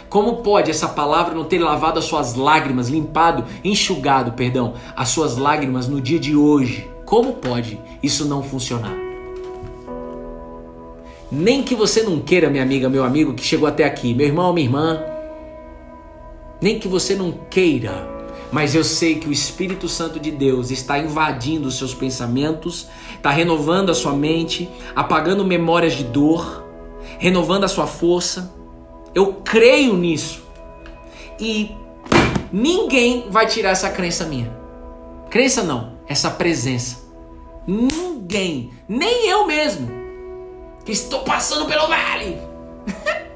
Como 0.09 0.37
pode 0.37 0.69
essa 0.69 0.87
palavra 0.87 1.33
não 1.33 1.43
ter 1.43 1.59
lavado 1.59 1.97
as 1.97 2.05
suas 2.05 2.35
lágrimas, 2.35 2.89
limpado, 2.89 3.45
enxugado, 3.63 4.33
perdão, 4.33 4.73
as 4.95 5.09
suas 5.09 5.37
lágrimas 5.37 5.87
no 5.87 6.01
dia 6.01 6.19
de 6.19 6.35
hoje? 6.35 6.89
Como 7.05 7.33
pode 7.33 7.79
isso 8.01 8.25
não 8.25 8.43
funcionar? 8.43 8.95
Nem 11.31 11.63
que 11.63 11.73
você 11.73 12.03
não 12.03 12.19
queira, 12.19 12.49
minha 12.49 12.61
amiga, 12.61 12.87
meu 12.89 13.03
amigo 13.03 13.33
que 13.33 13.43
chegou 13.43 13.67
até 13.67 13.83
aqui, 13.83 14.13
meu 14.13 14.27
irmão, 14.27 14.53
minha 14.53 14.67
irmã, 14.67 15.12
nem 16.63 16.79
que 16.79 16.87
você 16.87 17.13
não 17.13 17.33
queira, 17.49 18.07
mas 18.49 18.73
eu 18.73 18.85
sei 18.85 19.15
que 19.15 19.27
o 19.27 19.33
Espírito 19.33 19.89
Santo 19.89 20.17
de 20.17 20.31
Deus 20.31 20.71
está 20.71 20.97
invadindo 20.97 21.67
os 21.67 21.77
seus 21.77 21.93
pensamentos, 21.93 22.87
está 23.17 23.31
renovando 23.31 23.89
a 23.89 23.93
sua 23.93 24.13
mente, 24.13 24.69
apagando 24.95 25.43
memórias 25.43 25.91
de 25.91 26.05
dor, 26.05 26.65
renovando 27.19 27.65
a 27.65 27.67
sua 27.67 27.85
força. 27.85 28.49
Eu 29.13 29.41
creio 29.43 29.97
nisso. 29.97 30.41
E 31.37 31.69
ninguém 32.49 33.25
vai 33.29 33.45
tirar 33.45 33.71
essa 33.71 33.89
crença 33.89 34.23
minha. 34.23 34.49
Crença 35.29 35.63
não, 35.63 35.97
essa 36.07 36.31
presença. 36.31 37.03
Ninguém, 37.67 38.71
nem 38.87 39.27
eu 39.27 39.45
mesmo, 39.45 39.91
que 40.85 40.93
estou 40.93 41.23
passando 41.23 41.65
pelo 41.65 41.89
vale. 41.89 42.37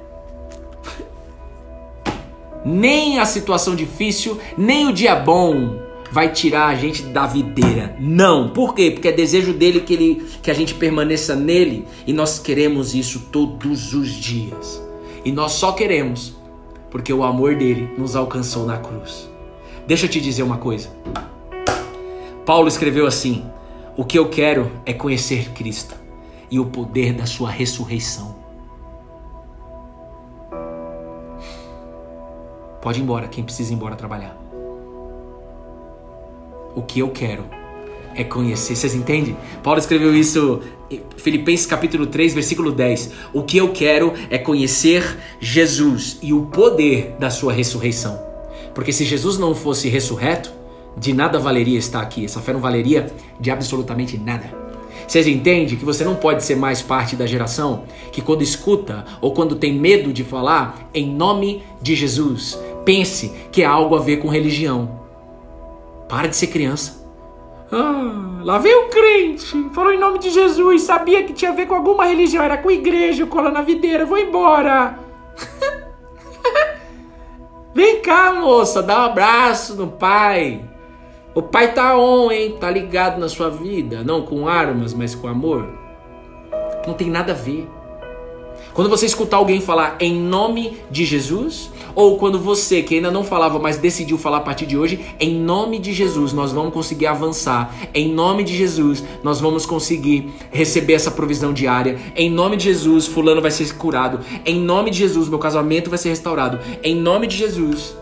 Nem 2.68 3.18
a 3.18 3.26
situação 3.26 3.78
difícil, 3.78 4.38
nem 4.58 4.90
o 4.90 4.92
dia 4.92 5.16
bom 5.16 5.80
vai 6.12 6.34
tirar 6.34 6.68
a 6.68 6.76
gente 6.76 7.02
da 7.04 7.26
videira. 7.26 7.96
Não. 7.98 8.50
Por 8.50 8.76
quê? 8.76 8.92
Porque 8.92 9.08
é 9.08 9.12
desejo 9.14 9.54
dele 9.54 9.80
que, 9.80 9.94
ele, 9.94 10.26
que 10.44 10.52
a 10.52 10.54
gente 10.54 10.74
permaneça 10.74 11.34
nele 11.34 11.88
e 12.06 12.12
nós 12.12 12.40
queremos 12.40 12.94
isso 12.94 13.28
todos 13.32 13.94
os 13.94 14.10
dias. 14.10 14.84
E 15.24 15.32
nós 15.32 15.54
só 15.54 15.72
queremos 15.72 16.36
porque 16.92 17.14
o 17.14 17.24
amor 17.24 17.56
dele 17.56 17.90
nos 17.98 18.18
alcançou 18.18 18.66
na 18.66 18.76
cruz. 18.76 19.30
Deixa 19.88 20.06
eu 20.06 20.10
te 20.10 20.20
dizer 20.20 20.44
uma 20.44 20.58
coisa. 20.58 20.90
Paulo 22.46 22.68
escreveu 22.68 23.08
assim: 23.08 23.46
O 23.96 24.04
que 24.04 24.20
eu 24.20 24.28
quero 24.28 24.70
é 24.86 24.92
conhecer 24.92 25.52
Cristo 25.52 25.96
e 26.52 26.60
o 26.60 26.66
poder 26.66 27.14
da 27.14 27.26
sua 27.26 27.50
ressurreição 27.50 28.37
Pode 32.88 33.02
ir 33.02 33.04
embora, 33.04 33.28
quem 33.28 33.44
precisa 33.44 33.74
ir 33.74 33.76
embora 33.76 33.98
trabalhar. 33.98 34.34
O 36.74 36.82
que 36.82 37.00
eu 37.00 37.10
quero 37.10 37.44
é 38.16 38.24
conhecer. 38.24 38.78
Vocês 38.78 38.96
entendem? 38.96 39.36
Paulo 39.62 39.78
escreveu 39.78 40.16
isso 40.16 40.62
em 40.90 41.02
Filipenses 41.18 41.66
capítulo 41.66 42.08
3, 42.08 42.34
versículo 42.34 42.72
10. 42.72 43.12
O 43.34 43.44
que 43.44 43.58
eu 43.58 43.74
quero 43.74 44.14
é 44.30 44.38
conhecer 44.38 45.04
Jesus 45.38 46.18
e 46.22 46.32
o 46.32 46.44
poder 46.46 47.18
da 47.20 47.30
sua 47.30 47.52
ressurreição. 47.52 48.18
Porque 48.74 48.94
se 48.94 49.04
Jesus 49.04 49.38
não 49.38 49.54
fosse 49.54 49.90
ressurreto, 49.90 50.50
de 50.96 51.12
nada 51.12 51.38
valeria 51.38 51.78
estar 51.78 52.00
aqui. 52.00 52.24
Essa 52.24 52.40
fé 52.40 52.54
não 52.54 52.62
valeria 52.62 53.12
de 53.38 53.52
absolutamente 53.52 54.18
nada. 54.18 54.50
Vocês 55.06 55.28
entendem 55.28 55.78
que 55.78 55.84
você 55.84 56.06
não 56.06 56.16
pode 56.16 56.42
ser 56.42 56.56
mais 56.56 56.82
parte 56.82 57.18
da 57.18 57.26
geração 57.26 57.84
que 58.14 58.22
quando 58.22 58.44
escuta 58.44 59.06
ou 59.20 59.34
quando 59.34 59.58
tem 59.58 59.74
medo 59.74 60.14
de 60.14 60.24
falar 60.24 60.90
em 60.94 61.06
nome 61.06 61.64
de 61.82 61.96
Jesus, 61.96 62.58
pense 62.88 63.34
que 63.52 63.64
é 63.64 63.66
algo 63.66 63.98
a 63.98 64.00
ver 64.00 64.16
com 64.16 64.30
religião. 64.30 65.02
Para 66.08 66.30
de 66.30 66.38
ser 66.38 66.48
criança. 66.48 67.06
Ah, 67.70 68.40
lá 68.46 68.58
veio 68.60 68.86
o 68.86 68.90
crente, 68.90 69.70
falou 69.74 69.92
em 69.92 70.00
nome 70.00 70.20
de 70.20 70.30
Jesus, 70.30 70.84
sabia 70.84 71.24
que 71.24 71.34
tinha 71.34 71.52
a 71.52 71.54
ver 71.54 71.68
com 71.68 71.76
alguma 71.76 72.06
religião, 72.06 72.42
era 72.42 72.58
com 72.58 72.72
igreja, 72.72 73.26
cola 73.26 73.52
na 73.52 73.62
videira, 73.62 74.06
vou 74.06 74.18
embora. 74.18 74.98
Vem 77.76 78.02
cá, 78.02 78.34
moça, 78.34 78.82
dá 78.82 79.02
um 79.02 79.06
abraço 79.08 79.76
no 79.76 79.88
pai. 79.88 80.64
O 81.36 81.42
pai 81.42 81.74
tá 81.74 81.98
on, 81.98 82.32
hein? 82.32 82.56
Tá 82.58 82.72
ligado 82.72 83.20
na 83.20 83.28
sua 83.28 83.50
vida, 83.50 84.02
não 84.02 84.22
com 84.22 84.48
armas, 84.48 84.94
mas 84.94 85.14
com 85.14 85.28
amor. 85.28 85.68
Não 86.88 86.94
tem 86.94 87.10
nada 87.10 87.34
a 87.34 87.36
ver. 87.36 87.68
Quando 88.78 88.92
você 88.92 89.08
escutar 89.08 89.38
alguém 89.38 89.60
falar 89.60 89.98
em 90.00 90.14
nome 90.14 90.78
de 90.92 91.04
Jesus, 91.04 91.72
ou 91.96 92.16
quando 92.16 92.38
você 92.38 92.84
que 92.84 92.94
ainda 92.94 93.10
não 93.10 93.24
falava, 93.24 93.58
mas 93.58 93.80
decidiu 93.80 94.20
falar 94.20 94.38
a 94.38 94.42
partir 94.42 94.68
de 94.68 94.78
hoje, 94.78 95.04
em 95.20 95.34
nome 95.34 95.80
de 95.80 95.92
Jesus, 95.92 96.32
nós 96.32 96.52
vamos 96.52 96.72
conseguir 96.72 97.08
avançar. 97.08 97.74
Em 97.92 98.14
nome 98.14 98.44
de 98.44 98.56
Jesus, 98.56 99.04
nós 99.24 99.42
vamos 99.42 99.66
conseguir 99.66 100.32
receber 100.52 100.94
essa 100.94 101.10
provisão 101.10 101.54
diária. 101.54 101.98
Em 102.16 102.30
nome 102.30 102.56
de 102.56 102.66
Jesus, 102.66 103.08
fulano 103.08 103.42
vai 103.42 103.50
ser 103.50 103.76
curado. 103.76 104.20
Em 104.46 104.60
nome 104.60 104.92
de 104.92 105.00
Jesus, 105.00 105.28
meu 105.28 105.40
casamento 105.40 105.90
vai 105.90 105.98
ser 105.98 106.10
restaurado. 106.10 106.60
Em 106.84 106.94
nome 106.94 107.26
de 107.26 107.36
Jesus, 107.36 107.96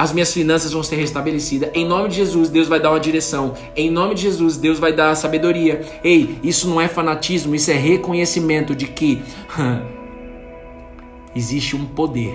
as 0.00 0.14
minhas 0.14 0.32
finanças 0.32 0.72
vão 0.72 0.82
ser 0.82 0.96
restabelecidas. 0.96 1.68
Em 1.74 1.84
nome 1.84 2.08
de 2.08 2.14
Jesus, 2.14 2.48
Deus 2.48 2.68
vai 2.68 2.80
dar 2.80 2.88
uma 2.88 2.98
direção. 2.98 3.52
Em 3.76 3.90
nome 3.90 4.14
de 4.14 4.22
Jesus, 4.22 4.56
Deus 4.56 4.78
vai 4.78 4.94
dar 4.94 5.14
sabedoria. 5.14 5.82
Ei, 6.02 6.38
isso 6.42 6.70
não 6.70 6.80
é 6.80 6.88
fanatismo, 6.88 7.54
isso 7.54 7.70
é 7.70 7.74
reconhecimento 7.74 8.74
de 8.74 8.86
que 8.86 9.22
existe 11.36 11.76
um 11.76 11.84
poder 11.84 12.34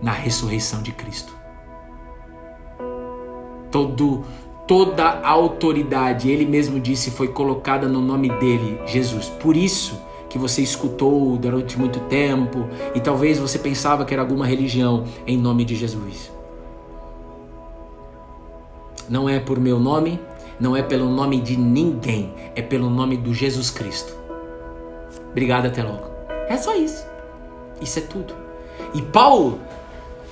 na 0.00 0.12
ressurreição 0.12 0.80
de 0.80 0.92
Cristo. 0.92 1.36
Todo 3.70 4.24
toda 4.66 5.04
a 5.04 5.28
autoridade, 5.28 6.30
ele 6.30 6.46
mesmo 6.46 6.80
disse, 6.80 7.10
foi 7.10 7.28
colocada 7.28 7.86
no 7.86 8.00
nome 8.00 8.30
dele, 8.30 8.80
Jesus. 8.86 9.26
Por 9.26 9.58
isso 9.58 10.00
que 10.30 10.38
você 10.38 10.62
escutou 10.62 11.36
durante 11.36 11.78
muito 11.78 12.00
tempo 12.08 12.66
e 12.94 13.00
talvez 13.00 13.38
você 13.38 13.58
pensava 13.58 14.06
que 14.06 14.14
era 14.14 14.22
alguma 14.22 14.46
religião 14.46 15.04
em 15.26 15.36
nome 15.36 15.66
de 15.66 15.74
Jesus. 15.74 16.33
Não 19.08 19.28
é 19.28 19.38
por 19.38 19.58
meu 19.60 19.78
nome, 19.78 20.20
não 20.58 20.76
é 20.76 20.82
pelo 20.82 21.08
nome 21.10 21.40
de 21.40 21.56
ninguém, 21.56 22.32
é 22.54 22.62
pelo 22.62 22.88
nome 22.88 23.16
do 23.16 23.34
Jesus 23.34 23.70
Cristo. 23.70 24.14
Obrigado, 25.30 25.66
até 25.66 25.82
logo. 25.82 26.08
É 26.48 26.56
só 26.56 26.74
isso. 26.74 27.06
Isso 27.80 27.98
é 27.98 28.02
tudo. 28.02 28.34
E 28.94 29.02
Paulo 29.02 29.60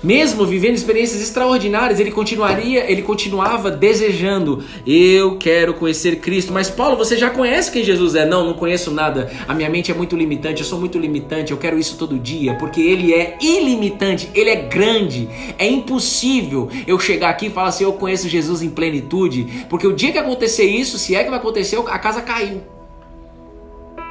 mesmo 0.03 0.45
vivendo 0.45 0.75
experiências 0.75 1.23
extraordinárias, 1.23 2.01
ele 2.01 2.11
continuaria, 2.11 2.91
ele 2.91 3.03
continuava 3.03 3.71
desejando, 3.71 4.65
eu 4.87 5.37
quero 5.39 5.75
conhecer 5.75 6.17
Cristo. 6.17 6.53
Mas 6.53 6.69
Paulo, 6.69 6.97
você 6.97 7.17
já 7.17 7.31
conhece 7.31 7.71
quem 7.71 7.85
Jesus 7.85 8.15
é? 8.15 8.27
Não, 8.27 8.45
não 8.45 8.55
conheço 8.55 8.91
nada. 8.91 9.31
A 9.47 9.55
minha 9.55 9.71
mente 9.71 9.91
é 9.91 9.95
muito 9.95 10.17
limitante, 10.17 10.63
eu 10.63 10.67
sou 10.67 10.79
muito 10.79 10.99
limitante, 10.99 11.53
eu 11.53 11.59
quero 11.59 11.79
isso 11.79 11.97
todo 11.97 12.19
dia, 12.19 12.55
porque 12.55 12.81
ele 12.81 13.13
é 13.13 13.37
ilimitante, 13.41 14.29
ele 14.35 14.51
é 14.51 14.57
grande. 14.57 15.29
É 15.59 15.67
impossível 15.67 16.69
eu 16.87 16.99
chegar 16.99 17.31
aqui 17.31 17.47
e 17.47 17.51
falar 17.51 17.69
assim, 17.69 17.85
eu 17.85 17.93
conheço 17.93 18.29
Jesus 18.29 18.63
em 18.63 18.71
plenitude, 18.71 19.67
porque 19.69 19.87
o 19.87 19.93
dia 19.93 20.13
que 20.13 20.19
acontecer 20.19 20.65
isso, 20.65 20.99
se 20.99 21.15
é 21.15 21.23
que 21.23 21.31
vai 21.31 21.39
acontecer, 21.39 21.79
a 21.87 21.99
casa 21.99 22.23
caiu. 22.23 22.72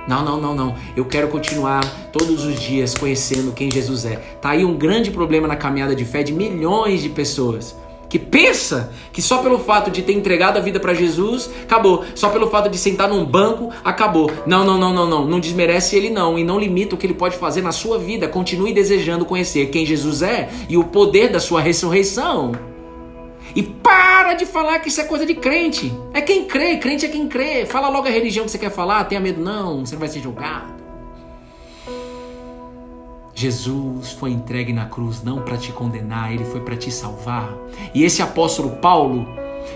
Não, 0.07 0.23
não, 0.23 0.39
não, 0.39 0.55
não. 0.55 0.75
Eu 0.95 1.05
quero 1.05 1.27
continuar 1.27 1.81
todos 2.11 2.45
os 2.45 2.59
dias 2.59 2.95
conhecendo 2.95 3.51
quem 3.51 3.71
Jesus 3.71 4.05
é. 4.05 4.15
Tá 4.41 4.49
aí 4.49 4.65
um 4.65 4.77
grande 4.77 5.11
problema 5.11 5.47
na 5.47 5.55
caminhada 5.55 5.95
de 5.95 6.05
fé 6.05 6.23
de 6.23 6.33
milhões 6.33 7.01
de 7.01 7.09
pessoas 7.09 7.75
que 8.11 8.19
pensa 8.19 8.91
que 9.13 9.21
só 9.21 9.37
pelo 9.37 9.57
fato 9.57 9.89
de 9.89 10.01
ter 10.01 10.11
entregado 10.11 10.57
a 10.57 10.59
vida 10.59 10.81
para 10.81 10.93
Jesus, 10.93 11.49
acabou. 11.63 12.03
Só 12.13 12.27
pelo 12.27 12.49
fato 12.49 12.69
de 12.69 12.77
sentar 12.77 13.07
num 13.07 13.23
banco, 13.23 13.69
acabou. 13.85 14.29
Não, 14.45 14.65
não, 14.65 14.77
não, 14.77 14.93
não, 14.93 15.09
não. 15.09 15.25
Não 15.25 15.39
desmerece 15.39 15.95
ele 15.95 16.09
não 16.09 16.37
e 16.37 16.43
não 16.43 16.59
limita 16.59 16.93
o 16.93 16.97
que 16.97 17.07
ele 17.07 17.13
pode 17.13 17.37
fazer 17.37 17.61
na 17.61 17.71
sua 17.71 17.97
vida. 17.97 18.27
Continue 18.27 18.73
desejando 18.73 19.23
conhecer 19.23 19.67
quem 19.67 19.85
Jesus 19.85 20.21
é 20.21 20.49
e 20.67 20.75
o 20.75 20.83
poder 20.83 21.31
da 21.31 21.39
sua 21.39 21.61
ressurreição. 21.61 22.70
E 23.55 23.63
para 23.63 24.33
de 24.33 24.45
falar 24.45 24.79
que 24.79 24.89
isso 24.89 25.01
é 25.01 25.03
coisa 25.03 25.25
de 25.25 25.35
crente. 25.35 25.91
É 26.13 26.21
quem 26.21 26.45
crê, 26.45 26.77
crente 26.77 27.05
é 27.05 27.09
quem 27.09 27.27
crê. 27.27 27.65
Fala 27.65 27.89
logo 27.89 28.07
a 28.07 28.11
religião 28.11 28.45
que 28.45 28.51
você 28.51 28.57
quer 28.57 28.71
falar, 28.71 29.03
tenha 29.05 29.19
medo 29.19 29.41
não, 29.41 29.85
você 29.85 29.93
não 29.93 29.99
vai 29.99 30.09
ser 30.09 30.21
julgado. 30.21 30.81
Jesus 33.33 34.11
foi 34.11 34.31
entregue 34.31 34.71
na 34.71 34.85
cruz 34.85 35.23
não 35.23 35.41
para 35.41 35.57
te 35.57 35.71
condenar, 35.71 36.31
ele 36.31 36.45
foi 36.45 36.61
para 36.61 36.75
te 36.75 36.91
salvar. 36.91 37.51
E 37.93 38.03
esse 38.03 38.21
apóstolo 38.21 38.77
Paulo, 38.77 39.25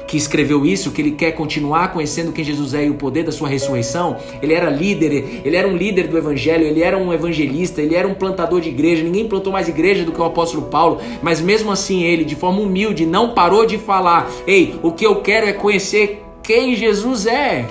que 0.07 0.17
escreveu 0.17 0.65
isso, 0.65 0.91
que 0.91 1.01
ele 1.01 1.11
quer 1.11 1.31
continuar 1.31 1.91
conhecendo 1.91 2.31
quem 2.31 2.43
Jesus 2.43 2.73
é 2.73 2.85
e 2.85 2.89
o 2.89 2.95
poder 2.95 3.23
da 3.23 3.31
sua 3.31 3.49
ressurreição. 3.49 4.17
Ele 4.41 4.53
era 4.53 4.69
líder, 4.69 5.41
ele 5.43 5.55
era 5.55 5.67
um 5.67 5.75
líder 5.75 6.07
do 6.07 6.17
evangelho, 6.17 6.65
ele 6.65 6.81
era 6.81 6.97
um 6.97 7.11
evangelista, 7.13 7.81
ele 7.81 7.95
era 7.95 8.07
um 8.07 8.13
plantador 8.13 8.61
de 8.61 8.69
igreja. 8.69 9.03
Ninguém 9.03 9.27
plantou 9.27 9.51
mais 9.51 9.67
igreja 9.67 10.03
do 10.03 10.11
que 10.11 10.21
o 10.21 10.23
apóstolo 10.23 10.63
Paulo, 10.63 10.99
mas 11.21 11.41
mesmo 11.41 11.71
assim 11.71 12.03
ele, 12.03 12.23
de 12.23 12.35
forma 12.35 12.59
humilde, 12.59 13.05
não 13.05 13.33
parou 13.33 13.65
de 13.65 13.77
falar: 13.77 14.29
"Ei, 14.45 14.75
o 14.81 14.91
que 14.91 15.05
eu 15.05 15.21
quero 15.21 15.47
é 15.47 15.53
conhecer 15.53 16.23
quem 16.43 16.75
Jesus 16.75 17.25
é". 17.25 17.67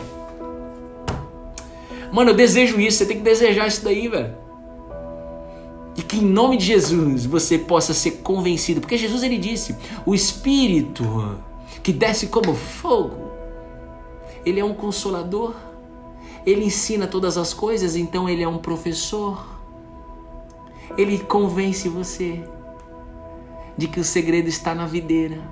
Mano, 2.13 2.31
eu 2.31 2.35
desejo 2.35 2.81
isso, 2.81 2.99
você 2.99 3.07
tem 3.07 3.17
que 3.17 3.23
desejar 3.25 3.67
isso 3.67 3.85
daí, 3.85 4.07
velho. 4.07 4.33
E 5.97 6.03
que 6.03 6.19
em 6.19 6.25
nome 6.25 6.57
de 6.57 6.67
Jesus 6.67 7.25
você 7.25 7.57
possa 7.57 7.95
ser 7.95 8.21
convencido, 8.23 8.81
porque 8.81 8.97
Jesus 8.97 9.23
ele 9.23 9.39
disse: 9.39 9.77
"O 10.05 10.15
espírito 10.15 11.05
que 11.85 11.93
desce 11.93 12.29
como 12.29 12.55
fogo. 12.55 13.31
Ele 14.45 14.59
é 14.59 14.65
um 14.65 14.73
consolador. 14.73 15.55
Ele 16.47 16.65
ensina 16.65 17.07
todas 17.07 17.37
as 17.37 17.53
coisas, 17.53 17.95
então 17.95 18.29
ele 18.29 18.43
é 18.43 18.49
um 18.49 18.59
professor. 18.59 19.47
Ele 20.97 21.19
convence 21.19 21.89
você 21.89 22.43
de 23.77 23.87
que 23.87 24.01
o 24.01 24.05
segredo 24.05 24.49
está 24.49 24.75
na 24.75 24.87
videira. 24.87 25.43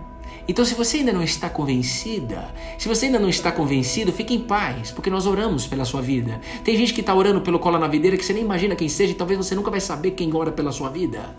Então, 0.49 0.65
se 0.65 0.75
você 0.75 0.99
ainda 0.99 1.13
não 1.13 1.23
está 1.23 1.49
convencida, 1.49 2.53
se 2.79 2.89
você 2.89 3.07
ainda 3.07 3.19
não 3.19 3.29
está 3.29 3.53
convencido, 3.53 4.13
fique 4.13 4.35
em 4.35 4.41
paz, 4.41 4.91
porque 4.91 5.11
nós 5.11 5.27
oramos 5.27 5.67
pela 5.67 5.85
sua 5.85 6.01
vida. 6.01 6.41
Tem 6.65 6.77
gente 6.77 6.95
que 6.95 7.01
está 7.01 7.15
orando 7.15 7.43
pelo 7.43 7.59
cola 7.59 7.79
na 7.79 7.87
videira 7.87 8.17
que 8.17 8.25
você 8.25 8.33
nem 8.33 8.43
imagina 8.43 8.75
quem 8.75 8.89
seja, 8.89 9.13
e 9.13 9.15
talvez 9.15 9.39
você 9.39 9.55
nunca 9.55 9.71
vai 9.71 9.81
saber 9.81 10.13
quem 10.13 10.35
ora 10.35 10.51
pela 10.51 10.73
sua 10.73 10.89
vida. 10.89 11.37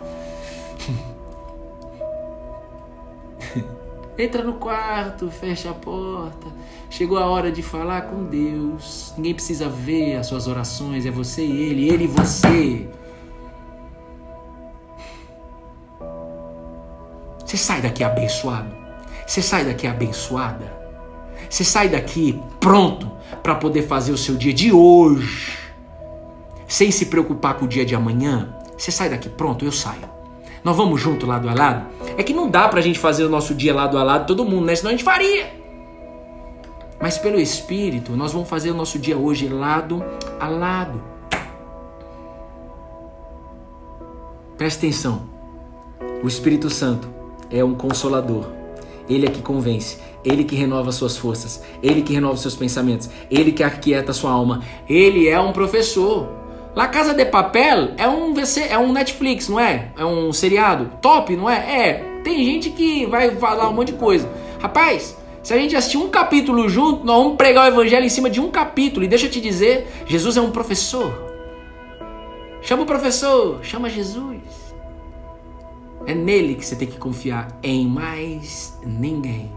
Entra 4.16 4.44
no 4.44 4.54
quarto, 4.54 5.28
fecha 5.28 5.70
a 5.70 5.74
porta. 5.74 6.46
Chegou 6.88 7.18
a 7.18 7.26
hora 7.26 7.50
de 7.50 7.62
falar 7.62 8.02
com 8.02 8.24
Deus. 8.24 9.12
Ninguém 9.16 9.34
precisa 9.34 9.68
ver 9.68 10.16
as 10.16 10.28
suas 10.28 10.46
orações, 10.46 11.04
é 11.04 11.10
você 11.10 11.44
e 11.44 11.62
Ele, 11.62 11.88
Ele 11.88 12.04
e 12.04 12.06
você. 12.06 12.88
Você 17.44 17.56
sai 17.56 17.82
daqui 17.82 18.04
abençoado. 18.04 18.72
Você 19.26 19.42
sai 19.42 19.64
daqui 19.64 19.86
abençoada. 19.86 20.72
Você 21.50 21.64
sai 21.64 21.88
daqui 21.88 22.40
pronto 22.60 23.10
para 23.42 23.56
poder 23.56 23.82
fazer 23.82 24.12
o 24.12 24.18
seu 24.18 24.36
dia 24.36 24.54
de 24.54 24.72
hoje. 24.72 25.58
Sem 26.68 26.92
se 26.92 27.06
preocupar 27.06 27.54
com 27.54 27.64
o 27.64 27.68
dia 27.68 27.84
de 27.84 27.96
amanhã. 27.96 28.54
Você 28.78 28.92
sai 28.92 29.10
daqui 29.10 29.28
pronto, 29.28 29.64
eu 29.64 29.72
saio 29.72 30.13
nós 30.64 30.74
vamos 30.74 30.98
junto 30.98 31.26
lado 31.26 31.46
a 31.48 31.54
lado. 31.54 31.86
É 32.16 32.22
que 32.22 32.32
não 32.32 32.48
dá 32.48 32.66
pra 32.66 32.80
gente 32.80 32.98
fazer 32.98 33.24
o 33.24 33.28
nosso 33.28 33.54
dia 33.54 33.74
lado 33.74 33.98
a 33.98 34.02
lado 34.02 34.26
todo 34.26 34.46
mundo, 34.46 34.64
né? 34.64 34.74
Senão 34.74 34.88
a 34.88 34.92
gente 34.92 35.04
faria. 35.04 35.52
Mas 36.98 37.18
pelo 37.18 37.38
Espírito, 37.38 38.16
nós 38.16 38.32
vamos 38.32 38.48
fazer 38.48 38.70
o 38.70 38.74
nosso 38.74 38.98
dia 38.98 39.16
hoje 39.16 39.46
lado 39.46 40.02
a 40.40 40.48
lado. 40.48 41.02
Presta 44.56 44.86
atenção. 44.86 45.22
O 46.22 46.26
Espírito 46.26 46.70
Santo 46.70 47.08
é 47.50 47.62
um 47.62 47.74
consolador. 47.74 48.46
Ele 49.06 49.26
é 49.26 49.30
que 49.30 49.42
convence, 49.42 49.98
ele 50.24 50.44
que 50.44 50.56
renova 50.56 50.90
suas 50.90 51.14
forças, 51.14 51.62
ele 51.82 52.00
que 52.00 52.14
renova 52.14 52.38
seus 52.38 52.56
pensamentos, 52.56 53.10
ele 53.30 53.52
que 53.52 53.62
aquieta 53.62 54.14
sua 54.14 54.30
alma. 54.30 54.62
Ele 54.88 55.28
é 55.28 55.38
um 55.38 55.52
professor. 55.52 56.43
La 56.74 56.88
Casa 56.88 57.14
de 57.14 57.24
Papel 57.24 57.92
é 57.96 58.08
um 58.08 58.34
VC, 58.34 58.62
é 58.68 58.76
um 58.76 58.92
Netflix, 58.92 59.48
não 59.48 59.60
é? 59.60 59.92
É 59.96 60.04
um 60.04 60.32
seriado 60.32 60.90
top, 61.00 61.36
não 61.36 61.48
é? 61.48 61.88
É. 61.88 61.92
Tem 62.24 62.44
gente 62.44 62.70
que 62.70 63.06
vai 63.06 63.30
falar 63.36 63.68
um 63.68 63.72
monte 63.72 63.92
de 63.92 63.98
coisa. 63.98 64.28
Rapaz, 64.60 65.16
se 65.40 65.54
a 65.54 65.56
gente 65.56 65.76
assistir 65.76 65.98
um 65.98 66.08
capítulo 66.08 66.68
junto, 66.68 67.04
nós 67.04 67.22
vamos 67.22 67.36
pregar 67.36 67.66
o 67.66 67.68
evangelho 67.68 68.04
em 68.04 68.08
cima 68.08 68.28
de 68.28 68.40
um 68.40 68.50
capítulo. 68.50 69.04
E 69.04 69.08
deixa 69.08 69.26
eu 69.26 69.30
te 69.30 69.40
dizer, 69.40 69.86
Jesus 70.06 70.36
é 70.36 70.40
um 70.40 70.50
professor. 70.50 71.12
Chama 72.60 72.82
o 72.82 72.86
professor, 72.86 73.60
chama 73.62 73.88
Jesus. 73.88 74.40
É 76.06 76.14
nele 76.14 76.56
que 76.56 76.66
você 76.66 76.74
tem 76.74 76.88
que 76.88 76.98
confiar, 76.98 77.56
em 77.62 77.86
mais 77.86 78.76
ninguém. 78.84 79.52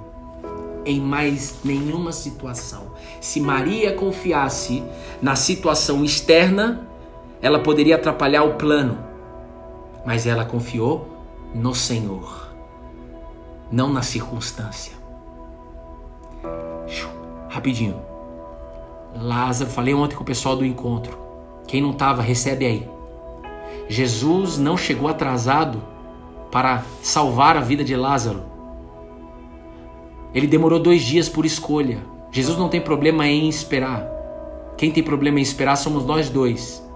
Em 0.85 1.01
mais 1.01 1.55
nenhuma 1.63 2.11
situação. 2.11 2.91
Se 3.19 3.39
Maria 3.39 3.93
confiasse 3.93 4.83
na 5.19 5.35
situação 5.35 6.05
externa, 6.05 6.87
ela 7.41 7.59
poderia 7.59 7.95
atrapalhar 7.95 8.43
o 8.43 8.55
plano, 8.55 8.97
mas 10.05 10.25
ela 10.25 10.45
confiou 10.45 11.07
no 11.53 11.73
Senhor, 11.75 12.53
não 13.71 13.91
na 13.91 14.01
circunstância. 14.01 14.95
Rapidinho. 17.49 17.99
Lázaro, 19.15 19.69
falei 19.71 19.93
ontem 19.93 20.15
com 20.15 20.21
o 20.21 20.25
pessoal 20.25 20.55
do 20.55 20.65
encontro. 20.65 21.17
Quem 21.67 21.81
não 21.81 21.91
estava, 21.91 22.21
recebe 22.21 22.65
aí. 22.65 22.87
Jesus 23.87 24.57
não 24.57 24.77
chegou 24.77 25.09
atrasado 25.09 25.81
para 26.51 26.83
salvar 27.01 27.57
a 27.57 27.61
vida 27.61 27.83
de 27.83 27.95
Lázaro. 27.95 28.43
Ele 30.33 30.45
demorou 30.45 30.79
dois 30.79 31.01
dias 31.01 31.27
por 31.27 31.45
escolha. 31.45 31.99
Jesus 32.31 32.57
não 32.57 32.69
tem 32.69 32.79
problema 32.79 33.27
em 33.27 33.49
esperar. 33.49 34.05
Quem 34.77 34.91
tem 34.91 35.01
problema 35.01 35.39
em 35.39 35.43
esperar 35.43 35.75
somos 35.77 36.05
nós 36.05 36.29
dois 36.29 36.86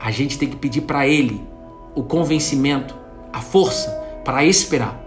a 0.00 0.10
gente 0.10 0.38
tem 0.38 0.48
que 0.48 0.56
pedir 0.56 0.82
para 0.82 1.06
Ele 1.06 1.46
o 1.94 2.02
convencimento, 2.02 2.96
a 3.32 3.40
força 3.40 3.90
para 4.24 4.44
esperar. 4.44 4.98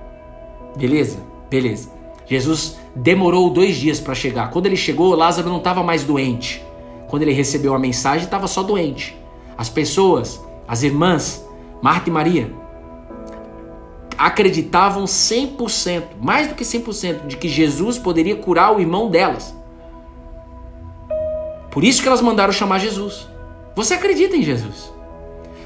Beleza? 0.77 1.17
Beleza. 1.49 1.91
Jesus 2.25 2.77
demorou 2.95 3.49
dois 3.49 3.75
dias 3.75 3.99
para 3.99 4.15
chegar. 4.15 4.49
Quando 4.49 4.65
ele 4.65 4.75
chegou, 4.75 5.15
Lázaro 5.15 5.49
não 5.49 5.57
estava 5.57 5.83
mais 5.83 6.03
doente. 6.03 6.63
Quando 7.07 7.23
ele 7.23 7.33
recebeu 7.33 7.73
a 7.73 7.79
mensagem, 7.79 8.25
estava 8.25 8.47
só 8.47 8.63
doente. 8.63 9.17
As 9.57 9.69
pessoas, 9.69 10.41
as 10.67 10.83
irmãs, 10.83 11.45
Marta 11.81 12.09
e 12.09 12.13
Maria, 12.13 12.51
acreditavam 14.17 15.03
100%, 15.03 16.03
mais 16.19 16.47
do 16.47 16.55
que 16.55 16.63
100%, 16.63 17.27
de 17.27 17.37
que 17.37 17.49
Jesus 17.49 17.97
poderia 17.97 18.35
curar 18.35 18.75
o 18.75 18.79
irmão 18.79 19.09
delas. 19.09 19.55
Por 21.69 21.83
isso 21.83 22.01
que 22.01 22.07
elas 22.07 22.21
mandaram 22.21 22.53
chamar 22.53 22.79
Jesus. 22.79 23.27
Você 23.75 23.93
acredita 23.93 24.35
em 24.35 24.43
Jesus. 24.43 24.93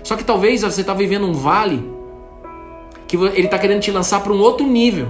Só 0.04 0.16
que 0.16 0.24
talvez 0.24 0.62
você 0.62 0.82
está 0.82 0.94
vivendo 0.94 1.26
um 1.26 1.34
vale 1.34 1.98
que 3.08 3.16
ele 3.16 3.46
está 3.46 3.58
querendo 3.58 3.82
te 3.82 3.92
lançar 3.92 4.22
para 4.22 4.34
um 4.34 4.40
outro 4.40 4.66
nível. 4.66 5.08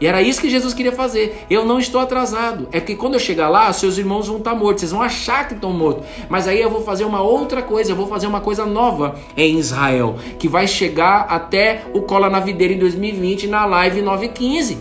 E 0.00 0.06
era 0.06 0.22
isso 0.22 0.40
que 0.40 0.48
Jesus 0.48 0.72
queria 0.72 0.92
fazer. 0.92 1.44
Eu 1.50 1.64
não 1.64 1.78
estou 1.78 2.00
atrasado. 2.00 2.68
É 2.70 2.80
que 2.80 2.94
quando 2.94 3.14
eu 3.14 3.20
chegar 3.20 3.48
lá, 3.48 3.72
seus 3.72 3.98
irmãos 3.98 4.28
vão 4.28 4.38
estar 4.38 4.54
mortos. 4.54 4.80
Vocês 4.80 4.92
vão 4.92 5.02
achar 5.02 5.48
que 5.48 5.54
estão 5.54 5.72
mortos. 5.72 6.06
Mas 6.28 6.46
aí 6.46 6.60
eu 6.60 6.70
vou 6.70 6.82
fazer 6.82 7.04
uma 7.04 7.20
outra 7.20 7.62
coisa. 7.62 7.90
Eu 7.90 7.96
vou 7.96 8.06
fazer 8.06 8.26
uma 8.26 8.40
coisa 8.40 8.64
nova 8.64 9.18
em 9.36 9.58
Israel. 9.58 10.16
Que 10.38 10.46
vai 10.46 10.68
chegar 10.68 11.26
até 11.28 11.84
o 11.92 12.02
Cola 12.02 12.30
na 12.30 12.38
Videira 12.38 12.72
em 12.72 12.78
2020 12.78 13.48
na 13.48 13.64
live 13.64 14.02
915. 14.02 14.74
O 14.74 14.78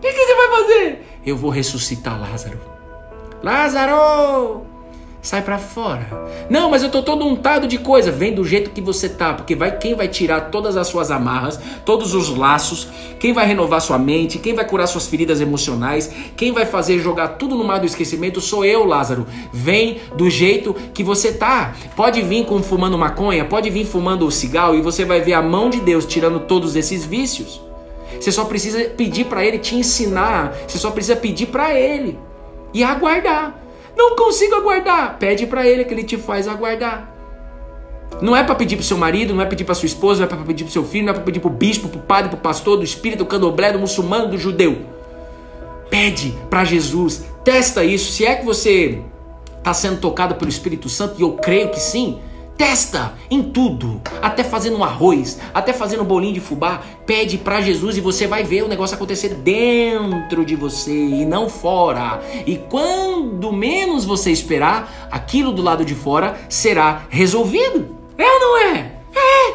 que, 0.00 0.12
que 0.12 0.18
você 0.18 0.34
vai 0.34 0.48
fazer? 0.48 1.06
Eu 1.26 1.36
vou 1.36 1.50
ressuscitar 1.50 2.18
Lázaro. 2.18 2.58
Lázaro! 3.42 4.73
Sai 5.24 5.40
para 5.40 5.56
fora. 5.56 6.06
Não, 6.50 6.70
mas 6.70 6.82
eu 6.82 6.90
tô 6.90 7.02
todo 7.02 7.26
untado 7.26 7.66
de 7.66 7.78
coisa. 7.78 8.12
Vem 8.12 8.34
do 8.34 8.44
jeito 8.44 8.70
que 8.70 8.80
você 8.82 9.08
tá, 9.08 9.32
porque 9.32 9.56
vai 9.56 9.76
quem 9.78 9.94
vai 9.94 10.06
tirar 10.06 10.50
todas 10.50 10.76
as 10.76 10.86
suas 10.86 11.10
amarras, 11.10 11.58
todos 11.82 12.14
os 12.14 12.28
laços, 12.28 12.86
quem 13.18 13.32
vai 13.32 13.46
renovar 13.46 13.80
sua 13.80 13.98
mente, 13.98 14.38
quem 14.38 14.54
vai 14.54 14.66
curar 14.66 14.86
suas 14.86 15.06
feridas 15.06 15.40
emocionais, 15.40 16.12
quem 16.36 16.52
vai 16.52 16.66
fazer 16.66 16.98
jogar 16.98 17.28
tudo 17.28 17.56
no 17.56 17.64
mar 17.64 17.80
do 17.80 17.86
esquecimento 17.86 18.38
sou 18.38 18.66
eu, 18.66 18.84
Lázaro. 18.84 19.26
Vem 19.50 19.98
do 20.14 20.28
jeito 20.28 20.74
que 20.92 21.02
você 21.02 21.32
tá. 21.32 21.74
Pode 21.96 22.20
vir 22.20 22.44
com 22.44 22.62
fumando 22.62 22.98
maconha, 22.98 23.46
pode 23.46 23.70
vir 23.70 23.86
fumando 23.86 24.30
cigarro 24.30 24.74
e 24.74 24.82
você 24.82 25.06
vai 25.06 25.22
ver 25.22 25.32
a 25.32 25.42
mão 25.42 25.70
de 25.70 25.80
Deus 25.80 26.04
tirando 26.04 26.40
todos 26.40 26.76
esses 26.76 27.02
vícios. 27.02 27.62
Você 28.20 28.30
só 28.30 28.44
precisa 28.44 28.90
pedir 28.90 29.24
para 29.24 29.42
ele 29.42 29.58
te 29.58 29.74
ensinar, 29.74 30.54
você 30.68 30.76
só 30.76 30.90
precisa 30.90 31.16
pedir 31.16 31.46
para 31.46 31.74
ele 31.74 32.18
e 32.74 32.84
aguardar. 32.84 33.63
Não 33.96 34.16
consigo 34.16 34.54
aguardar. 34.54 35.18
Pede 35.18 35.46
para 35.46 35.66
ele 35.66 35.84
que 35.84 35.94
ele 35.94 36.04
te 36.04 36.16
faz 36.16 36.48
aguardar. 36.48 37.12
Não 38.20 38.36
é 38.36 38.44
para 38.44 38.54
pedir 38.54 38.76
pro 38.76 38.84
seu 38.84 38.96
marido, 38.96 39.34
não 39.34 39.42
é 39.42 39.46
pedir 39.46 39.64
para 39.64 39.74
sua 39.74 39.86
esposa, 39.86 40.20
não 40.20 40.26
é 40.26 40.28
para 40.28 40.44
pedir 40.44 40.64
pro 40.64 40.72
seu 40.72 40.84
filho, 40.84 41.06
não 41.06 41.10
é 41.10 41.14
para 41.14 41.24
pedir 41.24 41.40
pro 41.40 41.50
bispo, 41.50 41.88
pro 41.88 42.00
padre, 42.00 42.30
pro 42.30 42.38
pastor, 42.38 42.76
do 42.76 42.84
espírito, 42.84 43.18
do 43.20 43.26
candomblé, 43.26 43.72
do 43.72 43.78
muçulmano, 43.78 44.28
do 44.28 44.38
judeu. 44.38 44.78
Pede 45.90 46.34
para 46.48 46.64
Jesus. 46.64 47.24
Testa 47.42 47.84
isso. 47.84 48.12
Se 48.12 48.24
é 48.24 48.34
que 48.36 48.44
você 48.44 49.02
está 49.58 49.72
sendo 49.72 49.98
tocado 49.98 50.34
pelo 50.34 50.50
Espírito 50.50 50.88
Santo, 50.88 51.14
e 51.18 51.22
eu 51.22 51.32
creio 51.32 51.70
que 51.70 51.80
sim, 51.80 52.20
Testa 52.56 53.14
em 53.28 53.42
tudo, 53.42 54.00
até 54.22 54.44
fazendo 54.44 54.78
um 54.78 54.84
arroz, 54.84 55.40
até 55.52 55.72
fazendo 55.72 56.02
um 56.02 56.06
bolinho 56.06 56.34
de 56.34 56.40
fubá. 56.40 56.82
Pede 57.04 57.36
para 57.36 57.60
Jesus 57.60 57.96
e 57.96 58.00
você 58.00 58.26
vai 58.26 58.44
ver 58.44 58.62
o 58.62 58.68
negócio 58.68 58.94
acontecer 58.94 59.34
dentro 59.34 60.44
de 60.44 60.54
você 60.54 60.92
e 60.92 61.24
não 61.24 61.48
fora. 61.48 62.22
E 62.46 62.56
quando 62.56 63.52
menos 63.52 64.04
você 64.04 64.30
esperar, 64.30 65.08
aquilo 65.10 65.52
do 65.52 65.62
lado 65.62 65.84
de 65.84 65.94
fora 65.94 66.38
será 66.48 67.02
resolvido. 67.10 67.96
É 68.16 68.24
ou 68.24 68.40
não 68.40 68.58
é? 68.58 68.92
É! 69.14 69.54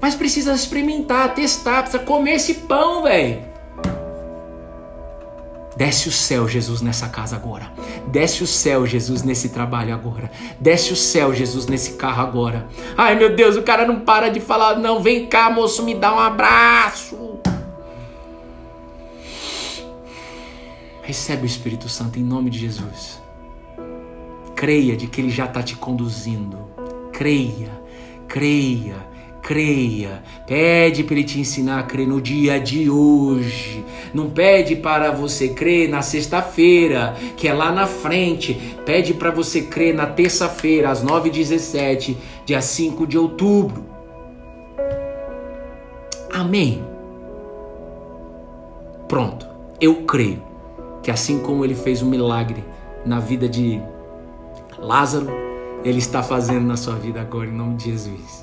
Mas 0.00 0.14
precisa 0.14 0.52
experimentar, 0.52 1.34
testar, 1.34 1.82
precisa 1.82 2.02
comer 2.02 2.34
esse 2.34 2.54
pão, 2.54 3.02
velho. 3.02 3.49
Desce 5.80 6.10
o 6.10 6.12
céu, 6.12 6.46
Jesus, 6.46 6.82
nessa 6.82 7.08
casa 7.08 7.36
agora. 7.36 7.72
Desce 8.08 8.44
o 8.44 8.46
céu, 8.46 8.86
Jesus, 8.86 9.22
nesse 9.22 9.48
trabalho 9.48 9.94
agora. 9.94 10.30
Desce 10.60 10.92
o 10.92 10.96
céu, 10.96 11.32
Jesus, 11.32 11.66
nesse 11.66 11.92
carro 11.92 12.20
agora. 12.20 12.68
Ai, 12.98 13.14
meu 13.14 13.34
Deus, 13.34 13.56
o 13.56 13.62
cara 13.62 13.86
não 13.86 14.00
para 14.00 14.28
de 14.28 14.40
falar, 14.40 14.78
não. 14.78 15.02
Vem 15.02 15.26
cá, 15.26 15.48
moço, 15.48 15.82
me 15.82 15.94
dá 15.94 16.14
um 16.14 16.18
abraço. 16.18 17.40
Recebe 21.00 21.44
o 21.44 21.46
Espírito 21.46 21.88
Santo 21.88 22.18
em 22.18 22.22
nome 22.22 22.50
de 22.50 22.58
Jesus. 22.58 23.18
Creia 24.54 24.94
de 24.94 25.06
que 25.06 25.22
Ele 25.22 25.30
já 25.30 25.46
está 25.46 25.62
te 25.62 25.76
conduzindo. 25.76 26.58
Creia, 27.10 27.70
creia 28.28 28.96
creia. 29.42 30.22
Pede 30.46 31.04
para 31.04 31.14
ele 31.14 31.24
te 31.24 31.40
ensinar 31.40 31.80
a 31.80 31.82
crer 31.82 32.06
no 32.06 32.20
dia 32.20 32.58
de 32.58 32.90
hoje. 32.90 33.84
Não 34.12 34.30
pede 34.30 34.76
para 34.76 35.10
você 35.10 35.48
crer 35.48 35.88
na 35.88 36.02
sexta-feira, 36.02 37.14
que 37.36 37.48
é 37.48 37.52
lá 37.52 37.72
na 37.72 37.86
frente. 37.86 38.54
Pede 38.84 39.14
para 39.14 39.30
você 39.30 39.62
crer 39.62 39.94
na 39.94 40.06
terça-feira, 40.06 40.90
às 40.90 41.04
9h17, 41.04 42.16
dia 42.44 42.60
5 42.60 43.06
de 43.06 43.18
outubro. 43.18 43.84
Amém. 46.32 46.84
Pronto. 49.08 49.46
Eu 49.80 50.02
creio 50.02 50.42
que 51.02 51.10
assim 51.10 51.38
como 51.38 51.64
ele 51.64 51.74
fez 51.74 52.02
um 52.02 52.08
milagre 52.08 52.62
na 53.04 53.18
vida 53.18 53.48
de 53.48 53.80
Lázaro, 54.78 55.28
ele 55.84 55.98
está 55.98 56.22
fazendo 56.22 56.66
na 56.66 56.76
sua 56.76 56.94
vida 56.94 57.20
agora, 57.20 57.48
em 57.48 57.52
nome 57.52 57.76
de 57.76 57.84
Jesus. 57.90 58.39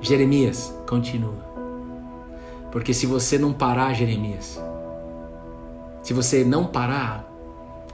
Jeremias, 0.00 0.74
continua. 0.86 1.48
Porque 2.70 2.94
se 2.94 3.06
você 3.06 3.38
não 3.38 3.52
parar, 3.52 3.94
Jeremias, 3.94 4.60
se 6.02 6.12
você 6.12 6.44
não 6.44 6.66
parar, 6.66 7.28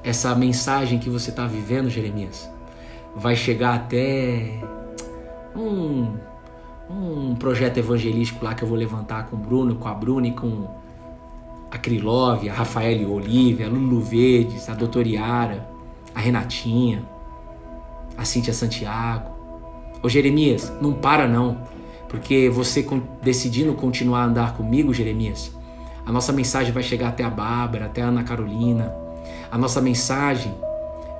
essa 0.02 0.34
mensagem 0.34 0.98
que 0.98 1.08
você 1.08 1.30
está 1.30 1.46
vivendo, 1.46 1.88
Jeremias, 1.88 2.48
vai 3.16 3.34
chegar 3.34 3.74
até 3.74 4.60
um, 5.56 6.14
um 6.90 7.34
projeto 7.36 7.78
evangelístico 7.78 8.44
lá 8.44 8.54
que 8.54 8.62
eu 8.62 8.68
vou 8.68 8.76
levantar 8.76 9.26
com 9.26 9.36
o 9.36 9.38
Bruno, 9.38 9.76
com 9.76 9.88
a 9.88 9.94
Bruna 9.94 10.28
e 10.28 10.32
com 10.32 10.68
a 11.70 11.78
Krilov, 11.78 12.48
a 12.48 12.52
Rafael 12.52 13.10
Olivia, 13.10 13.66
a 13.66 13.70
Lulu 13.70 14.00
Verdes, 14.00 14.68
a 14.68 14.74
doutora 14.74 15.08
Yara, 15.08 15.66
a 16.14 16.20
Renatinha, 16.20 17.02
a 18.16 18.24
Cíntia 18.24 18.52
Santiago. 18.52 19.32
Ô 20.02 20.08
Jeremias, 20.08 20.70
não 20.82 20.92
para 20.92 21.26
não. 21.26 21.58
Porque 22.14 22.48
você 22.48 22.86
decidindo 23.20 23.74
continuar 23.74 24.20
a 24.20 24.24
andar 24.26 24.56
comigo, 24.56 24.94
Jeremias, 24.94 25.50
a 26.06 26.12
nossa 26.12 26.32
mensagem 26.32 26.72
vai 26.72 26.84
chegar 26.84 27.08
até 27.08 27.24
a 27.24 27.28
Bárbara, 27.28 27.86
até 27.86 28.02
a 28.02 28.06
Ana 28.06 28.22
Carolina. 28.22 28.94
A 29.50 29.58
nossa 29.58 29.80
mensagem 29.80 30.54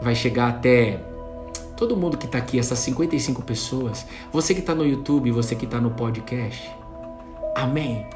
vai 0.01 0.15
chegar 0.15 0.51
até 0.51 1.01
todo 1.77 1.97
mundo 1.97 2.17
que 2.17 2.27
está 2.27 2.39
aqui, 2.39 2.61
essas 2.61 2.79
55 2.79 3.43
pessoas. 3.43 4.07
Você 4.33 4.55
que 4.55 4.61
está 4.61 4.73
no 4.73 4.87
YouTube, 4.87 5.33
você 5.33 5.57
que 5.57 5.65
está 5.65 5.81
no 5.81 5.91
podcast. 5.91 6.71
Amém. 7.57 8.07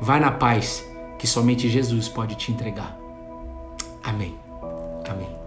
Vai 0.00 0.20
na 0.20 0.30
paz 0.30 0.86
que 1.18 1.26
somente 1.26 1.68
Jesus 1.68 2.08
pode 2.08 2.36
te 2.36 2.52
entregar. 2.52 2.96
Amém. 4.04 4.36
Amém. 5.10 5.43